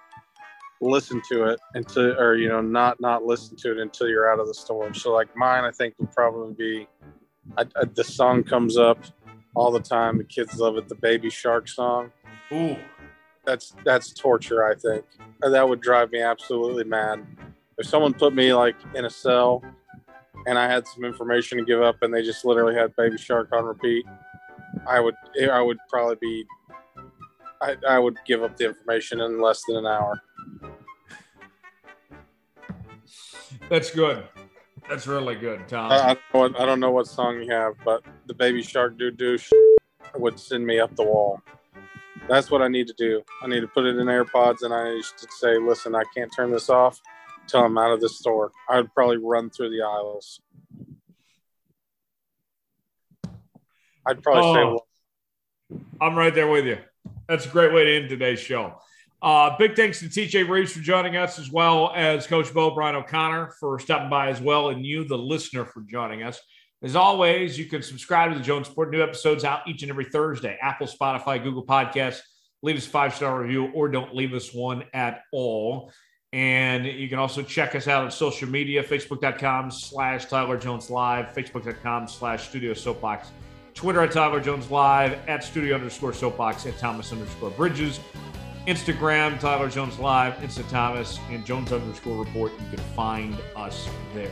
[0.82, 4.40] listen to it until or you know not not listen to it until you're out
[4.40, 6.88] of the storm so like mine i think would probably be
[7.58, 9.00] I, I, the song comes up
[9.56, 12.12] all the time the kids love it the baby shark song
[12.52, 12.78] Ooh,
[13.44, 14.64] that's that's torture.
[14.64, 15.06] I think
[15.42, 17.26] and that would drive me absolutely mad.
[17.78, 19.64] If someone put me like in a cell
[20.46, 23.50] and I had some information to give up and they just literally had Baby Shark
[23.52, 24.06] on repeat,
[24.88, 25.16] I would
[25.52, 26.46] I would probably be
[27.62, 30.22] I, I would give up the information in less than an hour.
[33.70, 34.24] That's good.
[34.88, 35.92] That's really good, Tom.
[35.92, 38.62] I, I, don't know what, I don't know what song you have, but the Baby
[38.62, 39.40] Shark doo doo
[40.16, 41.42] would send me up the wall.
[42.30, 43.24] That's what I need to do.
[43.42, 46.32] I need to put it in AirPods and I need to say, listen, I can't
[46.36, 47.02] turn this off
[47.46, 48.52] until I'm out of the store.
[48.68, 50.42] I would probably run through the aisles.
[54.06, 56.78] I'd probably oh, say, well, I'm right there with you.
[57.28, 58.80] That's a great way to end today's show.
[59.22, 62.96] Uh, big thanks to TJ Rives for joining us, as well as Coach Bo Bryan
[62.96, 66.40] O'Connor for stopping by as well, and you, the listener, for joining us.
[66.84, 68.92] As always, you can subscribe to the Jones Report.
[68.92, 70.58] New episodes out each and every Thursday.
[70.62, 72.20] Apple, Spotify, Google Podcasts.
[72.62, 75.92] Leave us a five star review or don't leave us one at all.
[76.36, 81.28] And you can also check us out on social media Facebook.com slash Tyler Jones Live,
[81.28, 83.30] Facebook.com slash Studio Soapbox,
[83.74, 88.02] Twitter at Tyler Jones Live, at Studio underscore Soapbox, at Thomas underscore Bridges,
[88.68, 92.52] Instagram, Tyler Jones Live, Insta Thomas, and Jones underscore report.
[92.52, 94.32] You can find us there.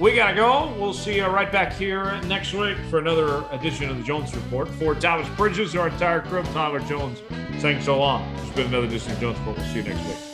[0.00, 0.74] We got to go.
[0.78, 4.66] We'll see you right back here next week for another edition of the Jones Report.
[4.66, 7.20] For Thomas Bridges, our entire crew, Tyler Jones,
[7.58, 8.34] saying so long.
[8.38, 9.58] It's been another edition of Jones Report.
[9.58, 10.33] We'll see you next week.